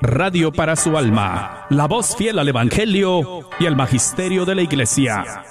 Radio 0.00 0.52
para 0.52 0.76
su 0.76 0.96
alma, 0.96 1.66
la 1.70 1.86
voz 1.86 2.16
fiel 2.16 2.38
al 2.38 2.48
Evangelio 2.48 3.42
y 3.58 3.66
al 3.66 3.76
Magisterio 3.76 4.44
de 4.44 4.54
la 4.54 4.62
Iglesia. 4.62 5.44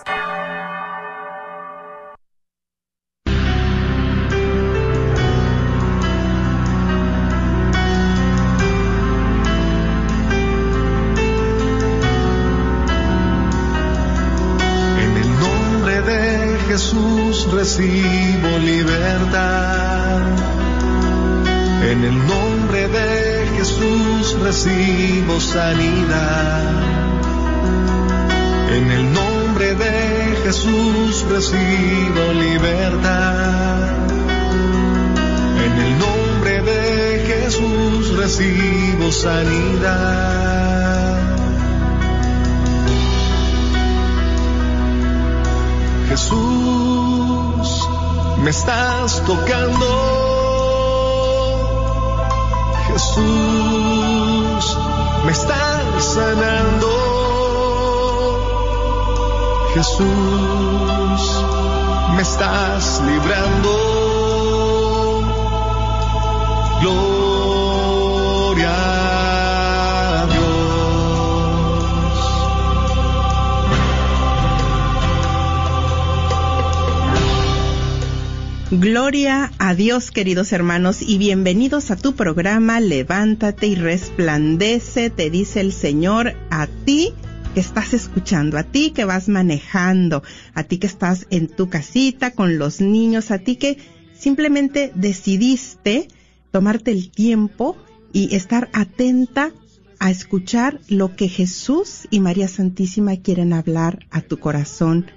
Queridos 79.99 80.53
hermanos, 80.53 81.01
y 81.01 81.17
bienvenidos 81.17 81.91
a 81.91 81.97
tu 81.97 82.15
programa 82.15 82.79
Levántate 82.79 83.67
y 83.67 83.75
resplandece, 83.75 85.09
te 85.09 85.29
dice 85.29 85.59
el 85.59 85.73
Señor 85.73 86.35
a 86.49 86.67
ti 86.67 87.13
que 87.53 87.59
estás 87.59 87.93
escuchando, 87.93 88.57
a 88.57 88.63
ti 88.63 88.91
que 88.91 89.03
vas 89.03 89.27
manejando, 89.27 90.23
a 90.53 90.63
ti 90.63 90.77
que 90.77 90.87
estás 90.87 91.27
en 91.31 91.47
tu 91.49 91.69
casita 91.69 92.31
con 92.31 92.57
los 92.57 92.79
niños, 92.79 93.29
a 93.29 93.39
ti 93.39 93.57
que 93.57 93.77
simplemente 94.17 94.93
decidiste 94.95 96.07
tomarte 96.51 96.91
el 96.91 97.11
tiempo 97.11 97.75
y 98.13 98.33
estar 98.33 98.69
atenta 98.71 99.51
a 99.99 100.11
escuchar 100.11 100.79
lo 100.87 101.17
que 101.17 101.27
Jesús 101.27 102.07
y 102.09 102.21
María 102.21 102.47
Santísima 102.47 103.17
quieren 103.17 103.51
hablar 103.51 104.07
a 104.11 104.21
tu 104.21 104.39
corazón 104.39 105.11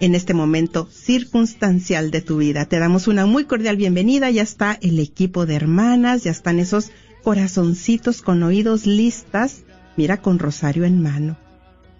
en 0.00 0.14
este 0.14 0.34
momento 0.34 0.88
circunstancial 0.92 2.10
de 2.10 2.20
tu 2.20 2.38
vida. 2.38 2.66
Te 2.66 2.78
damos 2.78 3.08
una 3.08 3.26
muy 3.26 3.44
cordial 3.44 3.76
bienvenida. 3.76 4.30
Ya 4.30 4.42
está 4.42 4.78
el 4.80 4.98
equipo 4.98 5.46
de 5.46 5.54
hermanas, 5.54 6.24
ya 6.24 6.30
están 6.30 6.58
esos 6.58 6.90
corazoncitos 7.22 8.22
con 8.22 8.42
oídos 8.42 8.86
listas. 8.86 9.62
Mira, 9.96 10.22
con 10.22 10.38
rosario 10.38 10.84
en 10.84 11.02
mano. 11.02 11.36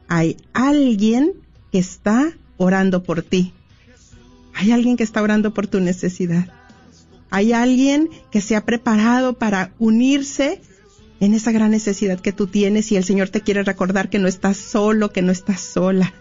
Hay 0.07 0.37
alguien 0.53 1.33
que 1.73 1.79
está 1.79 2.33
orando 2.57 3.03
por 3.03 3.23
ti. 3.23 3.53
Hay 4.55 4.71
alguien 4.71 4.97
que 4.97 5.05
está 5.05 5.23
orando 5.23 5.53
por 5.53 5.67
tu 5.67 5.81
necesidad. 5.81 6.49
Hay 7.31 7.53
alguien 7.53 8.09
que 8.31 8.41
se 8.41 8.57
ha 8.57 8.65
preparado 8.65 9.35
para 9.35 9.73
unirse 9.79 10.63
en 11.21 11.35
esa 11.35 11.53
gran 11.53 11.73
necesidad 11.73 12.21
que 12.21 12.33
tú 12.33 12.47
tienes 12.47 12.91
y 12.93 12.97
el 12.97 13.05
Señor 13.05 13.29
te 13.29 13.41
quiere 13.41 13.65
recordar 13.65 14.09
que 14.09 14.19
no 14.19 14.29
estás 14.29 14.57
solo, 14.57 15.13
que 15.13 15.23
no 15.23 15.33
estás 15.33 15.61
sola. 15.61 16.15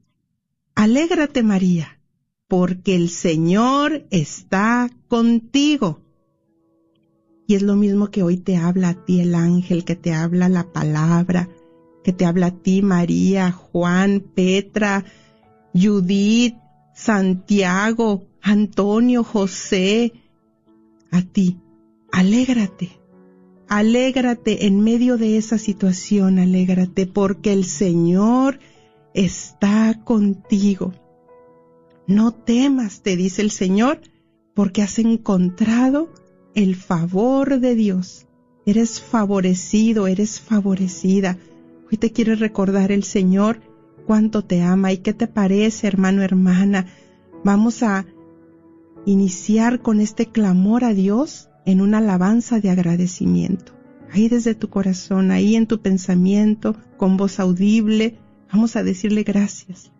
alégrate 0.74 1.42
María, 1.42 2.00
porque 2.48 2.94
el 2.96 3.10
Señor 3.10 4.06
está 4.10 4.90
contigo. 5.08 6.00
Y 7.46 7.54
es 7.54 7.62
lo 7.62 7.76
mismo 7.76 8.10
que 8.10 8.22
hoy 8.22 8.38
te 8.38 8.56
habla 8.56 8.90
a 8.90 9.04
ti 9.04 9.20
el 9.20 9.34
ángel, 9.34 9.84
que 9.84 9.96
te 9.96 10.14
habla 10.14 10.48
la 10.48 10.72
palabra, 10.72 11.48
que 12.02 12.12
te 12.12 12.24
habla 12.24 12.46
a 12.46 12.62
ti, 12.62 12.82
María, 12.82 13.52
Juan, 13.52 14.20
Petra, 14.20 15.04
Judith, 15.74 16.56
Santiago, 16.94 18.26
Antonio, 18.40 19.24
José, 19.24 20.12
a 21.10 21.22
ti. 21.22 21.58
Alégrate, 22.12 23.00
alégrate 23.74 24.66
en 24.66 24.80
medio 24.82 25.18
de 25.18 25.36
esa 25.36 25.58
situación, 25.58 26.38
alégrate 26.38 27.08
porque 27.08 27.52
el 27.52 27.64
Señor 27.64 28.60
está 29.14 30.00
contigo. 30.04 30.94
No 32.06 32.30
temas, 32.32 33.02
te 33.02 33.16
dice 33.16 33.42
el 33.42 33.50
Señor, 33.50 34.00
porque 34.54 34.80
has 34.80 35.00
encontrado 35.00 36.08
el 36.54 36.76
favor 36.76 37.58
de 37.58 37.74
Dios. 37.74 38.28
Eres 38.64 39.00
favorecido, 39.00 40.06
eres 40.06 40.40
favorecida. 40.40 41.36
Hoy 41.90 41.98
te 41.98 42.12
quiere 42.12 42.36
recordar 42.36 42.92
el 42.92 43.02
Señor 43.02 43.60
cuánto 44.06 44.44
te 44.44 44.62
ama 44.62 44.92
y 44.92 44.98
qué 44.98 45.14
te 45.14 45.26
parece, 45.26 45.88
hermano, 45.88 46.22
hermana. 46.22 46.86
Vamos 47.42 47.82
a 47.82 48.06
iniciar 49.04 49.82
con 49.82 50.00
este 50.00 50.26
clamor 50.26 50.84
a 50.84 50.94
Dios 50.94 51.48
en 51.66 51.80
una 51.80 51.98
alabanza 51.98 52.60
de 52.60 52.70
agradecimiento. 52.70 53.72
Ahí 54.12 54.28
desde 54.28 54.54
tu 54.54 54.68
corazón, 54.68 55.30
ahí 55.30 55.56
en 55.56 55.66
tu 55.66 55.80
pensamiento, 55.80 56.76
con 56.96 57.16
voz 57.16 57.40
audible, 57.40 58.18
vamos 58.52 58.76
a 58.76 58.82
decirle 58.84 59.22
gracias. 59.22 59.90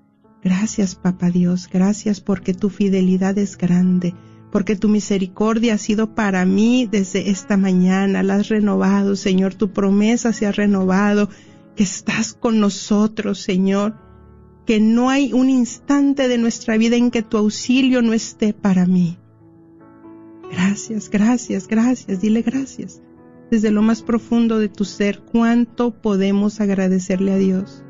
Gracias, 0.43 0.95
Papa 0.95 1.31
Dios, 1.31 1.69
gracias 1.73 2.21
porque 2.21 2.53
tu 2.53 2.69
fidelidad 2.69 3.39
es 3.39 3.57
grande, 3.57 4.15
porque 4.53 4.77
tu 4.77 4.89
misericordia 4.89 5.75
ha 5.75 5.79
sido 5.79 6.15
para 6.15 6.45
mí 6.45 6.87
desde 6.91 7.31
esta 7.31 7.57
mañana, 7.57 8.23
la 8.23 8.37
has 8.37 8.49
renovado, 8.49 9.17
Señor, 9.17 9.55
tu 9.55 9.73
promesa 9.73 10.33
se 10.33 10.47
ha 10.47 10.53
renovado, 10.53 11.31
que 11.75 11.83
estás 11.83 12.35
con 12.35 12.61
nosotros, 12.61 13.41
Señor, 13.41 13.97
que 14.67 14.81
no 14.81 15.11
hay 15.11 15.33
un 15.33 15.51
instante 15.51 16.29
de 16.29 16.39
nuestra 16.39 16.77
vida 16.77 16.97
en 16.97 17.11
que 17.11 17.23
tu 17.23 17.37
auxilio 17.37 18.03
no 18.03 18.13
esté 18.13 18.53
para 18.53 18.87
mí. 18.87 19.19
Gracias, 20.55 21.11
gracias, 21.11 21.67
gracias, 21.67 22.21
dile 22.21 22.43
gracias. 22.43 23.03
Desde 23.51 23.71
lo 23.71 23.83
más 23.83 24.03
profundo 24.03 24.59
de 24.59 24.69
tu 24.69 24.85
ser, 24.85 25.21
cuánto 25.21 25.91
podemos 25.91 26.61
agradecerle 26.61 27.33
a 27.33 27.37
Dios. 27.37 27.85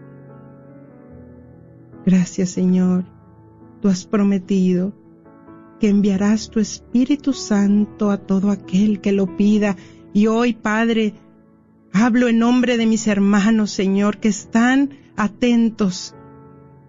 Gracias, 2.07 2.51
Señor. 2.51 3.05
Tú 3.81 3.89
has 3.89 4.07
prometido 4.07 4.93
que 5.79 5.89
enviarás 5.89 6.51
tu 6.51 6.59
Espíritu 6.61 7.33
Santo 7.33 8.11
a 8.11 8.19
todo 8.19 8.51
aquel 8.51 9.01
que 9.01 9.13
lo 9.13 9.37
pida. 9.37 9.77
Y 10.13 10.27
hoy, 10.27 10.55
Padre, 10.55 11.15
hablo 11.93 12.29
en 12.29 12.39
nombre 12.39 12.79
de 12.79 12.87
mis 12.87 13.07
hermanos, 13.07 13.71
Señor, 13.71 14.19
que 14.19 14.29
están 14.29 14.91
atentos 15.17 16.15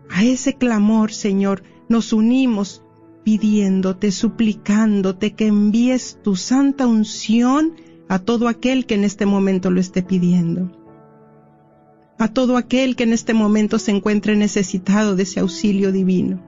a 0.10 0.24
ese 0.24 0.54
clamor, 0.56 1.12
Señor, 1.12 1.64
nos 1.90 2.14
unimos 2.14 2.85
pidiéndote, 3.26 4.12
suplicándote 4.12 5.34
que 5.34 5.48
envíes 5.48 6.20
tu 6.24 6.36
santa 6.36 6.86
unción 6.86 7.74
a 8.08 8.20
todo 8.20 8.48
aquel 8.48 8.86
que 8.86 8.94
en 8.94 9.04
este 9.04 9.26
momento 9.26 9.72
lo 9.72 9.80
esté 9.82 10.04
pidiendo. 10.04 10.72
A 12.20 12.28
todo 12.30 12.56
aquel 12.56 12.96
que 12.96 13.04
en 13.04 13.14
este 13.14 13.34
momento 13.34 13.80
se 13.80 13.92
encuentre 13.92 14.36
necesitado 14.36 15.16
de 15.16 15.24
ese 15.24 15.40
auxilio 15.40 15.92
divino. 15.92 16.40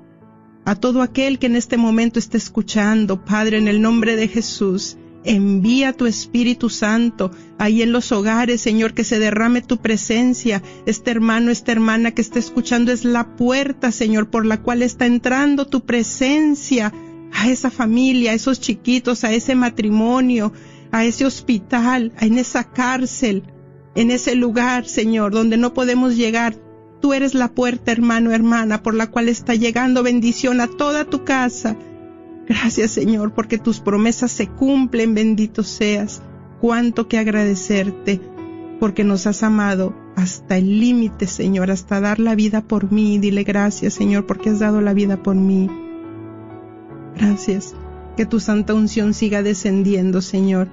A 0.65 0.75
todo 0.75 1.01
aquel 1.01 1.39
que 1.39 1.47
en 1.47 1.56
este 1.56 1.77
momento 1.77 2.19
esté 2.19 2.38
escuchando, 2.38 3.25
Padre, 3.25 3.57
en 3.57 3.68
el 3.68 3.81
nombre 3.81 4.15
de 4.15 4.27
Jesús, 4.27 4.97
Envía 5.24 5.94
tu 5.94 6.06
Espíritu 6.06 6.69
Santo 6.69 7.31
ahí 7.58 7.81
en 7.81 7.92
los 7.92 8.12
hogares, 8.12 8.62
Señor, 8.62 8.94
que 8.94 9.04
se 9.04 9.19
derrame 9.19 9.62
tu 9.62 9.78
presencia. 9.78 10.64
Este 10.86 11.12
hermano, 11.12 11.52
esta 11.52 11.72
hermana 11.72 12.12
que 12.12 12.22
está 12.22 12.40
escuchando 12.40 12.92
es 12.92 13.04
la 13.04 13.36
puerta, 13.36 13.92
Señor, 13.92 14.30
por 14.30 14.46
la 14.46 14.62
cual 14.62 14.81
está 14.81 15.06
entrando 15.06 15.68
tu 15.68 15.81
presencia 15.86 16.94
a 17.34 17.50
esa 17.50 17.69
familia, 17.69 18.31
a 18.31 18.36
esos 18.36 18.60
chiquitos, 18.60 19.24
a 19.24 19.34
ese 19.34 19.56
matrimonio, 19.56 20.54
a 20.92 21.04
ese 21.06 21.25
hospital, 21.25 22.14
en 22.19 22.38
esa 22.38 22.64
cárcel, 22.64 23.44
en 23.96 24.12
ese 24.12 24.36
lugar, 24.36 24.88
Señor, 24.88 25.34
donde 25.34 25.58
no 25.58 25.74
podemos 25.74 26.16
llegar. 26.16 26.56
Tú 27.02 27.14
eres 27.14 27.34
la 27.34 27.50
puerta, 27.50 27.92
hermano, 27.92 28.31
hermana, 28.31 28.81
por 28.81 28.94
la 28.94 29.08
cual 29.08 29.30
está 29.30 29.56
llegando 29.56 30.04
bendición 30.04 30.62
a 30.62 30.68
toda 30.68 31.06
tu 31.06 31.24
casa 31.25 31.75
Gracias 32.47 32.91
Señor, 32.91 33.33
porque 33.33 33.57
tus 33.57 33.79
promesas 33.79 34.31
se 34.31 34.47
cumplen, 34.47 35.13
bendito 35.13 35.63
seas. 35.63 36.21
Cuánto 36.61 37.07
que 37.07 37.17
agradecerte, 37.17 38.19
porque 38.79 39.03
nos 39.03 39.27
has 39.27 39.44
amado 39.44 39.94
hasta 40.15 40.57
el 40.57 40.79
límite, 40.79 41.27
Señor, 41.27 41.69
hasta 41.69 41.99
dar 41.99 42.19
la 42.19 42.33
vida 42.33 42.61
por 42.61 42.91
mí. 42.91 43.19
Dile 43.19 43.44
gracias, 43.44 43.94
Señor, 43.94 44.25
porque 44.25 44.49
has 44.49 44.59
dado 44.59 44.81
la 44.81 44.94
vida 44.94 45.21
por 45.21 45.35
mí. 45.35 45.69
Gracias. 47.15 47.75
Que 48.15 48.25
tu 48.25 48.39
santa 48.39 48.73
unción 48.73 49.13
siga 49.13 49.44
descendiendo, 49.44 50.21
Señor. 50.21 50.69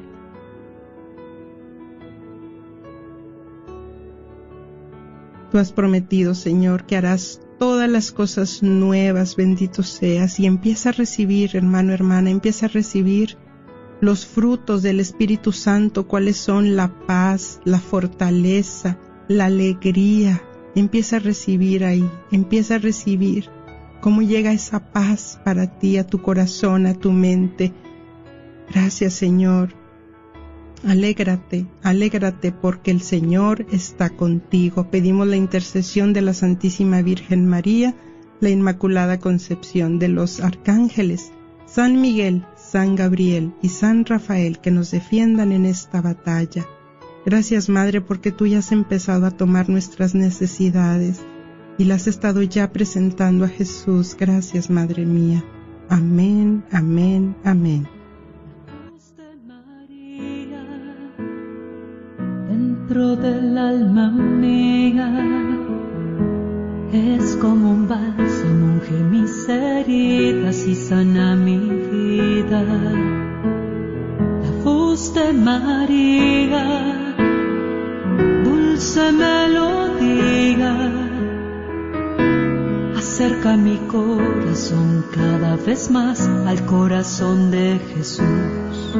Tú 5.50 5.58
has 5.58 5.72
prometido, 5.72 6.34
Señor, 6.34 6.84
que 6.84 6.96
harás 6.96 7.40
todas 7.58 7.88
las 7.88 8.12
cosas 8.12 8.62
nuevas, 8.62 9.36
bendito 9.36 9.82
seas, 9.82 10.40
y 10.40 10.46
empieza 10.46 10.90
a 10.90 10.92
recibir, 10.92 11.56
hermano, 11.56 11.92
hermana, 11.92 12.30
empieza 12.30 12.66
a 12.66 12.68
recibir 12.68 13.36
los 14.00 14.26
frutos 14.26 14.82
del 14.82 15.00
Espíritu 15.00 15.52
Santo, 15.52 16.06
cuáles 16.06 16.36
son 16.36 16.76
la 16.76 16.88
paz, 17.06 17.60
la 17.64 17.78
fortaleza, 17.78 18.98
la 19.28 19.46
alegría. 19.46 20.42
Empieza 20.74 21.16
a 21.16 21.20
recibir 21.20 21.84
ahí, 21.84 22.08
empieza 22.32 22.74
a 22.74 22.78
recibir 22.78 23.48
cómo 24.00 24.22
llega 24.22 24.52
esa 24.52 24.92
paz 24.92 25.40
para 25.44 25.78
ti, 25.78 25.96
a 25.98 26.06
tu 26.06 26.20
corazón, 26.20 26.86
a 26.86 26.94
tu 26.94 27.12
mente. 27.12 27.72
Gracias 28.70 29.14
Señor 29.14 29.83
Alégrate, 30.86 31.66
alégrate 31.82 32.52
porque 32.52 32.90
el 32.90 33.00
Señor 33.00 33.66
está 33.72 34.10
contigo. 34.10 34.90
Pedimos 34.90 35.26
la 35.26 35.36
intercesión 35.36 36.12
de 36.12 36.20
la 36.20 36.34
Santísima 36.34 37.00
Virgen 37.00 37.46
María, 37.46 37.94
la 38.40 38.50
Inmaculada 38.50 39.18
Concepción 39.18 39.98
de 39.98 40.08
los 40.08 40.40
arcángeles, 40.40 41.32
San 41.66 42.00
Miguel, 42.00 42.44
San 42.56 42.96
Gabriel 42.96 43.54
y 43.62 43.70
San 43.70 44.04
Rafael 44.04 44.60
que 44.60 44.70
nos 44.70 44.90
defiendan 44.90 45.52
en 45.52 45.64
esta 45.64 46.02
batalla. 46.02 46.66
Gracias 47.24 47.70
Madre 47.70 48.02
porque 48.02 48.30
tú 48.30 48.46
ya 48.46 48.58
has 48.58 48.70
empezado 48.70 49.24
a 49.24 49.30
tomar 49.30 49.70
nuestras 49.70 50.14
necesidades 50.14 51.22
y 51.78 51.84
las 51.84 52.02
has 52.02 52.08
estado 52.08 52.42
ya 52.42 52.70
presentando 52.72 53.46
a 53.46 53.48
Jesús. 53.48 54.16
Gracias 54.18 54.68
Madre 54.68 55.06
mía. 55.06 55.42
Amén, 55.88 56.62
amén, 56.70 57.34
amén. 57.42 57.88
Dentro 62.86 63.16
del 63.16 63.56
alma 63.56 64.10
mía 64.10 65.08
es 66.92 67.36
como 67.36 67.70
un 67.70 67.88
bálsamo, 67.88 68.74
unge 68.74 68.98
mis 69.10 69.48
heridas 69.48 70.66
y 70.66 70.74
sana 70.74 71.34
mi 71.34 71.56
vida. 71.56 72.62
La 74.42 74.50
voz 74.62 75.14
de 75.14 75.32
María, 75.32 76.64
dulce 78.44 79.12
melodía, 79.12 80.76
acerca 82.98 83.56
mi 83.56 83.78
corazón 83.88 85.06
cada 85.10 85.56
vez 85.56 85.90
más 85.90 86.28
al 86.46 86.66
corazón 86.66 87.50
de 87.50 87.80
Jesús. 87.94 88.98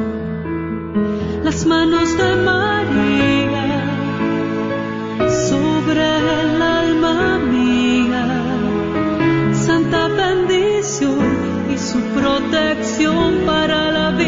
Las 1.43 1.65
manos 1.67 2.17
de 2.17 2.35
María 2.43 3.34
su 11.95 12.01
protección 12.19 13.45
para 13.45 13.89
la 13.91 14.11
vida 14.11 14.24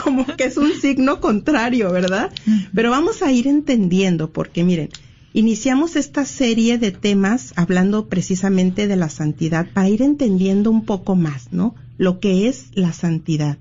como 0.01 0.25
que 0.25 0.45
es 0.45 0.57
un 0.57 0.71
signo 0.79 1.19
contrario, 1.19 1.91
¿verdad? 1.91 2.31
Pero 2.73 2.91
vamos 2.91 3.21
a 3.21 3.31
ir 3.31 3.47
entendiendo, 3.47 4.31
porque 4.31 4.63
miren, 4.63 4.89
iniciamos 5.33 5.95
esta 5.95 6.25
serie 6.25 6.77
de 6.77 6.91
temas 6.91 7.53
hablando 7.55 8.07
precisamente 8.07 8.87
de 8.87 8.95
la 8.95 9.09
santidad 9.09 9.67
para 9.73 9.89
ir 9.89 10.01
entendiendo 10.01 10.69
un 10.69 10.85
poco 10.85 11.15
más, 11.15 11.51
¿no? 11.51 11.75
Lo 11.97 12.19
que 12.19 12.47
es 12.47 12.67
la 12.73 12.93
santidad. 12.93 13.57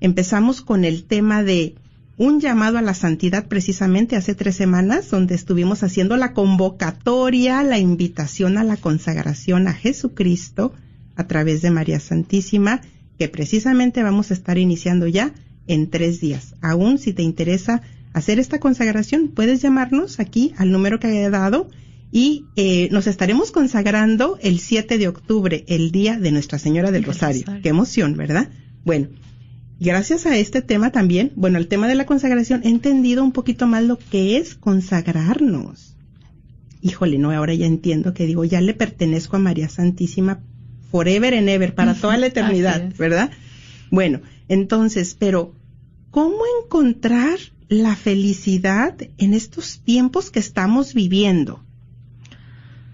Empezamos 0.00 0.60
con 0.60 0.84
el 0.84 1.04
tema 1.04 1.42
de 1.42 1.74
un 2.18 2.40
llamado 2.40 2.78
a 2.78 2.82
la 2.82 2.94
santidad 2.94 3.46
precisamente 3.46 4.16
hace 4.16 4.34
tres 4.34 4.56
semanas, 4.56 5.10
donde 5.10 5.34
estuvimos 5.34 5.82
haciendo 5.82 6.16
la 6.16 6.32
convocatoria, 6.32 7.62
la 7.62 7.78
invitación 7.78 8.56
a 8.56 8.64
la 8.64 8.76
consagración 8.76 9.68
a 9.68 9.74
Jesucristo 9.74 10.72
a 11.14 11.26
través 11.26 11.62
de 11.62 11.70
María 11.70 12.00
Santísima, 12.00 12.80
que 13.18 13.28
precisamente 13.28 14.02
vamos 14.02 14.30
a 14.30 14.34
estar 14.34 14.56
iniciando 14.58 15.06
ya 15.06 15.32
en 15.66 15.90
tres 15.90 16.20
días. 16.20 16.54
Aún 16.62 16.98
si 16.98 17.12
te 17.12 17.22
interesa 17.22 17.82
hacer 18.12 18.38
esta 18.38 18.60
consagración, 18.60 19.28
puedes 19.28 19.60
llamarnos 19.60 20.20
aquí 20.20 20.54
al 20.56 20.72
número 20.72 20.98
que 20.98 21.08
haya 21.08 21.30
dado 21.30 21.68
y 22.10 22.46
eh, 22.56 22.88
nos 22.92 23.06
estaremos 23.06 23.50
consagrando 23.50 24.38
el 24.40 24.58
7 24.58 24.96
de 24.96 25.08
octubre, 25.08 25.64
el 25.68 25.90
día 25.90 26.18
de 26.18 26.30
Nuestra 26.30 26.58
Señora 26.58 26.90
del 26.90 27.04
Rosario. 27.04 27.44
Qué 27.62 27.68
emoción, 27.68 28.16
¿verdad? 28.16 28.48
Bueno, 28.84 29.08
gracias 29.78 30.26
a 30.26 30.36
este 30.36 30.62
tema 30.62 30.90
también, 30.90 31.32
bueno, 31.36 31.58
el 31.58 31.68
tema 31.68 31.88
de 31.88 31.94
la 31.94 32.06
consagración, 32.06 32.62
he 32.64 32.68
entendido 32.68 33.22
un 33.22 33.32
poquito 33.32 33.66
más 33.66 33.82
lo 33.84 33.98
que 33.98 34.36
es 34.38 34.54
consagrarnos. 34.54 35.96
Híjole, 36.80 37.18
no, 37.18 37.30
ahora 37.30 37.54
ya 37.54 37.66
entiendo 37.66 38.14
que 38.14 38.26
digo, 38.26 38.44
ya 38.44 38.60
le 38.60 38.74
pertenezco 38.74 39.36
a 39.36 39.40
María 39.40 39.68
Santísima 39.68 40.40
forever 40.90 41.34
and 41.34 41.48
ever, 41.48 41.74
para 41.74 41.94
toda 41.94 42.16
la 42.16 42.26
eternidad, 42.26 42.92
¿verdad? 42.96 43.30
Bueno, 43.90 44.20
entonces, 44.48 45.16
pero, 45.18 45.54
¿cómo 46.10 46.38
encontrar 46.62 47.38
la 47.68 47.96
felicidad 47.96 48.96
en 49.18 49.34
estos 49.34 49.80
tiempos 49.80 50.30
que 50.30 50.38
estamos 50.38 50.94
viviendo? 50.94 51.62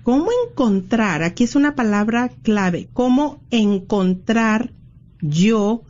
¿Cómo 0.02 0.30
encontrar, 0.48 1.22
aquí 1.22 1.44
es 1.44 1.54
una 1.54 1.76
palabra 1.76 2.30
clave, 2.42 2.88
cómo 2.92 3.40
encontrar 3.50 4.72
yo 5.20 5.84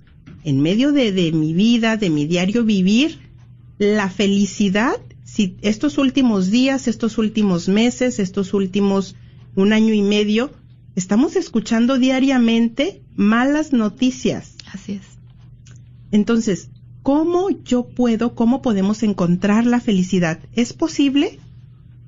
en 0.44 0.61
medio 0.61 0.92
de, 0.92 1.12
de 1.12 1.32
mi 1.32 1.52
vida, 1.52 1.96
de 1.96 2.11
mi 2.11 2.26
diario 2.26 2.64
vivir, 2.64 3.18
la 3.78 4.08
felicidad, 4.11 4.96
si 5.25 5.56
estos 5.62 5.99
últimos 5.99 6.50
días, 6.50 6.88
estos 6.88 7.18
últimos 7.18 7.68
meses, 7.68 8.18
estos 8.18 8.54
últimos 8.54 9.16
un 9.54 9.72
año 9.72 9.94
y 9.94 10.02
medio, 10.02 10.52
estamos 10.96 11.37
escuchando 11.37 11.99
diariamente 11.99 13.02
malas 13.16 13.72
noticias. 13.72 14.54
Así 14.72 14.92
es. 14.92 15.02
Entonces, 16.11 16.70
¿cómo 17.02 17.50
yo 17.50 17.88
puedo, 17.88 18.34
cómo 18.34 18.62
podemos 18.62 19.02
encontrar 19.02 19.66
la 19.66 19.80
felicidad? 19.80 20.38
¿Es 20.54 20.72
posible? 20.72 21.38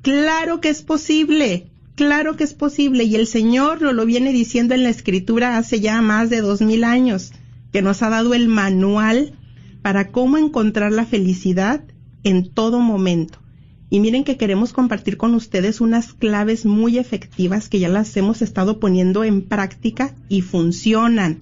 Claro 0.03 0.61
que 0.61 0.69
es 0.69 0.83
posible. 0.83 1.71
Claro 1.95 2.37
que 2.37 2.45
es 2.45 2.55
posible. 2.55 3.05
Y 3.05 3.17
el 3.17 3.27
Señor 3.27 3.81
nos 3.81 3.95
lo 3.95 4.05
viene 4.05 4.33
diciendo 4.33 4.75
en 4.75 4.83
la 4.83 4.91
Escritura 4.91 5.57
hace 5.57 5.81
ya 5.81 6.01
más 6.03 6.29
de 6.31 6.41
dos 6.41 6.61
mil 6.61 6.85
años 6.85 7.33
que 7.75 7.83
nos 7.83 8.05
ha 8.05 8.09
dado 8.09 8.35
el 8.35 8.47
manual 8.47 9.33
para 9.83 10.13
cómo 10.13 10.39
encontrar 10.39 10.93
la 10.93 11.05
felicidad 11.05 11.83
en 12.23 12.49
todo 12.49 12.79
momento. 12.79 13.41
Y 13.91 13.99
miren 13.99 14.23
que 14.23 14.37
queremos 14.37 14.73
compartir 14.73 15.17
con 15.17 15.35
ustedes 15.35 15.81
unas 15.81 16.13
claves 16.13 16.67
muy 16.67 16.99
efectivas 16.99 17.69
que 17.69 17.81
ya 17.81 17.89
las 17.89 18.17
hemos 18.17 18.43
estado 18.43 18.79
poniendo 18.79 19.25
en 19.25 19.43
práctica 19.43 20.15
y 20.29 20.43
funcionan. 20.43 21.41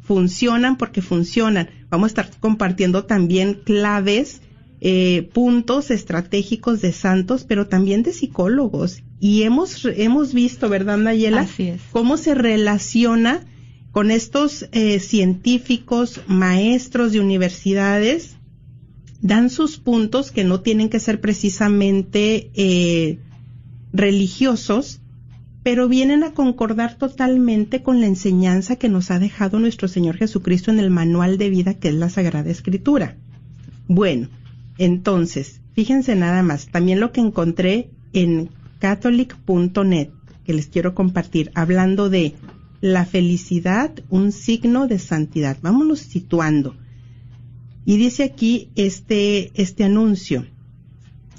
Funcionan 0.00 0.76
porque 0.76 1.02
funcionan. 1.02 1.68
Vamos 1.90 2.04
a 2.04 2.12
estar 2.22 2.30
compartiendo 2.38 3.06
también 3.06 3.54
claves, 3.64 4.42
eh, 4.80 5.28
puntos 5.32 5.90
estratégicos 5.90 6.82
de 6.82 6.92
santos, 6.92 7.42
pero 7.42 7.66
también 7.66 8.04
de 8.04 8.12
psicólogos. 8.12 9.02
Y 9.18 9.42
hemos, 9.42 9.84
hemos 9.84 10.34
visto, 10.34 10.68
¿verdad, 10.68 10.98
Nayela? 10.98 11.40
Así 11.40 11.64
es. 11.64 11.80
Cómo 11.90 12.16
se 12.16 12.36
relaciona 12.36 13.44
con 13.94 14.10
estos 14.10 14.68
eh, 14.72 14.98
científicos, 14.98 16.20
maestros 16.26 17.12
de 17.12 17.20
universidades, 17.20 18.34
dan 19.22 19.50
sus 19.50 19.78
puntos 19.78 20.32
que 20.32 20.42
no 20.42 20.62
tienen 20.62 20.88
que 20.88 20.98
ser 20.98 21.20
precisamente 21.20 22.50
eh, 22.54 23.20
religiosos, 23.92 25.00
pero 25.62 25.86
vienen 25.86 26.24
a 26.24 26.32
concordar 26.32 26.98
totalmente 26.98 27.84
con 27.84 28.00
la 28.00 28.08
enseñanza 28.08 28.74
que 28.74 28.88
nos 28.88 29.12
ha 29.12 29.20
dejado 29.20 29.60
nuestro 29.60 29.86
Señor 29.86 30.16
Jesucristo 30.16 30.72
en 30.72 30.80
el 30.80 30.90
manual 30.90 31.38
de 31.38 31.50
vida 31.50 31.74
que 31.74 31.86
es 31.86 31.94
la 31.94 32.10
Sagrada 32.10 32.50
Escritura. 32.50 33.16
Bueno, 33.86 34.28
entonces, 34.76 35.60
fíjense 35.74 36.16
nada 36.16 36.42
más, 36.42 36.66
también 36.66 36.98
lo 36.98 37.12
que 37.12 37.20
encontré 37.20 37.90
en 38.12 38.50
catholic.net, 38.80 40.08
que 40.44 40.52
les 40.52 40.66
quiero 40.66 40.96
compartir, 40.96 41.52
hablando 41.54 42.10
de 42.10 42.34
la 42.84 43.06
felicidad 43.06 43.92
un 44.10 44.30
signo 44.30 44.86
de 44.86 44.98
santidad. 44.98 45.56
Vámonos 45.62 46.00
situando. 46.00 46.76
Y 47.86 47.96
dice 47.96 48.24
aquí 48.24 48.68
este, 48.74 49.52
este 49.54 49.84
anuncio. 49.84 50.46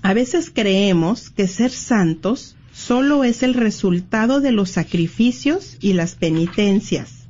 A 0.01 0.15
veces 0.15 0.49
creemos 0.51 1.29
que 1.29 1.47
ser 1.47 1.69
santos 1.69 2.55
solo 2.73 3.23
es 3.23 3.43
el 3.43 3.53
resultado 3.53 4.41
de 4.41 4.53
los 4.53 4.71
sacrificios 4.71 5.77
y 5.81 5.93
las 5.93 6.15
penitencias. 6.15 7.27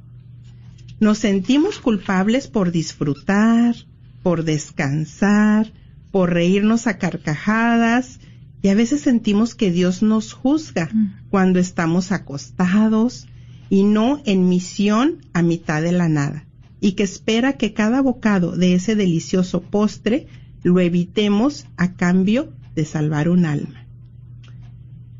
Nos 1.01 1.17
sentimos 1.17 1.79
culpables 1.79 2.47
por 2.47 2.71
disfrutar, 2.71 3.75
por 4.23 4.45
descansar, 4.45 5.73
por 6.11 6.31
reírnos 6.31 6.87
a 6.87 6.97
carcajadas 6.99 8.21
y 8.61 8.69
a 8.69 8.75
veces 8.75 9.01
sentimos 9.01 9.55
que 9.55 9.71
Dios 9.71 10.01
nos 10.01 10.31
juzga 10.31 10.89
mm. 10.93 11.27
cuando 11.29 11.59
estamos 11.59 12.13
acostados, 12.13 13.27
y 13.69 13.83
no 13.83 14.21
en 14.25 14.47
misión 14.47 15.17
a 15.33 15.41
mitad 15.41 15.81
de 15.81 15.91
la 15.91 16.07
nada, 16.07 16.45
y 16.79 16.93
que 16.93 17.03
espera 17.03 17.53
que 17.53 17.73
cada 17.73 18.01
bocado 18.01 18.55
de 18.55 18.75
ese 18.75 18.95
delicioso 18.95 19.61
postre 19.61 20.27
lo 20.63 20.79
evitemos 20.79 21.65
a 21.77 21.93
cambio 21.93 22.53
de 22.75 22.85
salvar 22.85 23.29
un 23.29 23.45
alma. 23.45 23.87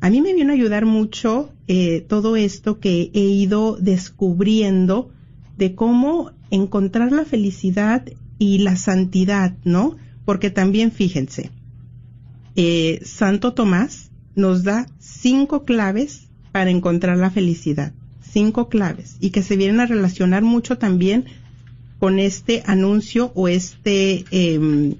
A 0.00 0.10
mí 0.10 0.20
me 0.20 0.34
viene 0.34 0.52
a 0.52 0.54
ayudar 0.54 0.86
mucho 0.86 1.52
eh, 1.66 2.04
todo 2.08 2.36
esto 2.36 2.78
que 2.78 3.10
he 3.14 3.20
ido 3.20 3.76
descubriendo 3.76 5.10
de 5.56 5.74
cómo 5.74 6.32
encontrar 6.50 7.12
la 7.12 7.24
felicidad 7.24 8.04
y 8.38 8.58
la 8.58 8.76
santidad, 8.76 9.56
¿no? 9.64 9.96
Porque 10.24 10.50
también 10.50 10.92
fíjense, 10.92 11.50
eh, 12.54 13.00
Santo 13.04 13.54
Tomás 13.54 14.10
nos 14.34 14.62
da 14.64 14.86
cinco 14.98 15.64
claves 15.64 16.28
para 16.52 16.70
encontrar 16.70 17.16
la 17.16 17.30
felicidad 17.30 17.92
cinco 18.36 18.68
claves 18.68 19.16
y 19.18 19.30
que 19.30 19.42
se 19.42 19.56
vienen 19.56 19.80
a 19.80 19.86
relacionar 19.86 20.42
mucho 20.42 20.76
también 20.76 21.24
con 21.98 22.18
este 22.18 22.62
anuncio 22.66 23.32
o 23.34 23.48
este 23.48 24.26
eh, 24.30 24.94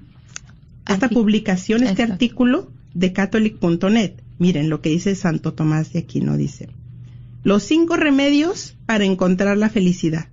esta 0.87 1.07
publicación, 1.07 1.83
este 1.83 2.01
artículo 2.01 2.71
de 2.95 3.13
catholic.net. 3.13 4.13
Miren 4.39 4.71
lo 4.71 4.81
que 4.81 4.89
dice 4.89 5.13
Santo 5.13 5.53
Tomás 5.53 5.93
de 5.93 5.99
Aquino, 5.99 6.35
dice, 6.35 6.69
los 7.43 7.61
cinco 7.61 7.95
remedios 7.95 8.75
para 8.87 9.05
encontrar 9.05 9.55
la 9.55 9.69
felicidad. 9.69 10.29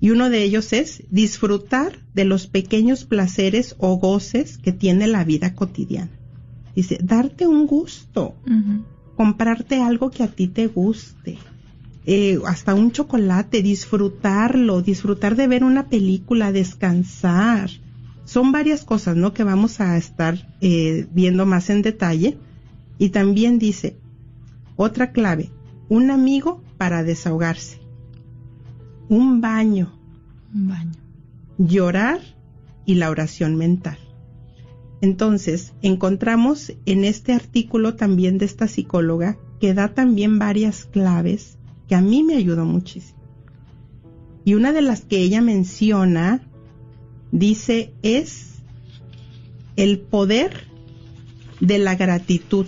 Y 0.00 0.10
uno 0.10 0.30
de 0.30 0.44
ellos 0.44 0.72
es 0.72 1.02
disfrutar 1.10 1.98
de 2.14 2.24
los 2.24 2.46
pequeños 2.46 3.04
placeres 3.04 3.74
o 3.78 3.96
goces 3.96 4.58
que 4.58 4.70
tiene 4.70 5.08
la 5.08 5.24
vida 5.24 5.56
cotidiana. 5.56 6.12
Dice, 6.76 7.00
darte 7.02 7.48
un 7.48 7.66
gusto 7.66 8.36
comprarte 9.18 9.82
algo 9.82 10.12
que 10.12 10.22
a 10.22 10.28
ti 10.28 10.46
te 10.46 10.68
guste, 10.68 11.38
eh, 12.06 12.38
hasta 12.46 12.72
un 12.76 12.92
chocolate, 12.92 13.62
disfrutarlo, 13.62 14.80
disfrutar 14.80 15.34
de 15.34 15.48
ver 15.48 15.64
una 15.64 15.88
película, 15.88 16.52
descansar. 16.52 17.68
Son 18.24 18.52
varias 18.52 18.84
cosas, 18.84 19.16
¿no? 19.16 19.34
Que 19.34 19.42
vamos 19.42 19.80
a 19.80 19.96
estar 19.96 20.54
eh, 20.60 21.08
viendo 21.10 21.46
más 21.46 21.68
en 21.68 21.82
detalle. 21.82 22.38
Y 22.96 23.08
también 23.08 23.58
dice, 23.58 23.96
otra 24.76 25.10
clave, 25.10 25.50
un 25.88 26.12
amigo 26.12 26.62
para 26.76 27.02
desahogarse, 27.02 27.80
un 29.08 29.40
baño, 29.40 29.98
un 30.54 30.68
baño, 30.68 30.92
llorar 31.58 32.20
y 32.86 32.94
la 32.94 33.10
oración 33.10 33.56
mental. 33.56 33.98
Entonces, 35.00 35.74
encontramos 35.82 36.72
en 36.86 37.04
este 37.04 37.32
artículo 37.32 37.94
también 37.94 38.38
de 38.38 38.46
esta 38.46 38.66
psicóloga 38.66 39.38
que 39.60 39.74
da 39.74 39.94
también 39.94 40.38
varias 40.38 40.84
claves 40.84 41.58
que 41.88 41.94
a 41.94 42.00
mí 42.00 42.22
me 42.22 42.36
ayudó 42.36 42.64
muchísimo. 42.64 43.18
Y 44.44 44.54
una 44.54 44.72
de 44.72 44.82
las 44.82 45.02
que 45.02 45.18
ella 45.18 45.40
menciona, 45.40 46.42
dice, 47.32 47.92
es 48.02 48.62
el 49.76 50.00
poder 50.00 50.64
de 51.60 51.78
la 51.78 51.94
gratitud. 51.94 52.66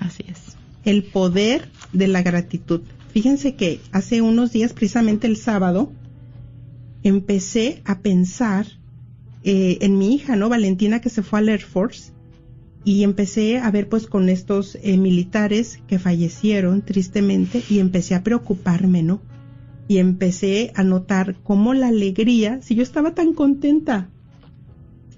Así 0.00 0.24
es. 0.28 0.56
El 0.84 1.04
poder 1.04 1.68
de 1.92 2.08
la 2.08 2.22
gratitud. 2.22 2.82
Fíjense 3.12 3.54
que 3.54 3.80
hace 3.92 4.22
unos 4.22 4.52
días, 4.52 4.72
precisamente 4.72 5.26
el 5.26 5.36
sábado, 5.36 5.92
empecé 7.02 7.82
a 7.84 8.00
pensar 8.00 8.66
eh, 9.44 9.78
en 9.82 9.98
mi 9.98 10.14
hija, 10.14 10.36
¿no? 10.36 10.48
Valentina, 10.48 11.00
que 11.00 11.10
se 11.10 11.22
fue 11.22 11.38
al 11.38 11.48
Air 11.50 11.62
Force. 11.62 12.12
y 12.86 13.02
empecé 13.02 13.58
a 13.58 13.70
ver 13.70 13.88
pues 13.88 14.06
con 14.06 14.28
estos 14.28 14.76
eh, 14.82 14.98
militares 14.98 15.80
que 15.86 15.98
fallecieron 15.98 16.82
tristemente 16.82 17.62
y 17.70 17.78
empecé 17.78 18.14
a 18.14 18.22
preocuparme, 18.22 19.02
¿no? 19.02 19.22
Y 19.88 19.98
empecé 19.98 20.70
a 20.74 20.82
notar 20.82 21.36
cómo 21.42 21.72
la 21.72 21.88
alegría, 21.88 22.60
si 22.62 22.74
yo 22.74 22.82
estaba 22.82 23.14
tan 23.14 23.32
contenta, 23.32 24.10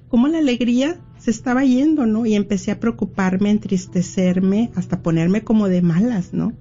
cómo 0.08 0.28
la 0.28 0.38
alegría 0.38 1.00
se 1.18 1.30
estaba 1.32 1.64
yendo, 1.64 2.06
¿no? 2.06 2.24
Y 2.26 2.34
empecé 2.34 2.70
a 2.70 2.78
preocuparme, 2.78 3.50
entristecerme, 3.50 4.70
hasta 4.76 5.02
ponerme 5.02 5.42
como 5.42 5.68
de 5.68 5.82
malas, 5.82 6.32
¿no? 6.32 6.52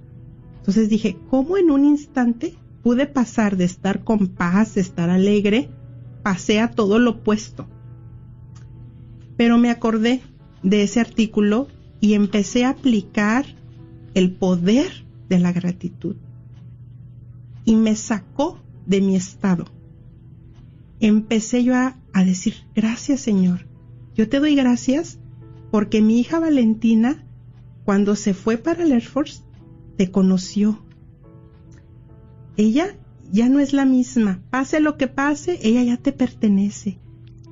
Entonces 0.58 0.88
dije, 0.88 1.16
¿cómo 1.30 1.56
en 1.56 1.70
un 1.70 1.84
instante 1.84 2.54
pude 2.82 3.06
pasar 3.06 3.56
de 3.56 3.64
estar 3.64 4.02
con 4.02 4.26
paz, 4.28 4.74
de 4.74 4.80
estar 4.80 5.10
alegre, 5.10 5.68
pasé 6.26 6.58
a 6.58 6.72
todo 6.72 6.98
lo 6.98 7.10
opuesto? 7.10 7.68
Pero 9.36 9.58
me 9.58 9.70
acordé 9.70 10.22
de 10.64 10.82
ese 10.82 10.98
artículo 10.98 11.68
y 12.00 12.14
empecé 12.14 12.64
a 12.64 12.70
aplicar 12.70 13.46
el 14.14 14.32
poder 14.32 15.06
de 15.28 15.38
la 15.38 15.52
gratitud. 15.52 16.16
Y 17.64 17.76
me 17.76 17.94
sacó 17.94 18.58
de 18.86 19.00
mi 19.02 19.14
estado. 19.14 19.66
Empecé 20.98 21.62
yo 21.62 21.76
a, 21.76 21.94
decir, 22.24 22.54
gracias 22.74 23.20
Señor. 23.20 23.68
Yo 24.16 24.28
te 24.28 24.40
doy 24.40 24.56
gracias 24.56 25.20
porque 25.70 26.02
mi 26.02 26.18
hija 26.18 26.40
Valentina, 26.40 27.24
cuando 27.84 28.16
se 28.16 28.34
fue 28.34 28.58
para 28.58 28.82
el 28.82 28.90
Air 28.90 29.06
Force, 29.06 29.42
te 29.96 30.10
conoció. 30.10 30.84
Ella 32.56 32.96
ya 33.32 33.48
no 33.48 33.60
es 33.60 33.72
la 33.72 33.84
misma. 33.84 34.40
Pase 34.50 34.80
lo 34.80 34.96
que 34.96 35.08
pase, 35.08 35.58
ella 35.62 35.82
ya 35.82 35.96
te 35.96 36.12
pertenece. 36.12 36.98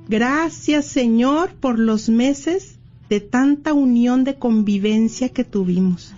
Gracias 0.07 0.85
Señor 0.85 1.53
por 1.55 1.79
los 1.79 2.09
meses 2.09 2.77
de 3.09 3.19
tanta 3.19 3.73
unión 3.73 4.23
de 4.23 4.35
convivencia 4.35 5.29
que 5.29 5.43
tuvimos, 5.43 6.13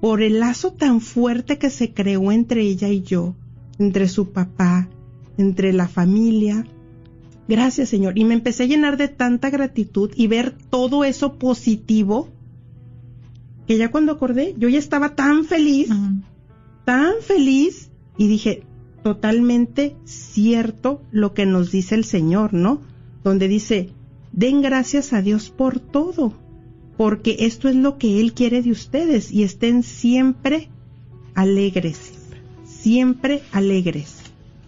por 0.00 0.22
el 0.22 0.40
lazo 0.40 0.72
tan 0.72 1.00
fuerte 1.00 1.58
que 1.58 1.70
se 1.70 1.92
creó 1.92 2.32
entre 2.32 2.62
ella 2.62 2.88
y 2.88 3.02
yo, 3.02 3.34
entre 3.78 4.08
su 4.08 4.32
papá, 4.32 4.88
entre 5.38 5.72
la 5.72 5.88
familia. 5.88 6.66
Gracias 7.48 7.88
Señor. 7.88 8.18
Y 8.18 8.24
me 8.24 8.34
empecé 8.34 8.64
a 8.64 8.66
llenar 8.66 8.96
de 8.96 9.08
tanta 9.08 9.50
gratitud 9.50 10.10
y 10.14 10.26
ver 10.26 10.54
todo 10.70 11.04
eso 11.04 11.38
positivo, 11.38 12.28
que 13.66 13.78
ya 13.78 13.90
cuando 13.90 14.12
acordé, 14.12 14.54
yo 14.58 14.68
ya 14.68 14.78
estaba 14.78 15.14
tan 15.14 15.44
feliz, 15.44 15.88
tan 16.84 17.14
feliz, 17.22 17.90
y 18.16 18.28
dije, 18.28 18.62
totalmente 19.04 19.94
cierto 20.04 21.02
lo 21.12 21.34
que 21.34 21.44
nos 21.44 21.70
dice 21.70 21.94
el 21.94 22.04
Señor, 22.04 22.54
¿no? 22.54 22.80
Donde 23.22 23.46
dice, 23.46 23.90
Den 24.32 24.62
gracias 24.62 25.12
a 25.12 25.22
Dios 25.22 25.50
por 25.50 25.78
todo, 25.78 26.34
porque 26.96 27.36
esto 27.40 27.68
es 27.68 27.76
lo 27.76 27.98
que 27.98 28.18
Él 28.20 28.32
quiere 28.32 28.62
de 28.62 28.72
ustedes 28.72 29.30
y 29.30 29.44
estén 29.44 29.84
siempre 29.84 30.70
alegres, 31.36 32.14
siempre 32.64 33.42
alegres. 33.52 34.22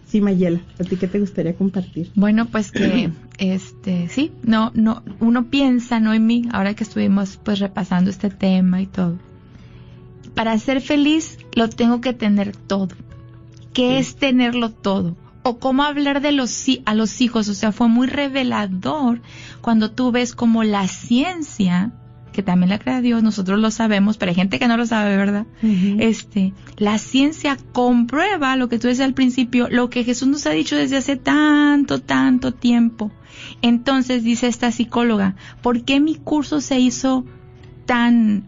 Sí, 0.05 0.21
Mayela, 0.21 0.61
¿a 0.79 0.83
ti 0.85 0.95
qué 0.95 1.07
te 1.07 1.19
gustaría 1.19 1.53
compartir? 1.53 2.11
Bueno, 2.15 2.45
pues 2.45 2.71
que, 2.71 3.11
este, 3.39 4.07
sí, 4.07 4.31
no, 4.43 4.71
no, 4.73 5.03
uno 5.19 5.49
piensa, 5.49 5.99
no 5.99 6.13
en 6.13 6.25
mí, 6.25 6.47
ahora 6.53 6.75
que 6.75 6.85
estuvimos 6.85 7.37
pues 7.43 7.59
repasando 7.59 8.09
este 8.09 8.29
tema 8.29 8.81
y 8.81 8.85
todo. 8.85 9.17
Para 10.33 10.57
ser 10.59 10.79
feliz 10.79 11.39
lo 11.55 11.67
tengo 11.67 11.99
que 11.99 12.13
tener 12.13 12.55
todo. 12.55 12.95
¿Qué 13.77 13.99
es 13.99 14.15
tenerlo 14.15 14.71
todo? 14.71 15.15
o 15.43 15.59
cómo 15.59 15.83
hablar 15.83 16.19
de 16.19 16.33
los 16.33 16.65
a 16.83 16.93
los 16.93 17.21
hijos, 17.21 17.47
o 17.47 17.53
sea, 17.53 17.71
fue 17.71 17.87
muy 17.87 18.07
revelador 18.07 19.21
cuando 19.61 19.91
tú 19.91 20.11
ves 20.11 20.35
como 20.35 20.63
la 20.65 20.89
ciencia 20.89 21.93
que 22.33 22.43
también 22.43 22.69
la 22.69 22.77
crea 22.79 23.01
Dios, 23.01 23.23
nosotros 23.23 23.57
lo 23.59 23.71
sabemos, 23.71 24.17
pero 24.17 24.29
hay 24.29 24.35
gente 24.35 24.59
que 24.59 24.67
no 24.67 24.77
lo 24.77 24.85
sabe, 24.85 25.15
¿verdad? 25.17 25.47
Este, 25.61 26.53
la 26.77 26.99
ciencia 26.99 27.57
comprueba 27.71 28.55
lo 28.55 28.69
que 28.69 28.77
tú 28.77 28.87
decías 28.87 29.07
al 29.07 29.15
principio, 29.15 29.69
lo 29.71 29.89
que 29.89 30.03
Jesús 30.03 30.27
nos 30.27 30.45
ha 30.45 30.51
dicho 30.51 30.75
desde 30.75 30.97
hace 30.97 31.15
tanto, 31.15 31.99
tanto 31.99 32.53
tiempo. 32.53 33.11
Entonces 33.63 34.23
dice 34.23 34.47
esta 34.47 34.71
psicóloga, 34.71 35.35
¿por 35.63 35.83
qué 35.83 35.99
mi 35.99 36.15
curso 36.15 36.61
se 36.61 36.79
hizo 36.79 37.25
tan 37.85 38.43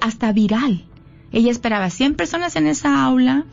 hasta 0.00 0.32
viral? 0.32 0.86
Ella 1.30 1.52
esperaba 1.52 1.90
100 1.90 2.14
personas 2.14 2.56
en 2.56 2.66
esa 2.66 3.04
aula, 3.04 3.44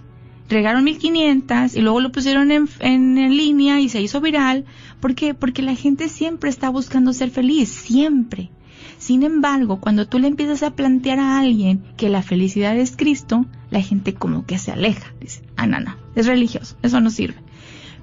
regaron 0.50 0.84
1500 0.84 1.76
y 1.76 1.82
luego 1.82 2.00
lo 2.00 2.12
pusieron 2.12 2.52
en, 2.52 2.70
en, 2.80 3.16
línea 3.36 3.80
y 3.80 3.90
se 3.90 4.02
hizo 4.02 4.22
viral. 4.22 4.66
¿Por 5.00 5.16
qué? 5.16 5.34
Porque 5.34 5.62
la 5.62 5.76
gente 5.76 6.10
siempre 6.10 6.50
está 6.50 6.70
buscando 6.70 7.14
ser 7.14 7.30
feliz, 7.30 7.70
siempre. 7.70 8.50
Sin 8.98 9.24
embargo, 9.24 9.80
cuando 9.80 10.08
tú 10.08 10.20
le 10.20 10.28
empiezas 10.28 10.64
a 10.64 10.72
plantear 10.72 11.20
a 11.20 11.40
alguien 11.40 11.84
que 11.98 12.10
la 12.10 12.24
felicidad 12.24 12.76
es 12.78 12.96
Cristo, 12.96 13.46
la 13.70 13.82
gente 13.82 14.14
como 14.14 14.46
que 14.46 14.58
se 14.58 14.72
aleja. 14.72 15.14
Dice, 15.22 15.44
ah, 15.56 15.68
no, 15.68 15.80
no, 15.80 15.96
es 16.16 16.26
religioso, 16.26 16.76
eso 16.82 17.00
no 17.00 17.10
sirve 17.10 17.47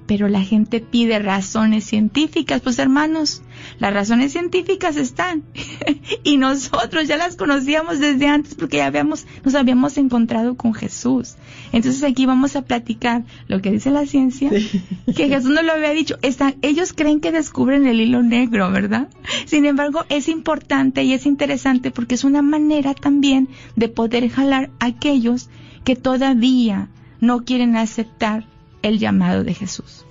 pero 0.07 0.27
la 0.27 0.41
gente 0.41 0.79
pide 0.79 1.19
razones 1.19 1.85
científicas. 1.85 2.61
Pues 2.61 2.79
hermanos, 2.79 3.41
las 3.79 3.93
razones 3.93 4.31
científicas 4.31 4.97
están 4.97 5.43
y 6.23 6.37
nosotros 6.37 7.07
ya 7.07 7.17
las 7.17 7.35
conocíamos 7.35 7.99
desde 7.99 8.27
antes 8.27 8.55
porque 8.55 8.77
ya 8.77 8.87
habíamos, 8.87 9.25
nos 9.43 9.55
habíamos 9.55 9.97
encontrado 9.97 10.55
con 10.55 10.73
Jesús. 10.73 11.35
Entonces 11.71 12.03
aquí 12.03 12.25
vamos 12.25 12.55
a 12.55 12.61
platicar 12.63 13.23
lo 13.47 13.61
que 13.61 13.71
dice 13.71 13.89
la 13.89 14.05
ciencia, 14.05 14.49
que 14.49 15.27
Jesús 15.27 15.51
no 15.51 15.61
lo 15.63 15.73
había 15.73 15.91
dicho. 15.91 16.17
Están, 16.21 16.55
ellos 16.61 16.93
creen 16.93 17.19
que 17.19 17.31
descubren 17.31 17.87
el 17.87 17.99
hilo 17.99 18.21
negro, 18.21 18.71
¿verdad? 18.71 19.09
Sin 19.45 19.65
embargo, 19.65 20.05
es 20.09 20.27
importante 20.27 21.03
y 21.03 21.13
es 21.13 21.25
interesante 21.25 21.91
porque 21.91 22.15
es 22.15 22.23
una 22.23 22.41
manera 22.41 22.93
también 22.93 23.49
de 23.75 23.89
poder 23.89 24.29
jalar 24.29 24.69
a 24.79 24.85
aquellos 24.85 25.49
que 25.83 25.95
todavía 25.95 26.89
no 27.21 27.43
quieren 27.43 27.75
aceptar 27.75 28.45
el 28.85 28.99
llamado 28.99 29.43
de 29.43 29.53
Jesús 29.53 30.05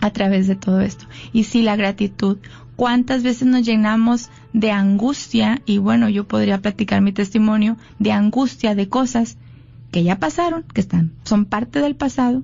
a 0.00 0.10
través 0.10 0.46
de 0.46 0.56
todo 0.56 0.80
esto. 0.80 1.06
Y 1.32 1.44
sí, 1.44 1.62
la 1.62 1.76
gratitud. 1.76 2.38
¿Cuántas 2.74 3.22
veces 3.22 3.46
nos 3.46 3.64
llenamos 3.64 4.30
de 4.52 4.72
angustia? 4.72 5.62
Y 5.66 5.78
bueno, 5.78 6.08
yo 6.08 6.26
podría 6.26 6.60
platicar 6.60 7.02
mi 7.02 7.12
testimonio 7.12 7.76
de 7.98 8.12
angustia 8.12 8.74
de 8.74 8.88
cosas 8.88 9.36
que 9.92 10.02
ya 10.02 10.18
pasaron, 10.18 10.64
que 10.72 10.80
están, 10.80 11.12
son 11.24 11.44
parte 11.44 11.80
del 11.80 11.94
pasado, 11.94 12.42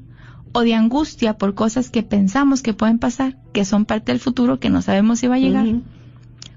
o 0.52 0.61
de 0.61 0.74
angustia 0.74 1.37
por 1.37 1.55
cosas 1.55 1.90
que 1.90 2.02
pensamos 2.02 2.62
que 2.62 2.74
pueden 2.74 2.98
pasar, 2.98 3.37
que 3.52 3.64
son 3.64 3.85
parte 3.87 4.12
del 4.12 4.20
futuro, 4.20 4.61
que 4.61 4.70
no 4.70 4.83
sabemos 4.83 5.18
si 5.20 5.26
va 5.26 5.37
a 5.37 5.38
llegar. 5.38 5.66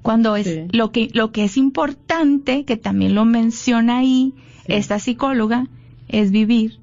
Cuando 0.01 0.35
es 0.35 0.73
lo 0.73 0.91
que 0.91 1.09
lo 1.13 1.31
que 1.31 1.43
es 1.45 1.57
importante, 1.57 2.63
que 2.63 2.77
también 2.77 3.15
lo 3.15 3.25
menciona 3.25 3.99
ahí 3.99 4.33
esta 4.65 4.99
psicóloga, 4.99 5.67
es 6.07 6.31
vivir 6.31 6.79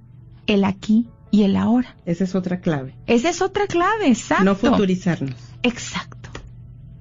el 0.47 0.65
aquí 0.65 1.07
y 1.31 1.43
el 1.43 1.57
ahora. 1.57 1.97
Esa 2.07 2.25
es 2.25 2.35
otra 2.35 2.61
clave. 2.61 2.95
Esa 3.07 3.31
es 3.31 3.43
otra 3.43 3.67
clave, 3.67 4.09
exacto. 4.09 4.45
No 4.45 4.55
futurizarnos. 4.55 5.35
Exacto. 5.63 6.31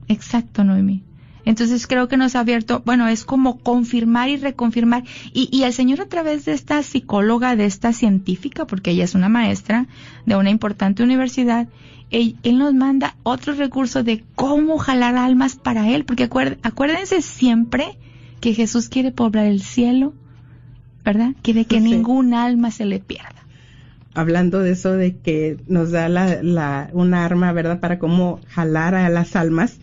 Exacto, 0.08 0.64
Noemi. 0.64 1.04
Entonces 1.46 1.86
creo 1.86 2.08
que 2.08 2.18
nos 2.18 2.36
ha 2.36 2.40
abierto, 2.40 2.82
bueno, 2.86 3.08
es 3.08 3.24
como 3.24 3.60
confirmar 3.60 4.30
y 4.30 4.38
reconfirmar. 4.38 5.04
Y, 5.32 5.48
y 5.52 5.64
el 5.64 5.74
Señor 5.74 6.02
a 6.02 6.08
través 6.08 6.46
de 6.46 6.54
esta 6.54 6.82
psicóloga, 6.82 7.56
de 7.56 7.66
esta 7.66 7.94
científica, 7.94 8.66
porque 8.66 8.92
ella 8.92 9.04
es 9.04 9.14
una 9.14 9.30
maestra 9.30 9.88
de 10.26 10.36
una 10.36 10.50
importante 10.50 11.04
universidad, 11.04 11.68
él, 12.12 12.38
nos 12.58 12.74
manda 12.74 13.16
otro 13.24 13.54
recurso 13.54 14.04
de 14.04 14.24
cómo 14.36 14.78
jalar 14.78 15.16
almas 15.18 15.56
para 15.56 15.90
Él, 15.90 16.06
porque 16.06 16.24
acuérdense 16.24 17.22
siempre 17.22 17.98
que 18.40 18.54
Jesús 18.54 18.90
quiere 18.90 19.12
poblar 19.12 19.48
el 19.48 19.62
cielo, 19.62 20.14
¿verdad? 21.04 21.34
Quiere 21.42 21.66
que 21.66 21.80
ningún 21.80 22.34
alma 22.34 22.72
se 22.72 22.86
le 22.86 23.00
pierda 23.00 23.45
hablando 24.16 24.62
de 24.62 24.72
eso 24.72 24.94
de 24.94 25.18
que 25.18 25.58
nos 25.68 25.92
da 25.92 26.10
la, 26.10 26.42
la, 26.42 26.90
una 26.94 27.26
arma, 27.26 27.52
¿verdad?, 27.52 27.80
para 27.80 28.00
cómo 28.00 28.40
jalar 28.48 28.96
a 28.96 29.10
las 29.10 29.36
almas. 29.36 29.78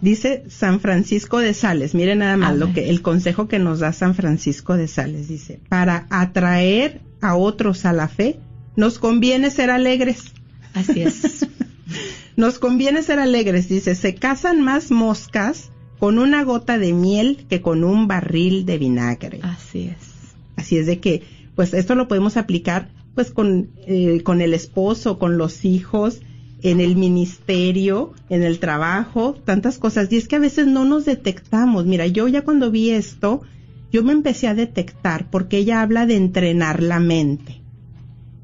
Dice 0.00 0.44
San 0.48 0.80
Francisco 0.80 1.38
de 1.38 1.54
Sales, 1.54 1.94
miren 1.94 2.18
nada 2.18 2.36
más 2.36 2.56
lo 2.56 2.72
que 2.72 2.90
el 2.90 3.00
consejo 3.00 3.48
que 3.48 3.58
nos 3.58 3.78
da 3.78 3.92
San 3.92 4.14
Francisco 4.14 4.76
de 4.76 4.88
Sales 4.88 5.28
dice, 5.28 5.60
para 5.68 6.06
atraer 6.10 7.00
a 7.20 7.34
otros 7.34 7.86
a 7.86 7.92
la 7.92 8.08
fe, 8.08 8.38
nos 8.76 8.98
conviene 8.98 9.50
ser 9.50 9.70
alegres. 9.70 10.32
Así 10.74 11.00
es. 11.00 11.46
nos 12.36 12.58
conviene 12.58 13.02
ser 13.02 13.18
alegres, 13.18 13.68
dice, 13.68 13.94
se 13.94 14.14
casan 14.14 14.60
más 14.60 14.90
moscas 14.90 15.70
con 15.98 16.18
una 16.18 16.44
gota 16.44 16.78
de 16.78 16.92
miel 16.92 17.46
que 17.48 17.62
con 17.62 17.82
un 17.82 18.06
barril 18.06 18.66
de 18.66 18.76
vinagre. 18.76 19.40
Así 19.42 19.88
es. 19.88 20.34
Así 20.56 20.76
es 20.76 20.86
de 20.86 21.00
que, 21.00 21.22
pues 21.54 21.72
esto 21.72 21.94
lo 21.94 22.06
podemos 22.06 22.36
aplicar 22.36 22.90
pues 23.16 23.32
con, 23.32 23.70
eh, 23.88 24.22
con 24.22 24.40
el 24.40 24.54
esposo, 24.54 25.18
con 25.18 25.38
los 25.38 25.64
hijos, 25.64 26.20
en 26.62 26.80
el 26.80 26.94
ministerio, 26.94 28.12
en 28.30 28.44
el 28.44 28.60
trabajo, 28.60 29.34
tantas 29.44 29.78
cosas. 29.78 30.12
Y 30.12 30.16
es 30.16 30.28
que 30.28 30.36
a 30.36 30.38
veces 30.38 30.68
no 30.68 30.84
nos 30.84 31.04
detectamos. 31.04 31.84
Mira, 31.84 32.06
yo 32.06 32.28
ya 32.28 32.42
cuando 32.42 32.70
vi 32.70 32.90
esto, 32.90 33.42
yo 33.90 34.04
me 34.04 34.12
empecé 34.12 34.46
a 34.46 34.54
detectar 34.54 35.28
porque 35.30 35.58
ella 35.58 35.82
habla 35.82 36.06
de 36.06 36.14
entrenar 36.14 36.80
la 36.80 37.00
mente. 37.00 37.60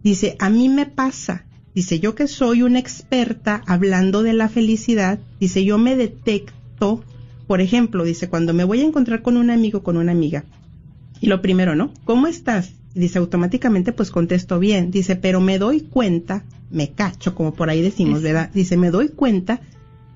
Dice, 0.03 0.35
a 0.41 0.51
mí 0.51 0.69
me 0.69 0.87
pasa. 0.87 1.47
Dice, 1.73 2.01
yo 2.01 2.17
que 2.17 2.27
soy 2.27 2.63
una 2.63 2.81
experta 2.81 3.63
hablando 3.67 4.25
de 4.25 4.33
la 4.33 4.49
felicidad, 4.49 5.21
dice, 5.39 5.65
yo 5.65 5.79
me 5.79 5.95
detecto 5.95 7.05
por 7.47 7.61
ejemplo, 7.61 8.05
dice, 8.05 8.31
cuando 8.31 8.55
me 8.55 8.65
voy 8.65 8.81
a 8.81 8.87
encontrar 8.87 9.21
con 9.21 9.37
un 9.37 9.51
amigo, 9.51 9.83
con 9.83 9.99
una 9.99 10.13
amiga, 10.13 10.45
y 11.21 11.27
lo 11.27 11.43
primero, 11.43 11.75
¿no? 11.75 11.93
¿Cómo 12.05 12.27
estás? 12.27 12.73
Dice, 12.95 13.19
automáticamente 13.19 13.93
pues 13.93 14.11
contesto 14.11 14.59
bien. 14.59 14.91
Dice, 14.91 15.17
pero 15.17 15.41
me 15.41 15.59
doy 15.59 15.81
cuenta, 15.81 16.45
me 16.71 16.91
cacho, 16.91 17.35
como 17.35 17.55
por 17.55 17.71
ahí 17.71 17.81
decimos, 17.81 18.23
¿verdad? 18.23 18.51
Dice, 18.53 18.77
me 18.77 18.91
doy 18.91 19.09
cuenta 19.09 19.61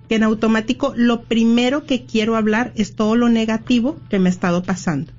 que 0.08 0.16
en 0.16 0.22
automático 0.22 0.92
lo 0.96 1.22
primero 1.22 1.84
que 1.84 2.04
quiero 2.04 2.36
hablar 2.36 2.72
es 2.76 2.94
todo 2.94 3.16
lo 3.16 3.28
negativo 3.28 3.96
que 4.08 4.18
me 4.18 4.28
ha 4.28 4.32
estado 4.32 4.62
pasando. 4.62 5.12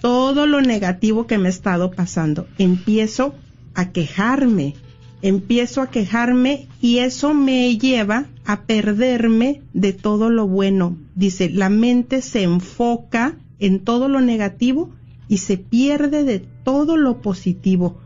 Todo 0.00 0.46
lo 0.46 0.60
negativo 0.60 1.26
que 1.26 1.38
me 1.38 1.48
ha 1.48 1.50
estado 1.50 1.90
pasando. 1.90 2.46
Empiezo 2.58 3.34
a 3.74 3.90
quejarme, 3.90 4.74
empiezo 5.22 5.82
a 5.82 5.90
quejarme 5.90 6.68
y 6.80 6.98
eso 6.98 7.34
me 7.34 7.76
lleva 7.76 8.26
a 8.44 8.62
perderme 8.62 9.62
de 9.72 9.92
todo 9.92 10.30
lo 10.30 10.46
bueno. 10.46 10.96
Dice, 11.14 11.50
la 11.50 11.68
mente 11.68 12.22
se 12.22 12.42
enfoca 12.42 13.36
en 13.58 13.80
todo 13.80 14.08
lo 14.08 14.20
negativo 14.20 14.90
y 15.30 15.36
se 15.36 15.58
pierde 15.58 16.24
de 16.24 16.40
todo 16.40 16.96
lo 16.96 17.22
positivo. 17.22 17.96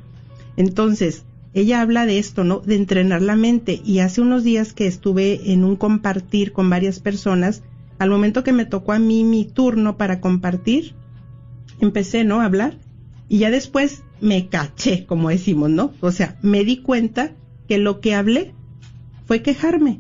Entonces, 0.58 1.24
ella 1.54 1.80
habla 1.80 2.04
de 2.04 2.18
esto, 2.18 2.44
¿no? 2.44 2.60
De 2.60 2.74
entrenar 2.74 3.22
la 3.22 3.34
mente. 3.34 3.80
Y 3.82 4.00
hace 4.00 4.20
unos 4.20 4.44
días 4.44 4.74
que 4.74 4.86
estuve 4.86 5.50
en 5.50 5.64
un 5.64 5.76
compartir 5.76 6.52
con 6.52 6.68
varias 6.68 7.00
personas, 7.00 7.62
al 7.98 8.10
momento 8.10 8.44
que 8.44 8.52
me 8.52 8.66
tocó 8.66 8.92
a 8.92 8.98
mí 8.98 9.24
mi 9.24 9.46
turno 9.46 9.96
para 9.96 10.20
compartir, 10.20 10.92
empecé, 11.80 12.24
¿no? 12.24 12.42
A 12.42 12.44
hablar. 12.44 12.76
Y 13.30 13.38
ya 13.38 13.50
después 13.50 14.02
me 14.20 14.48
caché, 14.48 15.06
como 15.06 15.30
decimos, 15.30 15.70
¿no? 15.70 15.94
O 16.02 16.12
sea, 16.12 16.36
me 16.42 16.62
di 16.62 16.76
cuenta 16.76 17.32
que 17.66 17.78
lo 17.78 18.02
que 18.02 18.14
hablé 18.14 18.52
fue 19.24 19.40
quejarme. 19.40 19.98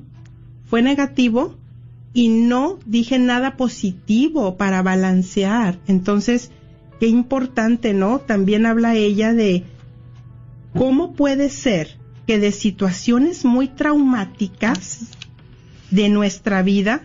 Fue 0.66 0.82
negativo 0.82 1.54
y 2.12 2.28
no 2.28 2.78
dije 2.84 3.18
nada 3.18 3.56
positivo 3.56 4.58
para 4.58 4.82
balancear. 4.82 5.78
Entonces, 5.86 6.50
qué 7.04 7.10
importante, 7.10 7.92
¿no? 7.92 8.18
También 8.18 8.64
habla 8.64 8.94
ella 8.94 9.34
de 9.34 9.64
¿Cómo 10.74 11.12
puede 11.12 11.50
ser 11.50 11.98
que 12.26 12.38
de 12.38 12.50
situaciones 12.50 13.44
muy 13.44 13.68
traumáticas 13.68 15.08
de 15.90 16.08
nuestra 16.08 16.62
vida 16.62 17.02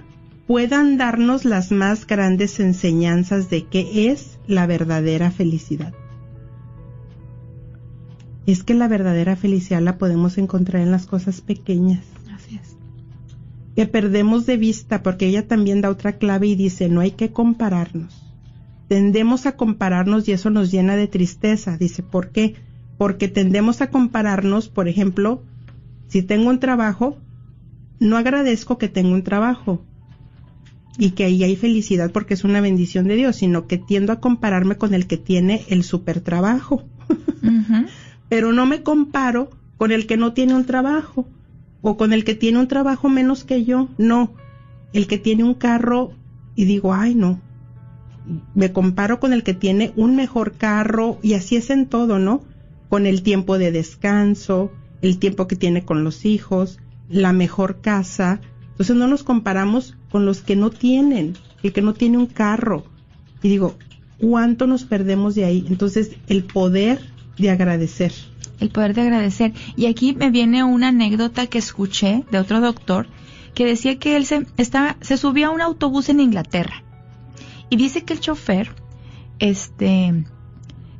puedan 0.47 0.97
darnos 0.97 1.43
las 1.43 1.71
más 1.71 2.07
grandes 2.07 2.61
enseñanzas 2.61 3.49
de 3.49 3.65
qué 3.65 4.09
es 4.09 4.39
la 4.47 4.67
verdadera 4.67 5.31
felicidad? 5.31 5.93
Es 8.45 8.63
que 8.63 8.73
la 8.73 8.87
verdadera 8.87 9.35
felicidad 9.35 9.81
la 9.81 9.97
podemos 9.97 10.37
encontrar 10.37 10.81
en 10.81 10.91
las 10.91 11.07
cosas 11.07 11.41
pequeñas. 11.41 12.05
Así 12.33 12.55
es. 12.55 12.77
Que 13.75 13.85
perdemos 13.85 14.45
de 14.45 14.55
vista 14.55 15.03
porque 15.03 15.27
ella 15.27 15.45
también 15.45 15.81
da 15.81 15.89
otra 15.89 16.17
clave 16.17 16.47
y 16.47 16.55
dice, 16.55 16.87
no 16.87 17.01
hay 17.01 17.11
que 17.11 17.33
compararnos. 17.33 18.28
Tendemos 18.89 19.45
a 19.45 19.55
compararnos 19.55 20.27
y 20.27 20.33
eso 20.33 20.49
nos 20.49 20.69
llena 20.69 20.97
de 20.97 21.07
tristeza. 21.07 21.77
Dice, 21.77 22.03
¿por 22.03 22.31
qué? 22.31 22.55
porque 22.99 23.29
tendemos 23.29 23.79
a 23.81 23.89
compararnos, 23.91 24.67
por 24.67 24.89
ejemplo, 24.89 25.41
si 26.09 26.21
tengo 26.21 26.49
un 26.49 26.59
trabajo, 26.59 27.17
no 28.01 28.17
agradezco 28.17 28.77
que 28.77 28.89
tengo 28.89 29.13
un 29.13 29.23
trabajo 29.23 29.81
y 30.97 31.11
que 31.11 31.23
ahí 31.23 31.41
hay 31.45 31.55
felicidad 31.55 32.11
porque 32.11 32.33
es 32.33 32.43
una 32.43 32.59
bendición 32.59 33.07
de 33.07 33.15
Dios, 33.15 33.37
sino 33.37 33.67
que 33.67 33.77
tiendo 33.77 34.11
a 34.11 34.19
compararme 34.19 34.75
con 34.75 34.93
el 34.93 35.07
que 35.07 35.15
tiene 35.15 35.63
el 35.69 35.85
super 35.85 36.19
trabajo. 36.19 36.83
Pero 38.29 38.51
no 38.51 38.65
me 38.65 38.83
comparo 38.83 39.49
con 39.77 39.93
el 39.93 40.05
que 40.05 40.17
no 40.17 40.33
tiene 40.33 40.53
un 40.53 40.65
trabajo 40.65 41.25
o 41.81 41.95
con 41.95 42.11
el 42.11 42.25
que 42.25 42.35
tiene 42.35 42.59
un 42.59 42.67
trabajo 42.67 43.07
menos 43.07 43.45
que 43.45 43.63
yo, 43.63 43.87
no, 43.97 44.33
el 44.91 45.07
que 45.07 45.17
tiene 45.17 45.45
un 45.45 45.53
carro 45.53 46.11
y 46.53 46.65
digo, 46.65 46.93
ay 46.93 47.15
no, 47.15 47.39
me 48.55 48.71
comparo 48.71 49.19
con 49.19 49.33
el 49.33 49.43
que 49.43 49.53
tiene 49.53 49.93
un 49.95 50.15
mejor 50.15 50.53
carro 50.53 51.17
y 51.21 51.33
así 51.33 51.55
es 51.55 51.69
en 51.69 51.87
todo, 51.87 52.19
¿no? 52.19 52.43
con 52.89 53.05
el 53.05 53.21
tiempo 53.21 53.57
de 53.57 53.71
descanso, 53.71 54.71
el 55.01 55.19
tiempo 55.19 55.47
que 55.47 55.55
tiene 55.55 55.85
con 55.85 56.03
los 56.03 56.25
hijos, 56.25 56.79
la 57.07 57.31
mejor 57.31 57.79
casa. 57.81 58.41
Entonces 58.71 58.95
no 58.95 59.07
nos 59.07 59.23
comparamos 59.23 59.95
con 60.09 60.25
los 60.25 60.41
que 60.41 60.55
no 60.55 60.71
tienen, 60.71 61.37
el 61.63 61.71
que 61.71 61.83
no 61.83 61.93
tiene 61.93 62.17
un 62.17 62.25
carro. 62.25 62.83
Y 63.43 63.49
digo, 63.49 63.77
¿cuánto 64.17 64.67
nos 64.67 64.83
perdemos 64.83 65.35
de 65.35 65.45
ahí? 65.45 65.65
Entonces, 65.69 66.11
el 66.27 66.43
poder 66.43 66.99
de 67.37 67.51
agradecer. 67.51 68.11
El 68.59 68.69
poder 68.69 68.95
de 68.95 69.01
agradecer. 69.01 69.53
Y 69.77 69.85
aquí 69.85 70.13
me 70.13 70.31
viene 70.31 70.63
una 70.63 70.89
anécdota 70.89 71.47
que 71.47 71.59
escuché 71.59 72.25
de 72.31 72.39
otro 72.39 72.59
doctor 72.59 73.07
que 73.53 73.65
decía 73.65 73.99
que 73.99 74.17
él 74.17 74.25
se, 74.25 74.45
estaba, 74.57 74.97
se 75.01 75.17
subía 75.17 75.47
a 75.47 75.51
un 75.51 75.61
autobús 75.61 76.09
en 76.09 76.19
Inglaterra. 76.19 76.83
Y 77.69 77.77
dice 77.77 78.03
que 78.03 78.13
el 78.13 78.19
chofer, 78.19 78.71
este, 79.39 80.07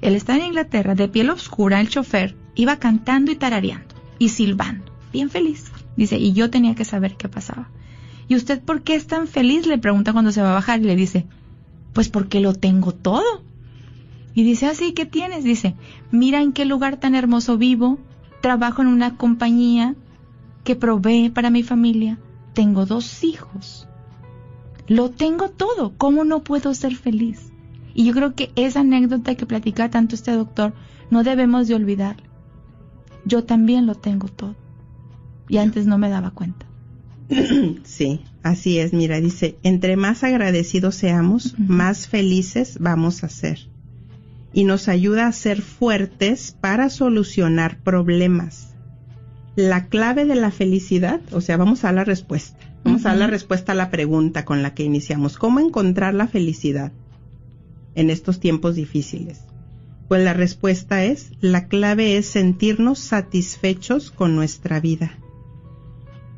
él 0.02 0.16
estaba 0.16 0.40
en 0.40 0.46
Inglaterra, 0.46 0.96
de 0.96 1.08
piel 1.08 1.30
oscura, 1.30 1.82
el 1.82 1.90
chofer 1.90 2.36
iba 2.56 2.78
cantando 2.78 3.32
y 3.32 3.36
tarareando 3.36 3.96
y 4.18 4.30
silbando, 4.30 4.92
bien 5.12 5.30
feliz. 5.30 5.72
Dice, 5.96 6.18
y 6.18 6.34
yo 6.34 6.50
tenía 6.50 6.76
que 6.76 6.86
saber 6.86 7.18
qué 7.18 7.28
pasaba. 7.28 7.70
¿Y 8.30 8.36
usted 8.36 8.62
por 8.62 8.84
qué 8.84 8.96
es 8.96 9.08
tan 9.08 9.28
feliz? 9.28 9.66
Le 9.66 9.78
pregunta 9.78 10.14
cuando 10.14 10.32
se 10.32 10.42
va 10.42 10.52
a 10.52 10.54
bajar 10.54 10.80
y 10.80 10.84
le 10.84 10.96
dice, 10.96 11.26
pues 11.94 12.10
porque 12.10 12.40
lo 12.40 12.54
tengo 12.54 12.94
todo. 12.94 13.44
Y 14.34 14.44
dice, 14.44 14.68
así, 14.68 14.90
ah, 14.90 14.94
¿qué 14.96 15.06
tienes? 15.06 15.44
Dice, 15.44 15.76
mira 16.12 16.42
en 16.42 16.54
qué 16.54 16.64
lugar 16.64 16.98
tan 16.98 17.16
hermoso 17.16 17.58
vivo, 17.58 18.00
trabajo 18.42 18.82
en 18.82 18.88
una 18.88 19.18
compañía 19.18 19.96
que 20.64 20.76
provee 20.76 21.30
para 21.30 21.50
mi 21.50 21.64
familia, 21.64 22.20
tengo 22.54 22.86
dos 22.86 23.24
hijos. 23.24 23.89
Lo 24.90 25.12
tengo 25.12 25.50
todo, 25.50 25.94
¿cómo 25.98 26.24
no 26.24 26.44
puedo 26.44 26.74
ser 26.74 26.96
feliz? 26.96 27.52
Y 27.94 28.06
yo 28.06 28.14
creo 28.14 28.34
que 28.34 28.52
esa 28.56 28.80
anécdota 28.80 29.36
que 29.36 29.46
platica 29.46 29.92
tanto 29.92 30.16
este 30.16 30.32
doctor 30.32 30.74
no 31.12 31.24
debemos 31.24 31.68
de 31.68 31.76
olvidar. 31.76 32.18
Yo 33.24 33.44
también 33.44 33.86
lo 33.86 33.94
tengo 33.94 34.28
todo. 34.28 34.56
Y 35.48 35.58
antes 35.58 35.86
no 35.86 36.00
me 36.00 36.10
daba 36.10 36.32
cuenta. 36.32 36.66
Sí, 37.84 38.22
así 38.42 38.80
es. 38.80 38.92
Mira, 38.92 39.20
dice, 39.20 39.58
entre 39.62 39.96
más 39.96 40.24
agradecidos 40.24 40.96
seamos, 40.96 41.56
más 41.60 42.08
felices 42.08 42.78
vamos 42.80 43.24
a 43.24 43.30
ser. 43.30 43.70
Y 44.54 44.64
nos 44.64 44.88
ayuda 44.88 45.28
a 45.28 45.32
ser 45.32 45.62
fuertes 45.62 46.58
para 46.60 46.90
solucionar 46.90 47.78
problemas. 47.84 48.74
La 49.56 49.88
clave 49.88 50.26
de 50.26 50.36
la 50.36 50.50
felicidad, 50.50 51.22
o 51.32 51.42
sea, 51.42 51.58
vamos 51.58 51.84
a 51.84 51.92
la 51.92 52.04
respuesta. 52.04 52.69
Vamos 52.90 53.06
a 53.06 53.10
dar 53.10 53.18
la 53.18 53.28
respuesta 53.28 53.72
a 53.72 53.76
la 53.76 53.90
pregunta 53.90 54.46
con 54.46 54.62
la 54.62 54.74
que 54.74 54.84
iniciamos. 54.84 55.38
¿Cómo 55.38 55.60
encontrar 55.60 56.14
la 56.14 56.28
felicidad? 56.28 56.92
en 57.96 58.10
estos 58.10 58.40
tiempos 58.40 58.76
difíciles? 58.76 59.42
Pues 60.08 60.24
la 60.24 60.34
respuesta 60.34 61.04
es, 61.04 61.32
la 61.42 61.68
clave 61.68 62.18
es 62.18 62.28
sentirnos 62.28 63.00
satisfechos 63.00 64.10
con 64.10 64.36
nuestra 64.36 64.80
vida. 64.80 65.20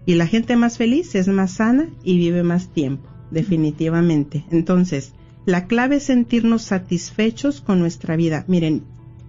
Y 0.06 0.16
la 0.16 0.28
gente 0.28 0.56
más 0.56 0.78
feliz 0.78 1.16
es 1.16 1.28
más 1.28 1.52
sana 1.54 1.90
y 2.04 2.18
vive 2.18 2.44
más 2.44 2.74
tiempo, 2.74 3.08
definitivamente. 3.30 4.44
Entonces, 4.52 5.14
la 5.46 5.68
clave 5.68 5.98
es 5.98 6.04
sentirnos 6.04 6.64
satisfechos 6.64 7.62
con 7.62 7.80
nuestra 7.80 8.16
vida. 8.16 8.44
Miren, 8.48 8.84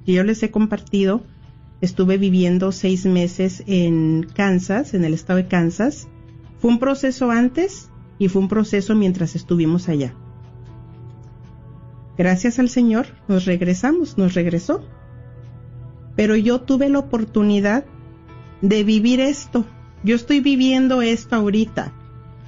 yo 0.07 0.25
les 0.25 0.43
he 0.43 0.51
compartido, 0.51 1.23
estuve 1.81 2.19
viviendo 2.19 2.73
seis 2.73 3.07
meses 3.07 3.63
en 3.67 4.27
Kansas, 4.35 4.95
en 4.95 5.05
el 5.05 5.15
estado 5.15 5.37
de 5.37 5.47
Kansas. 5.47 6.09
Fue 6.63 6.71
un 6.71 6.79
proceso 6.79 7.31
antes 7.31 7.91
y 8.19 8.29
fue 8.29 8.41
un 8.41 8.49
proceso 8.49 8.95
mientras 8.95 9.37
estuvimos 9.37 9.91
allá 9.91 10.15
gracias 12.17 12.59
al 12.59 12.69
Señor, 12.69 13.07
nos 13.29 13.47
regresamos, 13.47 14.19
nos 14.19 14.35
regresó. 14.35 14.85
Pero 16.15 16.37
yo 16.37 16.61
tuve 16.61 16.89
la 16.89 16.99
oportunidad 16.99 17.85
de 18.61 18.85
vivir 18.85 19.21
esto. 19.21 19.65
Yo 20.05 20.15
estoy 20.15 20.41
viviendo 20.41 21.03
esto 21.03 21.37
ahorita. 21.37 21.93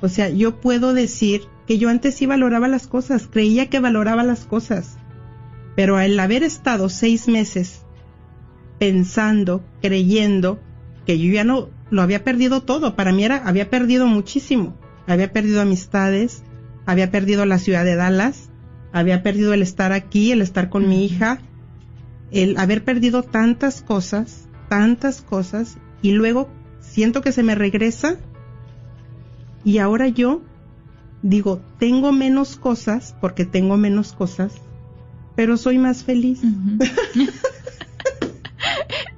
O 0.00 0.08
sea, 0.08 0.28
yo 0.28 0.60
puedo 0.60 0.92
decir 0.92 1.42
que 1.66 1.78
yo 1.78 1.88
antes 1.88 2.14
sí 2.14 2.26
valoraba 2.26 2.68
las 2.68 2.86
cosas, 2.86 3.26
creía 3.26 3.70
que 3.70 3.80
valoraba 3.80 4.22
las 4.22 4.44
cosas. 4.44 4.98
Pero 5.74 5.96
al 5.96 6.18
haber 6.20 6.42
estado 6.42 6.88
seis 6.88 7.26
meses 7.26 7.82
pensando, 8.78 9.64
creyendo 9.80 10.60
que 11.06 11.18
yo 11.18 11.32
ya 11.32 11.42
no 11.44 11.70
lo 11.90 12.02
había 12.02 12.24
perdido 12.24 12.62
todo, 12.62 12.96
para 12.96 13.12
mí 13.12 13.24
era, 13.24 13.36
había 13.46 13.70
perdido 13.70 14.06
muchísimo. 14.06 14.76
Había 15.06 15.32
perdido 15.32 15.60
amistades, 15.60 16.42
había 16.86 17.10
perdido 17.10 17.44
la 17.44 17.58
ciudad 17.58 17.84
de 17.84 17.94
Dallas, 17.94 18.50
había 18.92 19.22
perdido 19.22 19.52
el 19.52 19.62
estar 19.62 19.92
aquí, 19.92 20.32
el 20.32 20.40
estar 20.40 20.70
con 20.70 20.88
mi 20.88 21.04
hija, 21.04 21.40
el 22.30 22.56
haber 22.56 22.84
perdido 22.84 23.22
tantas 23.22 23.82
cosas, 23.82 24.48
tantas 24.68 25.20
cosas, 25.20 25.76
y 26.00 26.12
luego 26.12 26.48
siento 26.80 27.20
que 27.20 27.32
se 27.32 27.42
me 27.42 27.54
regresa 27.54 28.16
y 29.64 29.78
ahora 29.78 30.08
yo 30.08 30.42
digo, 31.22 31.60
tengo 31.78 32.12
menos 32.12 32.56
cosas 32.56 33.14
porque 33.20 33.44
tengo 33.46 33.76
menos 33.76 34.12
cosas, 34.12 34.52
pero 35.34 35.56
soy 35.56 35.78
más 35.78 36.04
feliz. 36.04 36.40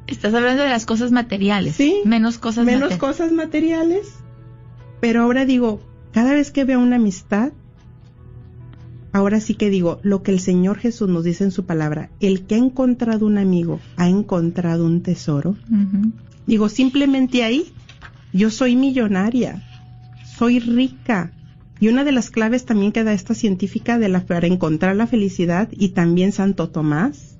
Estás 0.07 0.35
hablando 0.35 0.62
de 0.62 0.69
las 0.69 0.87
cosas 0.87 1.11
materiales. 1.11 1.77
Sí. 1.77 2.03
Menos 2.05 2.38
cosas 2.38 2.64
Menos 2.64 2.97
cosas 2.97 3.33
materiales. 3.33 4.14
Pero 5.01 5.23
ahora 5.23 5.45
digo, 5.45 5.81
cada 6.12 6.33
vez 6.33 6.51
que 6.51 6.64
veo 6.64 6.81
una 6.81 6.97
amistad, 6.97 7.53
ahora 9.12 9.40
sí 9.40 9.55
que 9.55 9.69
digo, 9.69 9.99
lo 10.03 10.23
que 10.23 10.31
el 10.31 10.40
Señor 10.40 10.79
Jesús 10.79 11.09
nos 11.09 11.25
dice 11.25 11.45
en 11.45 11.51
su 11.51 11.66
palabra, 11.66 12.11
el 12.21 12.47
que 12.47 12.55
ha 12.55 12.59
encontrado 12.59 13.27
un 13.27 13.38
amigo 13.38 13.81
ha 13.97 14.09
encontrado 14.09 14.87
un 14.87 15.03
tesoro. 15.03 15.57
Digo, 16.47 16.69
simplemente 16.69 17.42
ahí, 17.42 17.73
yo 18.33 18.51
soy 18.51 18.77
millonaria, 18.77 19.62
soy 20.38 20.61
rica. 20.61 21.33
Y 21.79 21.88
una 21.88 22.05
de 22.05 22.12
las 22.12 22.31
claves 22.31 22.64
también 22.64 22.92
que 22.92 23.05
da 23.05 23.12
esta 23.12 23.35
científica 23.35 23.99
de 23.99 24.09
la, 24.09 24.21
para 24.21 24.47
encontrar 24.47 24.97
la 24.97 25.07
felicidad 25.07 25.69
y 25.73 25.90
también 25.90 26.33
Santo 26.33 26.71
Tomás 26.71 27.36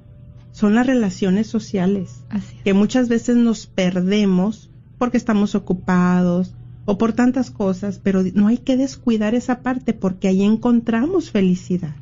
son 0.57 0.75
las 0.75 0.87
relaciones 0.87 1.47
sociales, 1.49 2.25
Así 2.31 2.57
es. 2.57 2.63
que 2.63 2.73
muchas 2.73 3.11
veces 3.11 3.37
nos 3.37 3.67
perdemos 3.67 4.71
porque 4.97 5.19
estamos 5.19 5.55
ocupados 5.55 6.55
o 6.87 6.97
por 6.97 7.13
tantas 7.13 7.51
cosas, 7.51 8.01
pero 8.03 8.23
no 8.33 8.47
hay 8.49 8.57
que 8.57 8.79
descuidar 8.79 9.35
esa 9.35 9.61
parte 9.61 9.93
porque 9.93 10.29
ahí 10.29 10.43
encontramos 10.43 11.31
felicidad. 11.31 11.95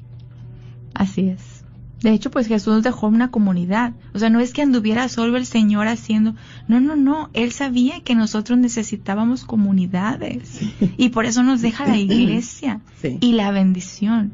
Así 0.94 1.22
es. 1.30 1.64
De 2.00 2.10
hecho, 2.10 2.30
pues 2.30 2.46
Jesús 2.46 2.84
dejó 2.84 3.08
una 3.08 3.32
comunidad. 3.32 3.94
O 4.12 4.20
sea, 4.20 4.30
no 4.30 4.38
es 4.38 4.52
que 4.52 4.62
anduviera 4.62 5.08
solo 5.08 5.36
el 5.36 5.46
Señor 5.46 5.88
haciendo. 5.88 6.36
No, 6.68 6.78
no, 6.78 6.94
no. 6.94 7.30
Él 7.32 7.50
sabía 7.50 8.02
que 8.02 8.14
nosotros 8.14 8.56
necesitábamos 8.58 9.44
comunidades. 9.44 10.60
Y 10.98 11.08
por 11.08 11.24
eso 11.24 11.42
nos 11.42 11.60
deja 11.60 11.86
la 11.86 11.96
iglesia 11.98 12.82
Sí. 13.02 13.16
y 13.20 13.32
la 13.32 13.50
bendición. 13.50 14.32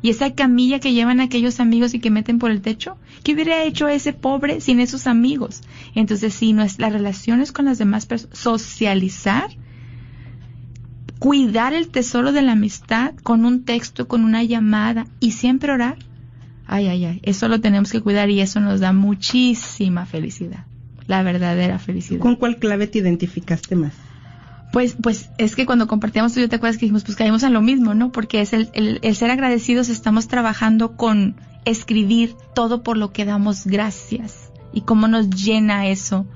Y 0.00 0.10
esa 0.10 0.32
camilla 0.34 0.78
que 0.78 0.92
llevan 0.92 1.20
aquellos 1.20 1.58
amigos 1.58 1.92
y 1.92 1.98
que 1.98 2.10
meten 2.10 2.38
por 2.38 2.50
el 2.50 2.60
techo, 2.60 2.96
¿qué 3.24 3.34
hubiera 3.34 3.64
hecho 3.64 3.88
ese 3.88 4.12
pobre 4.12 4.60
sin 4.60 4.78
esos 4.78 5.06
amigos? 5.06 5.62
Entonces, 5.94 6.34
sí, 6.34 6.52
no 6.52 6.62
es 6.62 6.78
las 6.78 6.92
relaciones 6.92 7.50
con 7.50 7.64
las 7.64 7.78
demás 7.78 8.06
personas, 8.06 8.38
socializar, 8.38 9.50
cuidar 11.18 11.74
el 11.74 11.88
tesoro 11.88 12.32
de 12.32 12.42
la 12.42 12.52
amistad 12.52 13.14
con 13.22 13.44
un 13.44 13.64
texto, 13.64 14.06
con 14.06 14.24
una 14.24 14.44
llamada 14.44 15.06
y 15.18 15.32
siempre 15.32 15.72
orar. 15.72 15.98
Ay, 16.66 16.86
ay, 16.86 17.04
ay, 17.04 17.20
eso 17.24 17.48
lo 17.48 17.60
tenemos 17.60 17.90
que 17.90 18.00
cuidar 18.00 18.30
y 18.30 18.40
eso 18.40 18.60
nos 18.60 18.78
da 18.78 18.92
muchísima 18.92 20.06
felicidad, 20.06 20.66
la 21.06 21.22
verdadera 21.22 21.78
felicidad. 21.78 22.20
¿Con 22.20 22.36
cuál 22.36 22.58
clave 22.58 22.86
te 22.86 22.98
identificaste 22.98 23.74
más? 23.74 24.07
Pues, 24.72 24.96
pues 25.00 25.30
es 25.38 25.56
que 25.56 25.64
cuando 25.64 25.86
compartíamos 25.86 26.34
tú, 26.34 26.40
yo 26.40 26.48
te 26.48 26.56
acuerdas 26.56 26.76
que 26.76 26.86
dijimos, 26.86 27.04
pues 27.04 27.16
caímos 27.16 27.42
en 27.42 27.54
lo 27.54 27.62
mismo, 27.62 27.94
¿no? 27.94 28.12
Porque 28.12 28.40
es 28.40 28.52
el, 28.52 28.68
el, 28.74 28.98
el 29.02 29.16
ser 29.16 29.30
agradecidos, 29.30 29.88
estamos 29.88 30.28
trabajando 30.28 30.96
con 30.96 31.36
escribir 31.64 32.34
todo 32.54 32.82
por 32.82 32.96
lo 32.96 33.12
que 33.12 33.24
damos 33.24 33.66
gracias 33.66 34.50
y 34.72 34.82
cómo 34.82 35.08
nos 35.08 35.30
llena 35.30 35.86
eso, 35.88 36.26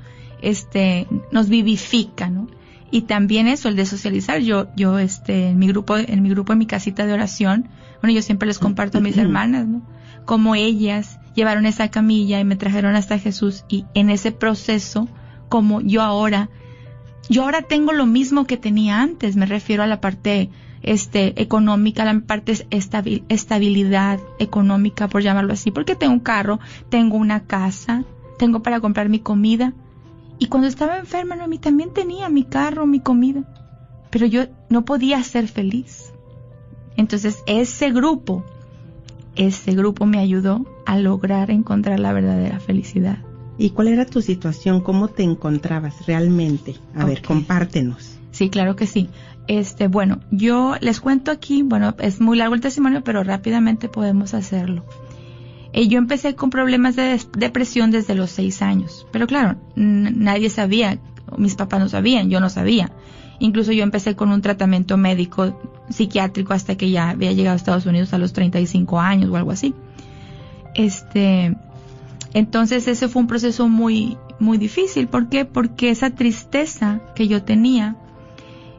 este, 0.40 1.06
nos 1.30 1.48
vivifica, 1.48 2.28
¿no? 2.28 2.48
Y 2.90 3.02
también 3.02 3.46
eso, 3.46 3.68
el 3.68 3.76
de 3.76 3.86
socializar. 3.86 4.40
Yo, 4.40 4.68
yo, 4.76 4.98
este, 4.98 5.48
en 5.48 5.58
mi 5.58 5.66
grupo, 5.66 5.96
en 5.96 6.22
mi 6.22 6.28
grupo, 6.28 6.52
en 6.52 6.58
mi 6.58 6.66
casita 6.66 7.06
de 7.06 7.14
oración, 7.14 7.68
bueno, 8.02 8.14
yo 8.14 8.20
siempre 8.20 8.46
les 8.46 8.58
comparto 8.58 8.98
a 8.98 9.00
mis 9.00 9.16
hermanas, 9.16 9.66
¿no? 9.66 9.82
Cómo 10.26 10.54
ellas 10.54 11.18
llevaron 11.34 11.64
esa 11.64 11.90
camilla 11.90 12.38
y 12.38 12.44
me 12.44 12.56
trajeron 12.56 12.94
hasta 12.94 13.18
Jesús 13.18 13.64
y 13.68 13.86
en 13.94 14.10
ese 14.10 14.30
proceso, 14.30 15.08
como 15.48 15.80
yo 15.80 16.02
ahora 16.02 16.50
yo 17.28 17.44
ahora 17.44 17.62
tengo 17.62 17.92
lo 17.92 18.06
mismo 18.06 18.46
que 18.46 18.56
tenía 18.56 19.00
antes, 19.00 19.36
me 19.36 19.46
refiero 19.46 19.82
a 19.82 19.86
la 19.86 20.00
parte 20.00 20.50
este 20.82 21.40
económica, 21.40 22.04
la 22.04 22.20
parte 22.20 22.66
estabil, 22.70 23.24
estabilidad 23.28 24.20
económica, 24.38 25.08
por 25.08 25.22
llamarlo 25.22 25.52
así, 25.52 25.70
porque 25.70 25.94
tengo 25.94 26.12
un 26.12 26.20
carro, 26.20 26.58
tengo 26.88 27.16
una 27.16 27.44
casa, 27.44 28.04
tengo 28.38 28.62
para 28.62 28.80
comprar 28.80 29.08
mi 29.08 29.20
comida. 29.20 29.72
Y 30.38 30.48
cuando 30.48 30.66
estaba 30.66 30.98
enferma, 30.98 31.36
no, 31.36 31.44
a 31.44 31.58
también 31.58 31.92
tenía 31.92 32.28
mi 32.28 32.42
carro, 32.42 32.86
mi 32.86 32.98
comida, 32.98 33.44
pero 34.10 34.26
yo 34.26 34.46
no 34.68 34.84
podía 34.84 35.22
ser 35.22 35.46
feliz. 35.46 36.12
Entonces, 36.96 37.42
ese 37.46 37.92
grupo, 37.92 38.44
ese 39.36 39.72
grupo 39.72 40.04
me 40.04 40.18
ayudó 40.18 40.66
a 40.84 40.98
lograr 40.98 41.50
encontrar 41.50 42.00
la 42.00 42.12
verdadera 42.12 42.58
felicidad. 42.58 43.18
¿Y 43.58 43.70
cuál 43.70 43.88
era 43.88 44.06
tu 44.06 44.22
situación? 44.22 44.80
¿Cómo 44.80 45.08
te 45.08 45.22
encontrabas 45.22 46.06
realmente? 46.06 46.76
A 46.94 47.04
ver, 47.04 47.22
compártenos. 47.22 48.18
Sí, 48.30 48.48
claro 48.48 48.76
que 48.76 48.86
sí. 48.86 49.08
Este, 49.46 49.88
bueno, 49.88 50.20
yo 50.30 50.76
les 50.80 51.00
cuento 51.00 51.30
aquí, 51.30 51.62
bueno, 51.62 51.94
es 51.98 52.20
muy 52.20 52.38
largo 52.38 52.54
el 52.54 52.60
testimonio, 52.60 53.02
pero 53.04 53.22
rápidamente 53.24 53.88
podemos 53.88 54.34
hacerlo. 54.34 54.84
Eh, 55.72 55.88
yo 55.88 55.98
empecé 55.98 56.34
con 56.34 56.50
problemas 56.50 56.96
de 56.96 57.20
depresión 57.36 57.90
desde 57.90 58.14
los 58.14 58.30
seis 58.30 58.62
años, 58.62 59.06
pero 59.10 59.26
claro, 59.26 59.56
nadie 59.74 60.50
sabía, 60.50 60.98
mis 61.38 61.54
papás 61.54 61.80
no 61.80 61.88
sabían, 61.88 62.30
yo 62.30 62.40
no 62.40 62.50
sabía. 62.50 62.92
Incluso 63.38 63.72
yo 63.72 63.82
empecé 63.82 64.14
con 64.14 64.30
un 64.30 64.42
tratamiento 64.42 64.96
médico 64.96 65.60
psiquiátrico 65.90 66.52
hasta 66.52 66.76
que 66.76 66.90
ya 66.90 67.10
había 67.10 67.32
llegado 67.32 67.54
a 67.54 67.56
Estados 67.56 67.86
Unidos 67.86 68.12
a 68.12 68.18
los 68.18 68.32
35 68.32 69.00
años 69.00 69.30
o 69.30 69.36
algo 69.36 69.50
así. 69.50 69.74
Este, 70.74 71.56
entonces 72.34 72.88
ese 72.88 73.08
fue 73.08 73.22
un 73.22 73.28
proceso 73.28 73.68
muy, 73.68 74.16
muy 74.38 74.58
difícil. 74.58 75.08
¿Por 75.08 75.28
qué? 75.28 75.44
Porque 75.44 75.90
esa 75.90 76.10
tristeza 76.10 77.00
que 77.14 77.28
yo 77.28 77.42
tenía 77.42 77.96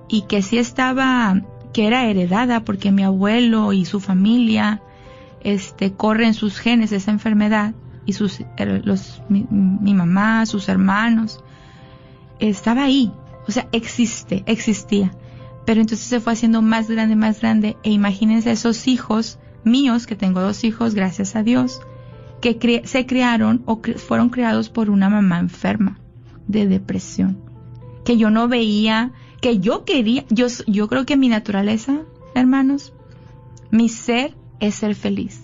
y 0.08 0.24
que 0.24 0.42
sí 0.42 0.58
estaba, 0.58 1.42
que 1.72 1.88
era 1.88 2.06
heredada 2.06 2.62
porque 2.62 2.92
mi 2.92 3.04
abuelo 3.04 3.74
y 3.74 3.86
su 3.86 4.00
familia, 4.00 4.82
este, 5.42 5.94
corren 5.94 6.34
sus 6.34 6.58
genes 6.58 6.92
esa 6.92 7.12
enfermedad 7.12 7.74
y 8.06 8.14
sus, 8.14 8.42
eh, 8.42 8.82
los, 8.84 9.22
mi, 9.30 9.46
mi 9.50 9.94
mamá, 9.94 10.46
sus 10.46 10.68
hermanos, 10.68 11.44
estaba 12.40 12.84
ahí. 12.84 13.12
O 13.48 13.52
sea, 13.52 13.68
existe, 13.72 14.44
existía. 14.48 15.12
Pero 15.66 15.82
entonces 15.82 16.08
se 16.08 16.20
fue 16.20 16.34
haciendo 16.34 16.62
más 16.62 16.90
grande, 16.90 17.16
más 17.16 17.40
grande. 17.40 17.78
E 17.84 17.92
imagínense 17.92 18.52
esos 18.52 18.88
hijos 18.88 19.38
míos, 19.64 20.08
que 20.08 20.16
tengo 20.16 20.42
dos 20.42 20.64
hijos, 20.64 20.94
gracias 20.94 21.36
a 21.36 21.44
Dios, 21.44 21.82
que 22.44 22.82
se 22.86 23.06
criaron 23.06 23.64
o 23.66 23.82
fueron 23.96 24.30
criados 24.30 24.70
por 24.70 24.90
una 24.90 25.10
mamá 25.10 25.40
enferma 25.40 26.00
de 26.48 26.68
depresión. 26.68 27.38
Que 28.04 28.18
yo 28.18 28.30
no 28.30 28.50
veía, 28.50 29.14
que 29.42 29.60
yo 29.60 29.86
quería, 29.86 30.26
yo, 30.30 30.48
yo 30.68 30.90
creo 30.90 31.06
que 31.06 31.16
mi 31.16 31.30
naturaleza, 31.30 32.02
hermanos, 32.36 32.94
mi 33.72 33.88
ser 33.88 34.36
es 34.60 34.76
ser 34.76 34.96
feliz. 34.96 35.40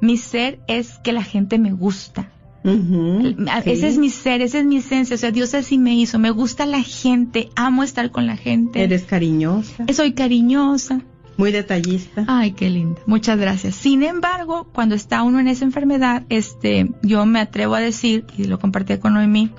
Mi 0.00 0.16
ser 0.16 0.60
es 0.68 0.98
que 1.02 1.12
la 1.12 1.24
gente 1.24 1.58
me 1.58 1.72
gusta. 1.72 2.30
Sí. 2.62 3.36
Ese 3.64 3.86
es 3.86 3.98
mi 3.98 4.10
ser, 4.10 4.42
esa 4.42 4.58
es 4.58 4.64
mi 4.64 4.78
esencia. 4.78 5.14
O 5.14 5.18
sea, 5.18 5.30
Dios 5.30 5.54
así 5.54 5.78
me 5.78 5.94
hizo. 5.94 6.18
Me 6.18 6.30
gusta 6.30 6.66
la 6.66 6.82
gente, 6.82 7.48
amo 7.54 7.82
estar 7.82 8.10
con 8.10 8.26
la 8.26 8.36
gente. 8.36 8.82
Eres 8.82 9.04
cariñosa, 9.04 9.84
Soy 9.92 10.12
cariñosa. 10.12 11.02
Muy 11.36 11.52
detallista. 11.52 12.24
Ay, 12.26 12.52
qué 12.52 12.70
linda. 12.70 13.00
Muchas 13.06 13.38
gracias. 13.38 13.74
Sin 13.74 14.02
embargo, 14.02 14.66
cuando 14.72 14.94
está 14.94 15.22
uno 15.22 15.38
en 15.38 15.48
esa 15.48 15.64
enfermedad, 15.64 16.22
este, 16.28 16.90
yo 17.02 17.26
me 17.26 17.40
atrevo 17.40 17.74
a 17.74 17.80
decir, 17.80 18.24
y 18.36 18.44
lo 18.44 18.58
compartí 18.58 18.98
con 18.98 19.14
Noemí, 19.14 19.50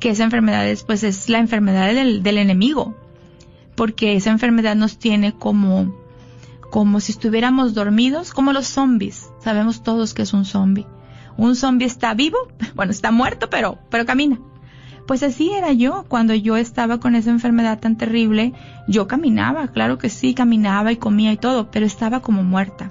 que 0.00 0.10
esa 0.10 0.24
enfermedad 0.24 0.68
es, 0.68 0.82
pues, 0.82 1.02
es 1.02 1.28
la 1.28 1.38
enfermedad 1.38 1.92
del, 1.94 2.38
enemigo. 2.38 2.94
Porque 3.74 4.14
esa 4.16 4.30
enfermedad 4.30 4.76
nos 4.76 4.98
tiene 4.98 5.32
como, 5.32 5.96
como 6.70 7.00
si 7.00 7.12
estuviéramos 7.12 7.74
dormidos, 7.74 8.32
como 8.32 8.52
los 8.52 8.66
zombies. 8.66 9.30
Sabemos 9.42 9.82
todos 9.82 10.14
que 10.14 10.22
es 10.22 10.32
un 10.32 10.44
zombie. 10.44 10.86
Un 11.36 11.56
zombie 11.56 11.86
está 11.86 12.14
vivo, 12.14 12.38
bueno, 12.74 12.92
está 12.92 13.10
muerto, 13.10 13.48
pero, 13.50 13.78
pero 13.90 14.04
camina. 14.04 14.38
Pues 15.06 15.22
así 15.22 15.50
era 15.50 15.72
yo 15.72 16.04
cuando 16.08 16.34
yo 16.34 16.56
estaba 16.56 16.98
con 16.98 17.14
esa 17.14 17.30
enfermedad 17.30 17.78
tan 17.78 17.96
terrible. 17.96 18.52
Yo 18.88 19.06
caminaba, 19.06 19.68
claro 19.68 19.98
que 19.98 20.08
sí, 20.08 20.34
caminaba 20.34 20.92
y 20.92 20.96
comía 20.96 21.32
y 21.32 21.36
todo, 21.36 21.70
pero 21.70 21.84
estaba 21.84 22.20
como 22.20 22.42
muerta. 22.42 22.90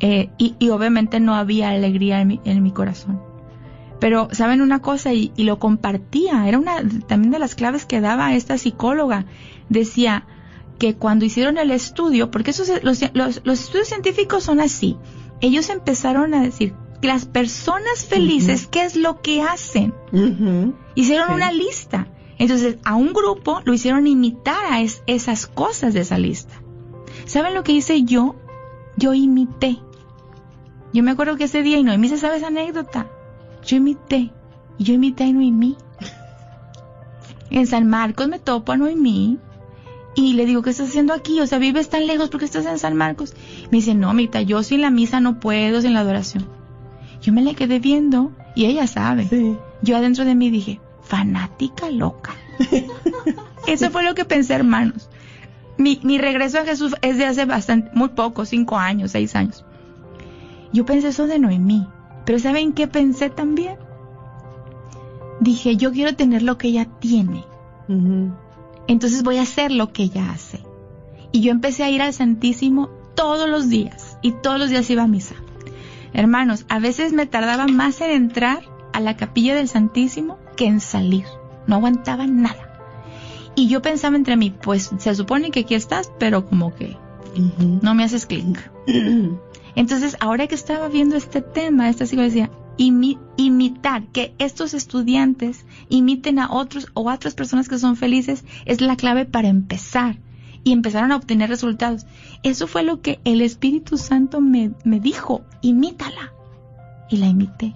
Eh, 0.00 0.30
y, 0.38 0.54
y 0.58 0.70
obviamente 0.70 1.20
no 1.20 1.34
había 1.34 1.70
alegría 1.70 2.20
en 2.20 2.28
mi, 2.28 2.40
en 2.44 2.62
mi 2.62 2.70
corazón. 2.70 3.20
Pero, 4.00 4.28
¿saben 4.32 4.60
una 4.60 4.80
cosa? 4.80 5.12
Y, 5.12 5.32
y 5.36 5.44
lo 5.44 5.58
compartía. 5.58 6.48
Era 6.48 6.58
una 6.58 6.76
también 7.06 7.32
de 7.32 7.38
las 7.38 7.54
claves 7.54 7.86
que 7.86 8.00
daba 8.00 8.34
esta 8.34 8.58
psicóloga. 8.58 9.24
Decía 9.68 10.24
que 10.78 10.94
cuando 10.94 11.24
hicieron 11.24 11.58
el 11.58 11.70
estudio, 11.70 12.30
porque 12.30 12.50
esos, 12.50 12.70
los, 12.82 13.02
los, 13.14 13.40
los 13.44 13.60
estudios 13.60 13.88
científicos 13.88 14.44
son 14.44 14.60
así, 14.60 14.96
ellos 15.40 15.70
empezaron 15.70 16.34
a 16.34 16.42
decir 16.42 16.74
las 17.02 17.24
personas 17.24 18.04
felices, 18.04 18.66
¿qué 18.66 18.84
es 18.84 18.96
lo 18.96 19.22
que 19.22 19.42
hacen? 19.42 19.94
Hicieron 20.96 21.28
Sí. 21.28 21.34
una 21.34 21.52
lista. 21.52 22.08
Entonces, 22.38 22.76
a 22.84 22.96
un 22.96 23.12
grupo 23.12 23.60
lo 23.64 23.72
hicieron 23.72 24.06
imitar 24.08 24.58
a 24.72 24.80
es- 24.80 25.02
esas 25.06 25.46
cosas 25.46 25.94
de 25.94 26.00
esa 26.00 26.18
lista. 26.18 26.54
¿Saben 27.24 27.54
lo 27.54 27.62
que 27.62 27.72
hice 27.72 28.02
yo? 28.02 28.34
Yo 28.96 29.14
imité. 29.14 29.78
Yo 30.92 31.02
me 31.02 31.12
acuerdo 31.12 31.36
que 31.36 31.44
ese 31.44 31.62
día, 31.62 31.78
y 31.78 31.82
Noemí 31.84 32.08
se 32.08 32.18
sabe 32.18 32.36
esa 32.38 32.48
anécdota. 32.48 33.06
Yo 33.64 33.76
imité. 33.76 34.32
Y 34.78 34.84
yo 34.84 34.94
imité 34.94 35.24
a 35.24 35.32
Noemí. 35.32 35.76
En 37.50 37.66
San 37.66 37.86
Marcos 37.86 38.28
me 38.28 38.38
topo 38.38 38.72
a 38.72 38.76
Noemí. 38.76 39.38
Y 40.14 40.32
le 40.32 40.46
digo, 40.46 40.62
¿qué 40.62 40.70
estás 40.70 40.88
haciendo 40.88 41.12
aquí? 41.12 41.40
O 41.40 41.46
sea, 41.46 41.58
vives 41.58 41.90
tan 41.90 42.06
lejos 42.06 42.30
porque 42.30 42.46
estás 42.46 42.64
en 42.66 42.78
San 42.78 42.96
Marcos. 42.96 43.34
Me 43.70 43.78
dice, 43.78 43.94
no, 43.94 44.12
Mita, 44.14 44.40
yo 44.40 44.62
sin 44.62 44.80
la 44.80 44.90
misa 44.90 45.20
no 45.20 45.38
puedo, 45.40 45.80
sin 45.82 45.92
la 45.94 46.00
adoración. 46.00 46.46
Yo 47.20 47.32
me 47.32 47.42
la 47.42 47.54
quedé 47.54 47.78
viendo 47.80 48.32
y 48.54 48.64
ella 48.66 48.86
sabe 48.86 49.26
Sí. 49.28 49.56
yo 49.82 49.96
adentro 49.96 50.24
de 50.24 50.34
mí 50.34 50.48
dije, 50.50 50.80
fanática 51.06 51.90
loca. 51.90 52.34
Eso 53.66 53.90
fue 53.90 54.02
lo 54.02 54.14
que 54.14 54.24
pensé, 54.24 54.54
hermanos. 54.54 55.08
Mi, 55.78 56.00
mi 56.02 56.18
regreso 56.18 56.58
a 56.58 56.64
Jesús 56.64 56.94
es 57.02 57.18
de 57.18 57.26
hace 57.26 57.44
bastante, 57.44 57.90
muy 57.94 58.08
poco, 58.10 58.44
cinco 58.44 58.76
años, 58.78 59.10
seis 59.12 59.34
años. 59.34 59.64
Yo 60.72 60.84
pensé 60.84 61.08
eso 61.08 61.26
de 61.26 61.38
Noemí, 61.38 61.86
pero 62.24 62.38
¿saben 62.38 62.72
qué 62.72 62.86
pensé 62.86 63.30
también? 63.30 63.76
Dije, 65.40 65.76
yo 65.76 65.92
quiero 65.92 66.14
tener 66.16 66.42
lo 66.42 66.58
que 66.58 66.68
ella 66.68 66.86
tiene. 66.98 67.44
Entonces 68.88 69.22
voy 69.22 69.36
a 69.36 69.42
hacer 69.42 69.70
lo 69.70 69.92
que 69.92 70.04
ella 70.04 70.30
hace. 70.30 70.60
Y 71.30 71.40
yo 71.40 71.50
empecé 71.50 71.84
a 71.84 71.90
ir 71.90 72.02
al 72.02 72.14
Santísimo 72.14 72.88
todos 73.14 73.48
los 73.48 73.68
días 73.68 74.18
y 74.22 74.32
todos 74.32 74.58
los 74.58 74.70
días 74.70 74.88
iba 74.90 75.02
a 75.02 75.08
misa. 75.08 75.34
Hermanos, 76.12 76.64
a 76.68 76.78
veces 76.78 77.12
me 77.12 77.26
tardaba 77.26 77.66
más 77.66 78.00
en 78.00 78.10
entrar 78.10 78.60
a 78.92 79.00
la 79.00 79.16
capilla 79.16 79.54
del 79.54 79.68
Santísimo 79.68 80.38
que 80.56 80.66
en 80.66 80.80
salir. 80.80 81.24
No 81.66 81.76
aguantaba 81.76 82.26
nada. 82.26 82.66
Y 83.54 83.68
yo 83.68 83.80
pensaba 83.80 84.16
entre 84.16 84.36
mí, 84.36 84.50
pues 84.50 84.90
se 84.98 85.14
supone 85.14 85.50
que 85.50 85.60
aquí 85.60 85.74
estás, 85.74 86.10
pero 86.18 86.46
como 86.46 86.74
que 86.74 86.96
no 87.82 87.94
me 87.94 88.04
haces 88.04 88.26
clic. 88.26 88.70
Entonces, 89.76 90.16
ahora 90.20 90.46
que 90.46 90.54
estaba 90.54 90.88
viendo 90.88 91.16
este 91.16 91.42
tema, 91.42 91.88
esta 91.88 92.04
decía, 92.04 92.50
imitar, 92.78 94.06
que 94.08 94.34
estos 94.38 94.74
estudiantes 94.74 95.66
imiten 95.88 96.38
a 96.38 96.50
otros 96.50 96.88
o 96.94 97.10
a 97.10 97.14
otras 97.14 97.34
personas 97.34 97.68
que 97.68 97.78
son 97.78 97.96
felices, 97.96 98.44
es 98.64 98.80
la 98.80 98.96
clave 98.96 99.26
para 99.26 99.48
empezar. 99.48 100.18
Y 100.64 100.72
empezaron 100.72 101.12
a 101.12 101.16
obtener 101.16 101.48
resultados. 101.48 102.06
Eso 102.42 102.66
fue 102.66 102.82
lo 102.82 103.00
que 103.00 103.20
el 103.24 103.40
Espíritu 103.40 103.98
Santo 103.98 104.40
me, 104.40 104.72
me 104.84 104.98
dijo, 104.98 105.42
imítala. 105.62 106.32
Y 107.08 107.18
la 107.18 107.28
imité. 107.28 107.74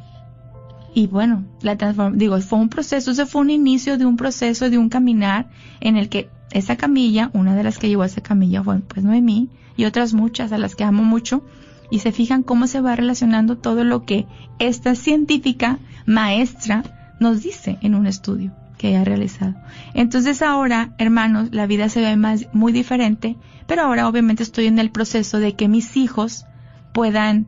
Y 0.95 1.07
bueno, 1.07 1.45
la 1.63 1.77
transform 1.77 2.19
digo, 2.19 2.41
fue 2.41 2.59
un 2.59 2.69
proceso, 2.69 3.13
ese 3.13 3.27
fue 3.27 3.43
un 3.43 3.51
inicio 3.51 3.97
de 3.97 4.07
un 4.07 4.17
proceso, 4.17 4.71
de 4.71 4.79
un 4.79 4.89
caminar 4.89 5.49
en 5.81 5.97
el 5.97 6.09
que 6.09 6.29
esa 6.53 6.77
camilla, 6.77 7.31
una 7.33 7.55
de 7.55 7.63
las 7.63 7.79
que 7.79 7.89
llevó 7.89 8.03
a 8.03 8.07
esa 8.07 8.23
camilla 8.23 8.63
fue 8.63 8.81
pues 8.81 9.05
Noemí 9.05 9.51
y 9.77 9.85
otras 9.85 10.15
muchas 10.15 10.53
a 10.53 10.59
las 10.59 10.75
que 10.75 10.85
amo 10.85 11.05
mucho, 11.05 11.45
y 11.91 12.01
se 12.01 12.13
fijan 12.13 12.43
cómo 12.43 12.67
se 12.67 12.81
va 12.81 12.97
relacionando 12.97 13.59
todo 13.59 13.85
lo 13.85 14.05
que 14.05 14.27
esta 14.59 14.95
científica 14.95 15.79
maestra 16.07 17.17
nos 17.21 17.43
dice 17.43 17.79
en 17.83 17.95
un 17.95 18.07
estudio 18.07 18.53
que 18.79 18.97
ha 18.97 19.05
realizado. 19.05 19.55
Entonces 19.95 20.41
ahora, 20.43 20.95
hermanos, 20.99 21.51
la 21.53 21.67
vida 21.67 21.89
se 21.89 22.01
ve 22.01 22.17
más, 22.17 22.47
muy 22.53 22.73
diferente, 22.73 23.37
pero 23.67 23.83
ahora 23.83 24.09
obviamente 24.09 24.43
estoy 24.43 24.67
en 24.67 24.79
el 24.79 24.91
proceso 24.91 25.39
de 25.39 25.55
que 25.55 25.69
mis 25.69 25.97
hijos 25.97 26.47
puedan 26.95 27.47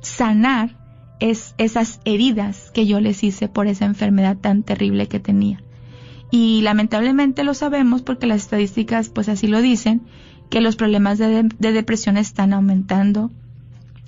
sanar 0.00 0.77
es 1.20 1.54
esas 1.58 2.00
heridas 2.04 2.70
que 2.72 2.86
yo 2.86 3.00
les 3.00 3.24
hice 3.24 3.48
por 3.48 3.66
esa 3.66 3.84
enfermedad 3.84 4.36
tan 4.36 4.62
terrible 4.62 5.08
que 5.08 5.20
tenía. 5.20 5.62
Y 6.30 6.60
lamentablemente 6.62 7.44
lo 7.44 7.54
sabemos 7.54 8.02
porque 8.02 8.26
las 8.26 8.42
estadísticas 8.42 9.08
pues 9.08 9.28
así 9.28 9.46
lo 9.46 9.62
dicen, 9.62 10.02
que 10.50 10.60
los 10.60 10.76
problemas 10.76 11.18
de, 11.18 11.48
depresión 11.58 12.16
están 12.16 12.52
aumentando 12.52 13.30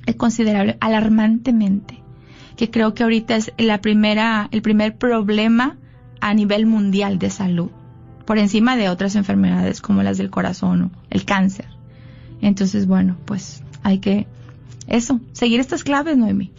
es 0.06 0.16
considerable, 0.16 0.76
alarmantemente, 0.80 2.02
que 2.56 2.70
creo 2.70 2.94
que 2.94 3.02
ahorita 3.02 3.36
es 3.36 3.52
la 3.58 3.80
primera, 3.80 4.48
el 4.50 4.62
primer 4.62 4.96
problema 4.96 5.76
a 6.20 6.32
nivel 6.34 6.66
mundial 6.66 7.18
de 7.18 7.30
salud, 7.30 7.70
por 8.24 8.38
encima 8.38 8.76
de 8.76 8.88
otras 8.88 9.16
enfermedades 9.16 9.80
como 9.80 10.02
las 10.02 10.16
del 10.16 10.30
corazón 10.30 10.82
o 10.82 10.90
el 11.10 11.24
cáncer. 11.24 11.66
Entonces, 12.40 12.86
bueno, 12.86 13.18
pues 13.26 13.62
hay 13.82 13.98
que, 13.98 14.26
eso, 14.86 15.20
seguir 15.32 15.60
estas 15.60 15.84
claves, 15.84 16.16
Noemi. 16.16 16.52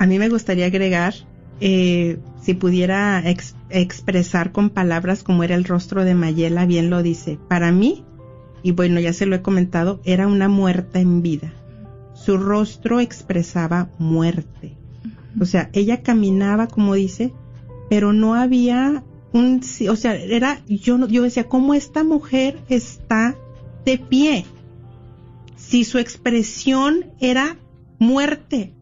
A 0.00 0.06
mí 0.06 0.18
me 0.18 0.30
gustaría 0.30 0.64
agregar, 0.64 1.12
eh, 1.60 2.18
si 2.40 2.54
pudiera 2.54 3.22
expresar 3.68 4.50
con 4.50 4.70
palabras 4.70 5.22
como 5.22 5.44
era 5.44 5.54
el 5.54 5.64
rostro 5.64 6.04
de 6.04 6.14
Mayela, 6.14 6.64
bien 6.64 6.88
lo 6.88 7.02
dice. 7.02 7.38
Para 7.48 7.70
mí, 7.70 8.02
y 8.62 8.72
bueno, 8.72 8.98
ya 8.98 9.12
se 9.12 9.26
lo 9.26 9.36
he 9.36 9.42
comentado, 9.42 10.00
era 10.04 10.26
una 10.26 10.48
muerta 10.48 11.00
en 11.00 11.20
vida. 11.20 11.52
Su 12.14 12.38
rostro 12.38 12.98
expresaba 12.98 13.90
muerte. 13.98 14.74
O 15.38 15.44
sea, 15.44 15.68
ella 15.74 16.02
caminaba, 16.02 16.66
como 16.66 16.94
dice, 16.94 17.34
pero 17.90 18.14
no 18.14 18.34
había 18.34 19.04
un, 19.34 19.60
o 19.86 19.96
sea, 19.96 20.14
era, 20.14 20.62
yo, 20.66 21.06
yo 21.08 21.24
decía, 21.24 21.44
¿cómo 21.46 21.74
esta 21.74 22.04
mujer 22.04 22.58
está 22.70 23.36
de 23.84 23.98
pie? 23.98 24.46
Si 25.56 25.84
su 25.84 25.98
expresión 25.98 27.04
era 27.20 27.58
muerte, 27.98 28.72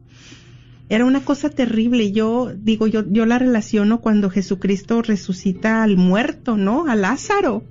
era 0.89 1.05
una 1.05 1.25
cosa 1.25 1.51
terrible. 1.51 2.13
Yo 2.13 2.53
digo, 2.57 2.87
yo, 2.87 3.05
yo 3.11 3.27
la 3.27 3.39
relaciono 3.39 4.01
cuando 4.01 4.31
Jesucristo 4.31 5.03
resucita 5.03 5.83
al 5.83 5.97
muerto, 5.97 6.57
¿no? 6.57 6.87
A 6.87 6.95
Lázaro. 6.95 7.65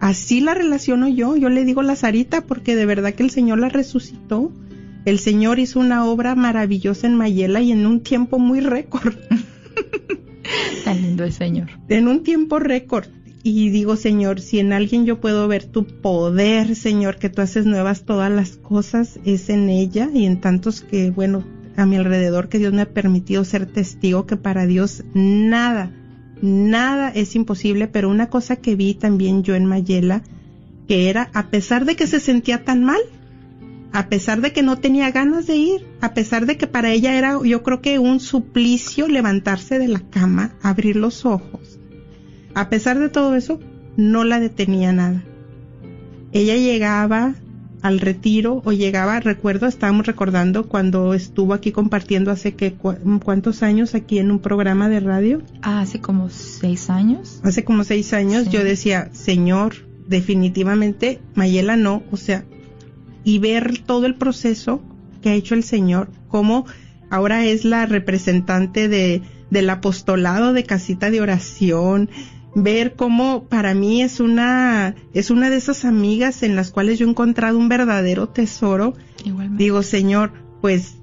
Así 0.00 0.40
la 0.40 0.54
relaciono 0.54 1.08
yo. 1.08 1.36
Yo 1.36 1.48
le 1.48 1.64
digo 1.64 1.82
Lazarita 1.82 2.42
porque 2.42 2.76
de 2.76 2.86
verdad 2.86 3.14
que 3.14 3.22
el 3.22 3.30
Señor 3.30 3.58
la 3.58 3.68
resucitó. 3.68 4.52
El 5.04 5.20
Señor 5.20 5.60
hizo 5.60 5.78
una 5.78 6.04
obra 6.04 6.34
maravillosa 6.34 7.06
en 7.06 7.14
Mayela 7.14 7.60
y 7.60 7.70
en 7.70 7.86
un 7.86 8.00
tiempo 8.00 8.38
muy 8.38 8.60
récord. 8.60 9.14
Tan 10.84 11.02
lindo 11.02 11.24
el 11.24 11.32
Señor. 11.32 11.68
En 11.88 12.08
un 12.08 12.24
tiempo 12.24 12.58
récord. 12.58 13.06
Y 13.44 13.70
digo, 13.70 13.94
Señor, 13.94 14.40
si 14.40 14.58
en 14.58 14.72
alguien 14.72 15.06
yo 15.06 15.20
puedo 15.20 15.46
ver 15.46 15.64
tu 15.64 15.86
poder, 15.86 16.74
Señor, 16.74 17.18
que 17.18 17.28
tú 17.28 17.42
haces 17.42 17.64
nuevas 17.64 18.04
todas 18.04 18.32
las 18.32 18.56
cosas, 18.56 19.20
es 19.24 19.48
en 19.48 19.68
ella 19.68 20.10
y 20.12 20.26
en 20.26 20.40
tantos 20.40 20.80
que, 20.80 21.12
bueno, 21.12 21.44
a 21.76 21.86
mi 21.86 21.96
alrededor 21.96 22.48
que 22.48 22.58
Dios 22.58 22.72
me 22.72 22.82
ha 22.82 22.90
permitido 22.92 23.44
ser 23.44 23.66
testigo 23.66 24.26
que 24.26 24.36
para 24.36 24.66
Dios 24.66 25.04
nada, 25.14 25.92
nada 26.40 27.10
es 27.10 27.34
imposible, 27.36 27.86
pero 27.88 28.10
una 28.10 28.28
cosa 28.28 28.56
que 28.56 28.76
vi 28.76 28.94
también 28.94 29.42
yo 29.42 29.54
en 29.54 29.66
Mayela, 29.66 30.22
que 30.88 31.10
era, 31.10 31.30
a 31.34 31.48
pesar 31.48 31.84
de 31.84 31.96
que 31.96 32.06
se 32.06 32.20
sentía 32.20 32.64
tan 32.64 32.84
mal, 32.84 33.00
a 33.92 34.08
pesar 34.08 34.40
de 34.40 34.52
que 34.52 34.62
no 34.62 34.78
tenía 34.78 35.10
ganas 35.10 35.46
de 35.46 35.56
ir, 35.56 35.86
a 36.00 36.14
pesar 36.14 36.46
de 36.46 36.56
que 36.56 36.66
para 36.66 36.90
ella 36.90 37.16
era, 37.16 37.38
yo 37.44 37.62
creo 37.62 37.80
que 37.80 37.98
un 37.98 38.20
suplicio 38.20 39.08
levantarse 39.08 39.78
de 39.78 39.88
la 39.88 40.00
cama, 40.00 40.54
abrir 40.62 40.96
los 40.96 41.24
ojos, 41.24 41.78
a 42.54 42.68
pesar 42.68 42.98
de 42.98 43.08
todo 43.08 43.34
eso, 43.34 43.60
no 43.96 44.24
la 44.24 44.40
detenía 44.40 44.92
nada. 44.92 45.24
Ella 46.32 46.56
llegaba, 46.56 47.34
al 47.82 48.00
retiro 48.00 48.62
o 48.64 48.72
llegaba, 48.72 49.20
recuerdo, 49.20 49.66
estábamos 49.66 50.06
recordando 50.06 50.66
cuando 50.68 51.14
estuvo 51.14 51.54
aquí 51.54 51.72
compartiendo 51.72 52.30
hace 52.30 52.54
que 52.54 52.74
cuántos 52.74 53.62
años 53.62 53.94
aquí 53.94 54.18
en 54.18 54.30
un 54.30 54.38
programa 54.40 54.88
de 54.88 55.00
radio. 55.00 55.42
Ah, 55.62 55.80
hace 55.80 56.00
como 56.00 56.30
seis 56.30 56.90
años. 56.90 57.40
Hace 57.42 57.64
como 57.64 57.84
seis 57.84 58.12
años 58.12 58.48
yo 58.48 58.64
decía, 58.64 59.10
Señor, 59.12 59.74
definitivamente 60.06 61.20
Mayela 61.34 61.76
no, 61.76 62.02
o 62.10 62.16
sea, 62.16 62.44
y 63.24 63.38
ver 63.38 63.78
todo 63.84 64.06
el 64.06 64.14
proceso 64.14 64.82
que 65.20 65.30
ha 65.30 65.34
hecho 65.34 65.54
el 65.54 65.64
Señor, 65.64 66.10
como 66.28 66.66
ahora 67.10 67.44
es 67.44 67.64
la 67.64 67.86
representante 67.86 68.88
de, 68.88 69.22
del 69.50 69.70
apostolado 69.70 70.52
de 70.52 70.64
casita 70.64 71.10
de 71.10 71.20
oración, 71.20 72.08
ver 72.56 72.94
cómo 72.96 73.44
para 73.44 73.74
mí 73.74 74.02
es 74.02 74.18
una, 74.18 74.94
es 75.12 75.30
una 75.30 75.50
de 75.50 75.56
esas 75.56 75.84
amigas 75.84 76.42
en 76.42 76.56
las 76.56 76.70
cuales 76.70 76.98
yo 76.98 77.06
he 77.06 77.10
encontrado 77.10 77.58
un 77.58 77.68
verdadero 77.68 78.30
tesoro. 78.30 78.94
Digo, 79.58 79.82
Señor, 79.82 80.32
pues 80.62 80.96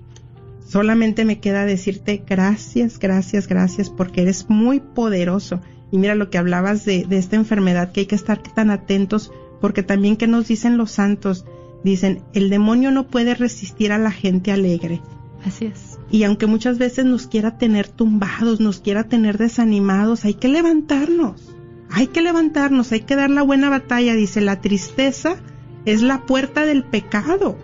solamente 0.67 1.25
me 1.25 1.39
queda 1.39 1.65
decirte 1.65 2.23
gracias, 2.27 2.97
gracias, 2.97 3.47
gracias, 3.47 3.91
porque 3.91 4.23
eres 4.23 4.49
muy 4.49 4.79
poderoso. 4.79 5.61
Y 5.91 5.99
mira 5.99 6.15
lo 6.15 6.31
que 6.31 6.39
hablabas 6.39 6.85
de, 6.85 7.05
de 7.05 7.19
esta 7.19 7.35
enfermedad, 7.35 7.91
que 7.91 8.01
hay 8.01 8.05
que 8.07 8.15
estar 8.15 8.41
tan 8.41 8.71
atentos, 8.71 9.31
porque 9.61 9.83
también 9.83 10.17
que 10.17 10.25
nos 10.25 10.47
dicen 10.47 10.75
los 10.75 10.89
santos, 10.89 11.45
dicen, 11.83 12.23
el 12.33 12.49
demonio 12.49 12.89
no 12.89 13.05
puede 13.05 13.35
resistir 13.35 13.91
a 13.91 13.99
la 13.99 14.09
gente 14.09 14.51
alegre. 14.51 15.01
Así 15.45 15.65
es. 15.65 15.92
Y 16.13 16.25
aunque 16.25 16.45
muchas 16.45 16.77
veces 16.77 17.05
nos 17.05 17.25
quiera 17.25 17.57
tener 17.57 17.87
tumbados, 17.87 18.59
nos 18.59 18.79
quiera 18.79 19.05
tener 19.05 19.39
desanimados, 19.39 20.25
hay 20.25 20.35
que 20.35 20.47
levantarnos. 20.47 21.55
Hay 21.89 22.05
que 22.05 22.21
levantarnos, 22.21 22.91
hay 22.91 22.99
que 22.99 23.15
dar 23.15 23.31
la 23.31 23.41
buena 23.41 23.71
batalla. 23.71 24.13
Dice, 24.13 24.39
la 24.39 24.61
tristeza 24.61 25.37
es 25.85 26.03
la 26.03 26.27
puerta 26.27 26.67
del 26.67 26.83
pecado. 26.83 27.57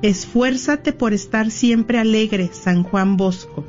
Esfuérzate 0.00 0.94
por 0.94 1.12
estar 1.12 1.50
siempre 1.50 1.98
alegre, 1.98 2.48
San 2.54 2.84
Juan 2.84 3.18
Bosco. 3.18 3.66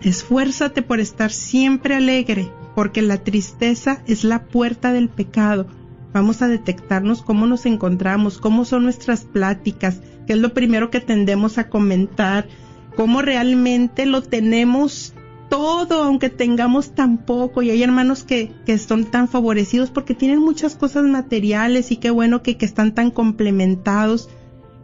Esfuérzate 0.00 0.82
por 0.82 0.98
estar 0.98 1.30
siempre 1.30 1.94
alegre, 1.94 2.50
porque 2.74 3.00
la 3.00 3.18
tristeza 3.18 4.02
es 4.08 4.24
la 4.24 4.42
puerta 4.42 4.92
del 4.92 5.08
pecado. 5.08 5.68
Vamos 6.12 6.42
a 6.42 6.48
detectarnos 6.48 7.22
cómo 7.22 7.46
nos 7.46 7.64
encontramos, 7.64 8.38
cómo 8.38 8.64
son 8.64 8.82
nuestras 8.82 9.20
pláticas, 9.22 10.00
qué 10.26 10.32
es 10.32 10.38
lo 10.40 10.52
primero 10.52 10.90
que 10.90 11.00
tendemos 11.00 11.58
a 11.58 11.68
comentar, 11.68 12.48
cómo 12.96 13.22
realmente 13.22 14.06
lo 14.06 14.22
tenemos 14.22 15.14
todo, 15.48 16.02
aunque 16.02 16.30
tengamos 16.30 16.94
tan 16.94 17.18
poco. 17.18 17.62
Y 17.62 17.70
hay 17.70 17.82
hermanos 17.82 18.24
que, 18.24 18.50
que 18.66 18.78
son 18.78 19.04
tan 19.04 19.28
favorecidos 19.28 19.90
porque 19.90 20.14
tienen 20.14 20.40
muchas 20.40 20.74
cosas 20.74 21.04
materiales 21.04 21.92
y 21.92 21.96
qué 21.96 22.10
bueno 22.10 22.42
que, 22.42 22.56
que 22.56 22.66
están 22.66 22.94
tan 22.94 23.10
complementados 23.10 24.28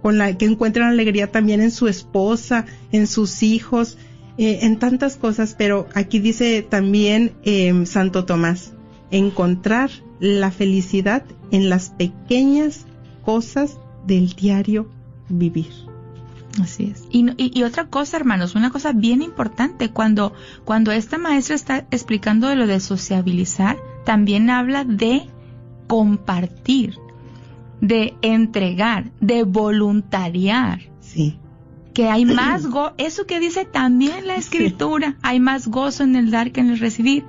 con 0.03 0.19
la 0.19 0.37
que 0.37 0.47
encuentran 0.47 0.89
alegría 0.89 1.31
también 1.31 1.61
en 1.61 1.71
su 1.71 1.89
esposa, 1.89 2.67
en 2.93 3.07
sus 3.07 3.43
hijos, 3.43 3.99
eh, 4.39 4.61
en 4.63 4.79
tantas 4.79 5.17
cosas. 5.17 5.55
Pero 5.57 5.87
aquí 5.95 6.19
dice 6.19 6.63
también 6.63 7.33
eh, 7.45 7.85
Santo 7.87 8.25
Tomás, 8.25 8.73
encontrar 9.11 9.91
la 10.21 10.51
felicidad 10.51 11.25
en 11.51 11.69
las 11.69 11.91
pequeñas 11.91 12.87
cosas 13.25 13.79
del 14.07 14.29
diario 14.35 14.89
vivir. 15.29 15.90
Así 16.61 16.93
es. 16.93 17.05
Y, 17.11 17.31
y, 17.37 17.59
y, 17.59 17.63
otra 17.63 17.87
cosa, 17.87 18.17
hermanos, 18.17 18.55
una 18.55 18.71
cosa 18.71 18.93
bien 18.93 19.23
importante, 19.23 19.91
cuando, 19.91 20.33
cuando 20.65 20.91
esta 20.91 21.19
maestra 21.19 21.55
está 21.55 21.87
explicando 21.91 22.49
de 22.49 22.57
lo 22.57 22.67
de 22.67 22.81
sociabilizar, 22.81 23.77
también 24.05 24.51
habla 24.51 24.85
de 24.85 25.29
compartir, 25.87 26.97
de 27.81 28.15
entregar, 28.23 29.11
de 29.21 29.45
voluntariar. 29.45 30.81
Sí. 31.01 31.39
Que 31.95 32.09
hay 32.09 32.25
más 32.25 32.67
go 32.67 32.93
eso 32.99 33.27
que 33.27 33.41
dice 33.41 33.65
también 33.65 34.27
la 34.27 34.37
escritura, 34.37 35.17
hay 35.23 35.41
más 35.41 35.69
gozo 35.69 36.03
en 36.03 36.17
el 36.17 36.31
dar 36.31 36.53
que 36.53 36.61
en 36.61 36.71
el 36.71 36.79
recibir. 36.79 37.25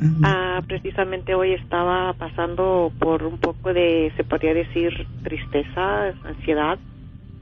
Uh 0.00 0.04
-huh. 0.04 0.20
ah, 0.22 0.62
precisamente 0.66 1.34
hoy 1.34 1.54
estaba 1.54 2.12
pasando 2.14 2.92
por 3.00 3.24
un 3.24 3.38
poco 3.38 3.74
de, 3.74 4.12
se 4.16 4.22
podría 4.24 4.54
decir, 4.54 5.06
tristeza, 5.24 6.14
ansiedad, 6.24 6.78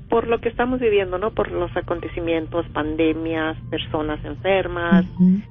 por 0.09 0.27
lo 0.27 0.41
que 0.41 0.49
estamos 0.49 0.81
viviendo, 0.81 1.19
¿no? 1.19 1.31
Por 1.31 1.51
los 1.53 1.75
acontecimientos, 1.77 2.67
pandemias, 2.73 3.57
personas 3.71 4.25
enfermas, 4.25 5.05
uh 5.19 5.23
-huh. 5.23 5.43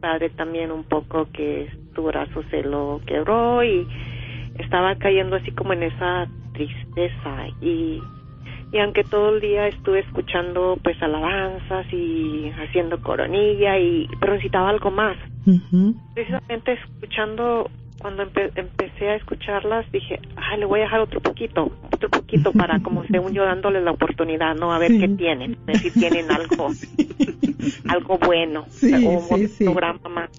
padre 0.00 0.30
también 0.30 0.70
un 0.70 0.84
poco 0.84 1.28
que 1.32 1.68
su 1.94 2.02
brazo 2.02 2.42
se 2.50 2.62
lo 2.62 3.00
quebró 3.06 3.62
y 3.64 3.86
estaba 4.58 4.96
cayendo 4.96 5.36
así 5.36 5.50
como 5.52 5.72
en 5.72 5.84
esa 5.84 6.28
tristeza 6.52 7.48
y 7.60 8.00
y 8.72 8.78
aunque 8.80 9.04
todo 9.04 9.36
el 9.36 9.40
día 9.40 9.68
estuve 9.68 10.00
escuchando 10.00 10.76
pues 10.82 11.00
alabanzas 11.00 11.86
y 11.92 12.50
haciendo 12.58 13.00
coronilla 13.00 13.78
y 13.78 14.08
pero 14.18 14.32
necesitaba 14.32 14.70
algo 14.70 14.90
más 14.90 15.16
uh 15.46 15.50
-huh. 15.50 15.94
precisamente 16.14 16.72
escuchando 16.72 17.70
cuando 18.04 18.22
empe 18.24 18.52
empecé 18.54 19.08
a 19.08 19.14
escucharlas 19.14 19.90
dije 19.90 20.20
ay 20.36 20.58
le 20.60 20.66
voy 20.66 20.80
a 20.80 20.82
dejar 20.82 21.00
otro 21.00 21.20
poquito 21.20 21.72
otro 21.90 22.10
poquito 22.10 22.52
para 22.52 22.78
como 22.80 23.02
según 23.10 23.32
yo 23.32 23.44
dándole 23.46 23.80
la 23.80 23.92
oportunidad 23.92 24.54
no 24.54 24.74
a 24.74 24.78
ver 24.78 24.90
Sí. 24.90 24.98
qué 25.00 25.08
tienen 25.08 25.56
a 25.66 25.72
ver 25.72 25.80
si 25.80 25.90
tienen 25.92 26.30
algo 26.30 26.68
algo 27.88 28.18
bueno 28.18 28.66
Sí, 28.68 28.92
un 28.92 29.26
programa 29.64 30.06
más 30.10 30.30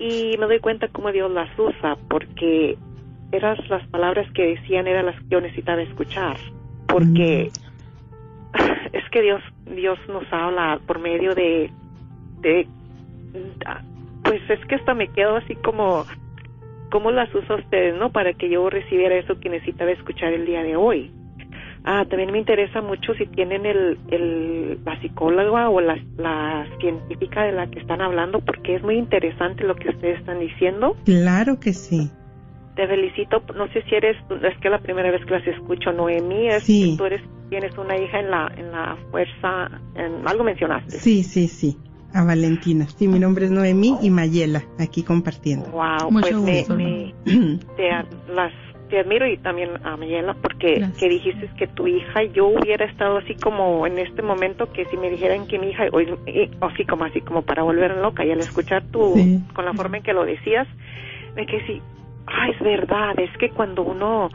y 0.00 0.36
me 0.36 0.46
doy 0.46 0.58
cuenta 0.58 0.88
cómo 0.88 1.12
Dios 1.12 1.30
las 1.30 1.48
usa 1.56 1.96
porque 2.10 2.76
eran 3.30 3.56
las 3.68 3.86
palabras 3.86 4.26
que 4.32 4.56
decían 4.56 4.88
eran 4.88 5.06
las 5.06 5.14
que 5.14 5.28
yo 5.30 5.40
necesitaba 5.40 5.80
escuchar 5.82 6.38
porque 6.88 7.52
es 8.92 9.08
que 9.12 9.22
Dios 9.22 9.42
Dios 9.76 9.96
nos 10.08 10.24
habla 10.32 10.80
por 10.88 10.98
medio 10.98 11.36
de 11.36 11.70
de 12.40 12.66
pues 14.24 14.42
es 14.50 14.58
que 14.66 14.74
hasta 14.74 14.92
me 14.94 15.06
quedo 15.06 15.36
así 15.36 15.54
como 15.54 16.04
cómo 16.90 17.10
las 17.10 17.32
usa 17.34 17.56
ustedes 17.56 17.94
no 17.98 18.10
para 18.10 18.32
que 18.34 18.48
yo 18.48 18.68
recibiera 18.70 19.16
eso 19.16 19.38
que 19.40 19.48
necesitaba 19.48 19.90
escuchar 19.90 20.32
el 20.32 20.46
día 20.46 20.62
de 20.62 20.76
hoy 20.76 21.10
ah 21.84 22.04
también 22.08 22.32
me 22.32 22.38
interesa 22.38 22.80
mucho 22.82 23.14
si 23.14 23.26
tienen 23.26 23.64
el, 23.66 23.98
el 24.10 24.78
la 24.84 25.00
psicóloga 25.00 25.68
o 25.70 25.80
la, 25.80 25.98
la 26.16 26.66
científica 26.80 27.42
de 27.44 27.52
la 27.52 27.66
que 27.68 27.80
están 27.80 28.00
hablando 28.00 28.40
porque 28.40 28.74
es 28.76 28.82
muy 28.82 28.96
interesante 28.96 29.64
lo 29.64 29.74
que 29.76 29.90
ustedes 29.90 30.18
están 30.20 30.40
diciendo 30.40 30.96
Claro 31.04 31.58
que 31.60 31.72
sí. 31.72 32.10
te 32.74 32.86
felicito, 32.86 33.42
no 33.56 33.66
sé 33.72 33.82
si 33.88 33.94
eres, 33.96 34.16
es 34.30 34.56
que 34.58 34.68
es 34.68 34.70
la 34.70 34.78
primera 34.78 35.10
vez 35.10 35.24
que 35.24 35.32
las 35.32 35.46
escucho, 35.48 35.92
Noemí, 35.92 36.46
es 36.48 36.62
Sí. 36.64 36.92
que 36.92 36.96
tú 36.96 37.04
eres, 37.06 37.20
tienes 37.50 37.76
una 37.76 37.96
hija 37.98 38.20
en 38.20 38.30
la, 38.30 38.52
en 38.56 38.70
la 38.70 38.96
fuerza, 39.10 39.68
en, 39.96 40.26
algo 40.28 40.44
mencionaste. 40.44 40.92
Sí, 40.92 41.24
sí, 41.24 41.48
sí. 41.48 41.76
A 42.14 42.24
Valentina. 42.24 42.86
Sí, 42.96 43.06
mi 43.08 43.18
nombre 43.18 43.44
es 43.46 43.50
Noemí 43.50 43.96
y 44.02 44.10
Mayela, 44.10 44.62
aquí 44.78 45.02
compartiendo. 45.02 45.66
Wow, 45.70 46.10
Mucho 46.10 46.42
pues 46.42 46.58
gusto, 46.58 46.74
me, 46.74 47.12
me- 47.24 47.58
te, 47.76 47.90
las, 48.32 48.52
te 48.88 49.00
admiro 49.00 49.26
y 49.26 49.36
también 49.36 49.70
a 49.84 49.96
Mayela 49.98 50.34
porque 50.40 50.76
Gracias. 50.76 50.98
que 50.98 51.08
dijiste 51.10 51.50
que 51.58 51.66
tu 51.66 51.86
hija, 51.86 52.22
yo 52.32 52.46
hubiera 52.46 52.86
estado 52.86 53.18
así 53.18 53.34
como 53.34 53.86
en 53.86 53.98
este 53.98 54.22
momento 54.22 54.72
que 54.72 54.86
si 54.86 54.96
me 54.96 55.10
dijeran 55.10 55.46
que 55.46 55.58
mi 55.58 55.68
hija, 55.68 55.84
o, 55.92 55.98
o 55.98 56.66
así 56.66 56.84
como 56.86 57.04
así 57.04 57.20
como 57.20 57.42
para 57.42 57.62
volver 57.62 57.94
loca 57.98 58.24
y 58.24 58.30
al 58.30 58.40
escuchar 58.40 58.82
tu, 58.90 59.12
Sí. 59.14 59.40
con 59.54 59.66
la 59.66 59.74
forma 59.74 59.98
en 59.98 60.02
que 60.02 60.14
lo 60.14 60.24
decías, 60.24 60.66
me 61.36 61.44
quedé 61.44 61.62
así, 61.62 61.82
ah, 62.26 62.48
es 62.48 62.58
verdad, 62.60 63.18
es 63.20 63.30
que 63.38 63.50
cuando 63.50 63.82
uno 63.82 64.30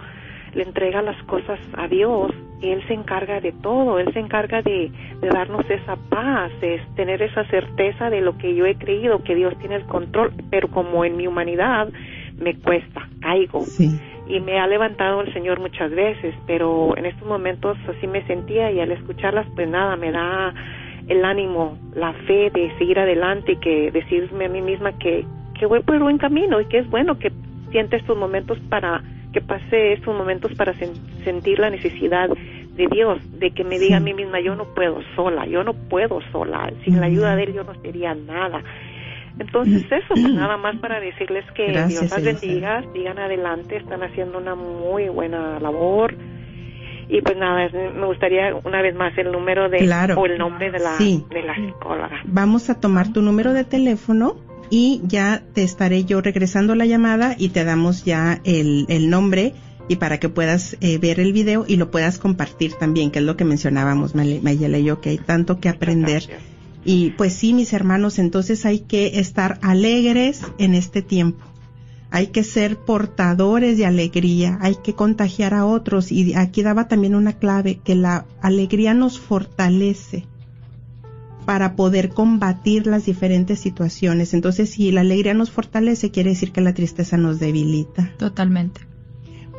le 0.55 0.63
entrega 0.63 1.01
las 1.01 1.21
cosas 1.23 1.59
a 1.73 1.87
Dios, 1.87 2.31
Él 2.61 2.81
se 2.87 2.93
encarga 2.93 3.39
de 3.41 3.51
todo, 3.51 3.99
Él 3.99 4.11
se 4.13 4.19
encarga 4.19 4.61
de, 4.61 4.91
de 5.21 5.27
darnos 5.29 5.69
esa 5.69 5.95
paz, 6.09 6.51
es 6.61 6.81
tener 6.95 7.21
esa 7.21 7.43
certeza 7.45 8.09
de 8.09 8.21
lo 8.21 8.37
que 8.37 8.55
yo 8.55 8.65
he 8.65 8.75
creído, 8.75 9.23
que 9.23 9.35
Dios 9.35 9.57
tiene 9.59 9.75
el 9.75 9.85
control, 9.85 10.33
pero 10.49 10.67
como 10.69 11.05
en 11.05 11.17
mi 11.17 11.27
humanidad 11.27 11.89
me 12.39 12.55
cuesta, 12.55 13.07
caigo 13.21 13.61
Sí. 13.61 13.99
y 14.27 14.39
me 14.39 14.59
ha 14.59 14.67
levantado 14.67 15.21
el 15.21 15.33
Señor 15.33 15.59
muchas 15.59 15.91
veces, 15.91 16.33
pero 16.47 16.95
en 16.97 17.05
estos 17.05 17.27
momentos 17.27 17.77
así 17.89 18.07
me 18.07 18.25
sentía 18.25 18.71
y 18.71 18.79
al 18.79 18.91
escucharlas 18.91 19.47
pues 19.55 19.67
nada, 19.67 19.95
me 19.95 20.11
da 20.11 20.53
el 21.07 21.25
ánimo, 21.25 21.77
la 21.95 22.13
fe 22.13 22.49
de 22.49 22.71
seguir 22.77 22.97
adelante 22.97 23.53
y 23.53 23.55
que 23.57 23.91
decirme 23.91 24.45
a 24.45 24.49
mí 24.49 24.61
misma 24.61 24.93
que, 24.97 25.25
que 25.59 25.65
voy 25.65 25.81
por 25.81 25.95
el 25.95 26.01
buen 26.03 26.17
camino 26.17 26.61
y 26.61 26.65
que 26.65 26.77
es 26.79 26.89
bueno 26.89 27.19
que 27.19 27.31
siente 27.71 27.97
estos 27.97 28.17
momentos 28.17 28.57
para 28.69 29.03
que 29.33 29.41
pase 29.41 29.93
estos 29.93 30.15
momentos 30.15 30.53
para 30.55 30.73
sen- 30.75 30.95
sentir 31.23 31.59
la 31.59 31.69
necesidad 31.69 32.29
de 32.29 32.87
Dios, 32.87 33.19
de 33.39 33.51
que 33.51 33.63
me 33.63 33.77
diga 33.79 33.97
a 33.97 33.99
mí 33.99 34.13
misma 34.13 34.39
yo 34.39 34.55
no 34.55 34.65
puedo 34.73 34.99
sola, 35.15 35.45
yo 35.45 35.63
no 35.63 35.73
puedo 35.73 36.21
sola, 36.31 36.71
sin 36.83 36.99
la 36.99 37.07
ayuda 37.07 37.35
de 37.35 37.43
Él 37.43 37.53
yo 37.53 37.63
no 37.63 37.73
sería 37.81 38.15
nada. 38.15 38.63
Entonces 39.39 39.83
eso, 39.91 40.13
pues 40.13 40.33
nada 40.33 40.57
más 40.57 40.75
para 40.77 40.99
decirles 40.99 41.43
que 41.55 41.67
Gracias, 41.71 42.01
Dios 42.01 42.11
las 42.11 42.23
bendiga, 42.23 42.83
sigan 42.93 43.17
adelante, 43.19 43.77
están 43.77 44.03
haciendo 44.03 44.37
una 44.37 44.55
muy 44.55 45.09
buena 45.09 45.59
labor. 45.59 46.13
Y 47.09 47.21
pues 47.21 47.37
nada, 47.37 47.67
me 47.73 48.05
gustaría 48.05 48.55
una 48.63 48.81
vez 48.81 48.95
más 48.95 49.15
el 49.17 49.31
número 49.31 49.69
de 49.69 49.79
o 50.17 50.25
el 50.25 50.37
nombre 50.37 50.71
de 50.71 50.79
la, 50.79 50.97
de 51.29 51.43
la 51.43 51.55
psicóloga. 51.55 52.21
Vamos 52.25 52.69
a 52.69 52.79
tomar 52.79 53.11
tu 53.11 53.21
número 53.21 53.53
de 53.53 53.63
teléfono 53.65 54.35
y 54.73 55.03
ya 55.05 55.43
te 55.53 55.61
estaré 55.61 56.03
yo 56.03 56.19
regresando 56.19 56.73
la 56.73 56.87
llamada 56.87 57.35
y 57.37 57.49
te 57.49 57.63
damos 57.63 58.05
ya 58.05 58.41
el, 58.43 58.87
el 58.89 59.07
nombre 59.07 59.53
y 59.87 59.97
para 59.97 60.19
que 60.19 60.29
puedas 60.29 60.77
eh, 60.81 60.97
ver 60.97 61.19
el 61.19 61.31
video 61.31 61.63
y 61.67 61.75
lo 61.75 61.91
puedas 61.91 62.17
compartir 62.17 62.73
también, 62.73 63.11
que 63.11 63.19
es 63.19 63.25
lo 63.25 63.37
que 63.37 63.45
mencionábamos 63.45 64.15
Mayela 64.15 64.79
y 64.79 64.85
yo, 64.85 64.99
que 64.99 65.11
hay 65.11 65.19
tanto 65.19 65.59
que 65.59 65.69
aprender. 65.69 66.27
Y 66.83 67.11
pues 67.11 67.33
sí, 67.33 67.53
mis 67.53 67.71
hermanos, 67.71 68.17
entonces 68.17 68.65
hay 68.65 68.79
que 68.79 69.19
estar 69.19 69.59
alegres 69.61 70.41
en 70.57 70.73
este 70.73 71.03
tiempo. 71.03 71.45
Hay 72.09 72.27
que 72.27 72.43
ser 72.43 72.77
portadores 72.77 73.77
de 73.77 73.85
alegría, 73.85 74.57
hay 74.59 74.77
que 74.83 74.95
contagiar 74.95 75.53
a 75.53 75.67
otros. 75.67 76.11
Y 76.11 76.33
aquí 76.33 76.63
daba 76.63 76.87
también 76.87 77.13
una 77.13 77.33
clave, 77.33 77.79
que 77.83 77.93
la 77.93 78.25
alegría 78.41 78.95
nos 78.95 79.19
fortalece 79.19 80.25
para 81.45 81.75
poder 81.75 82.09
combatir 82.09 82.87
las 82.87 83.05
diferentes 83.05 83.59
situaciones. 83.59 84.33
Entonces, 84.33 84.71
si 84.71 84.91
la 84.91 85.01
alegría 85.01 85.33
nos 85.33 85.51
fortalece, 85.51 86.11
quiere 86.11 86.29
decir 86.31 86.51
que 86.51 86.61
la 86.61 86.73
tristeza 86.73 87.17
nos 87.17 87.39
debilita. 87.39 88.11
Totalmente. 88.17 88.81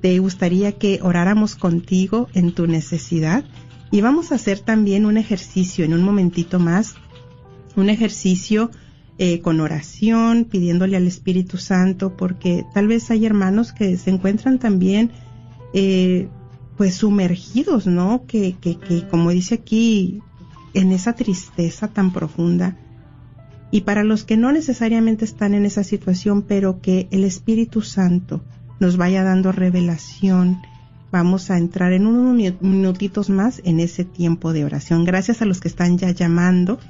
Te 0.00 0.18
gustaría 0.18 0.72
que 0.72 0.98
oráramos 1.02 1.54
contigo 1.54 2.28
en 2.34 2.50
tu 2.52 2.66
necesidad 2.66 3.44
y 3.90 4.00
vamos 4.00 4.32
a 4.32 4.36
hacer 4.36 4.58
también 4.58 5.04
un 5.06 5.16
ejercicio 5.16 5.84
en 5.84 5.94
un 5.94 6.02
momentito 6.02 6.58
más, 6.58 6.96
un 7.76 7.88
ejercicio 7.88 8.72
eh, 9.24 9.40
con 9.40 9.60
oración, 9.60 10.46
pidiéndole 10.50 10.96
al 10.96 11.06
Espíritu 11.06 11.56
Santo, 11.56 12.16
porque 12.16 12.66
tal 12.74 12.88
vez 12.88 13.08
hay 13.12 13.24
hermanos 13.24 13.72
que 13.72 13.96
se 13.96 14.10
encuentran 14.10 14.58
también 14.58 15.12
eh, 15.74 16.26
pues 16.76 16.96
sumergidos, 16.96 17.86
¿no? 17.86 18.24
Que, 18.26 18.56
que, 18.60 18.78
que 18.78 19.06
como 19.06 19.30
dice 19.30 19.54
aquí, 19.54 20.20
en 20.74 20.90
esa 20.90 21.12
tristeza 21.12 21.86
tan 21.86 22.12
profunda. 22.12 22.76
Y 23.70 23.82
para 23.82 24.02
los 24.02 24.24
que 24.24 24.36
no 24.36 24.50
necesariamente 24.50 25.24
están 25.24 25.54
en 25.54 25.66
esa 25.66 25.84
situación, 25.84 26.42
pero 26.42 26.80
que 26.80 27.06
el 27.12 27.22
Espíritu 27.22 27.80
Santo 27.80 28.42
nos 28.80 28.96
vaya 28.96 29.22
dando 29.22 29.52
revelación, 29.52 30.62
vamos 31.12 31.48
a 31.52 31.58
entrar 31.58 31.92
en 31.92 32.08
unos 32.08 32.60
minutitos 32.60 33.30
más 33.30 33.62
en 33.62 33.78
ese 33.78 34.04
tiempo 34.04 34.52
de 34.52 34.64
oración. 34.64 35.04
Gracias 35.04 35.42
a 35.42 35.44
los 35.44 35.60
que 35.60 35.68
están 35.68 35.96
ya 35.96 36.10
llamando. 36.10 36.80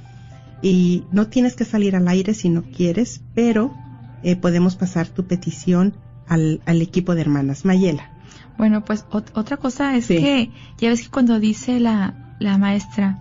Y 0.62 1.04
no 1.10 1.26
tienes 1.26 1.56
que 1.56 1.64
salir 1.64 1.96
al 1.96 2.08
aire 2.08 2.34
si 2.34 2.48
no 2.48 2.62
quieres, 2.62 3.20
pero 3.34 3.74
eh, 4.22 4.36
podemos 4.36 4.76
pasar 4.76 5.08
tu 5.08 5.26
petición 5.26 5.94
al, 6.28 6.60
al 6.66 6.80
equipo 6.80 7.14
de 7.14 7.22
hermanas. 7.22 7.64
Mayela. 7.64 8.10
Bueno, 8.58 8.84
pues 8.84 9.04
otra 9.10 9.56
cosa 9.56 9.96
es 9.96 10.06
que 10.06 10.50
ya 10.78 10.90
ves 10.90 11.02
que 11.02 11.08
cuando 11.08 11.40
dice 11.40 11.80
la, 11.80 12.36
la 12.38 12.58
maestra, 12.58 13.18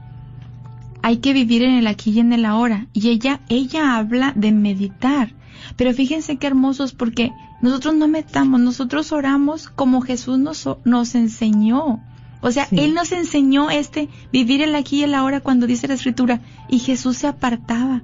hay 1.01 1.17
que 1.17 1.33
vivir 1.33 1.63
en 1.63 1.75
el 1.75 1.87
aquí 1.87 2.11
y 2.11 2.19
en 2.19 2.33
el 2.33 2.45
ahora. 2.45 2.87
Y 2.93 3.09
ella, 3.09 3.41
ella 3.49 3.95
habla 3.95 4.33
de 4.35 4.51
meditar. 4.51 5.33
Pero 5.77 5.93
fíjense 5.93 6.37
qué 6.37 6.47
hermosos 6.47 6.93
porque 6.93 7.31
nosotros 7.61 7.95
no 7.95 8.07
metamos, 8.07 8.59
nosotros 8.59 9.11
oramos 9.11 9.67
como 9.67 10.01
Jesús 10.01 10.37
nos, 10.37 10.67
nos 10.83 11.15
enseñó. 11.15 12.01
O 12.41 12.51
sea, 12.51 12.67
Él 12.71 12.93
nos 12.93 13.11
enseñó 13.11 13.69
este 13.69 14.09
vivir 14.31 14.61
el 14.61 14.75
aquí 14.75 15.01
y 15.01 15.03
el 15.03 15.13
ahora 15.13 15.41
cuando 15.41 15.67
dice 15.67 15.87
la 15.87 15.93
escritura. 15.93 16.41
Y 16.69 16.79
Jesús 16.79 17.17
se 17.17 17.27
apartaba 17.27 18.01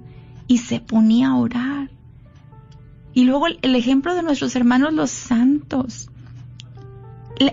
y 0.48 0.60
se 0.60 0.80
ponía 0.80 1.30
a 1.30 1.38
orar. 1.38 1.90
Y 3.14 3.26
luego 3.26 3.48
el 3.48 3.76
ejemplo 3.76 4.14
de 4.14 4.22
nuestros 4.22 4.56
hermanos 4.56 4.94
los 4.94 5.10
santos 5.10 6.10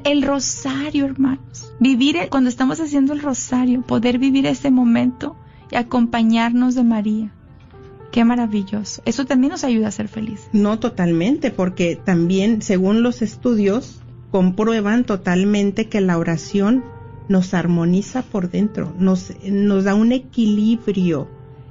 el 0.04 0.22
rosario, 0.22 1.04
hermanos. 1.04 1.72
Vivir 1.78 2.16
cuando 2.30 2.48
estamos 2.48 2.80
haciendo 2.80 3.12
el 3.12 3.20
rosario, 3.20 3.82
poder 3.82 4.18
vivir 4.18 4.46
ese 4.46 4.70
momento 4.70 5.36
y 5.70 5.76
acompañarnos 5.76 6.74
de 6.74 6.84
María. 6.84 7.32
Qué 8.10 8.24
maravilloso. 8.24 9.02
Eso 9.04 9.26
también 9.26 9.50
nos 9.50 9.64
ayuda 9.64 9.88
a 9.88 9.90
ser 9.90 10.08
felices. 10.08 10.48
No 10.52 10.78
totalmente, 10.78 11.50
porque 11.50 11.96
también, 11.96 12.62
según 12.62 13.02
los 13.02 13.22
estudios, 13.22 14.00
comprueban 14.34 15.04
totalmente 15.04 15.86
que 15.86 16.00
la 16.00 16.18
oración 16.18 16.82
nos 17.28 17.54
armoniza 17.54 18.22
por 18.22 18.50
dentro, 18.50 18.92
nos, 18.98 19.32
da 19.84 19.94
un 19.94 20.10
equilibrio. 20.10 21.28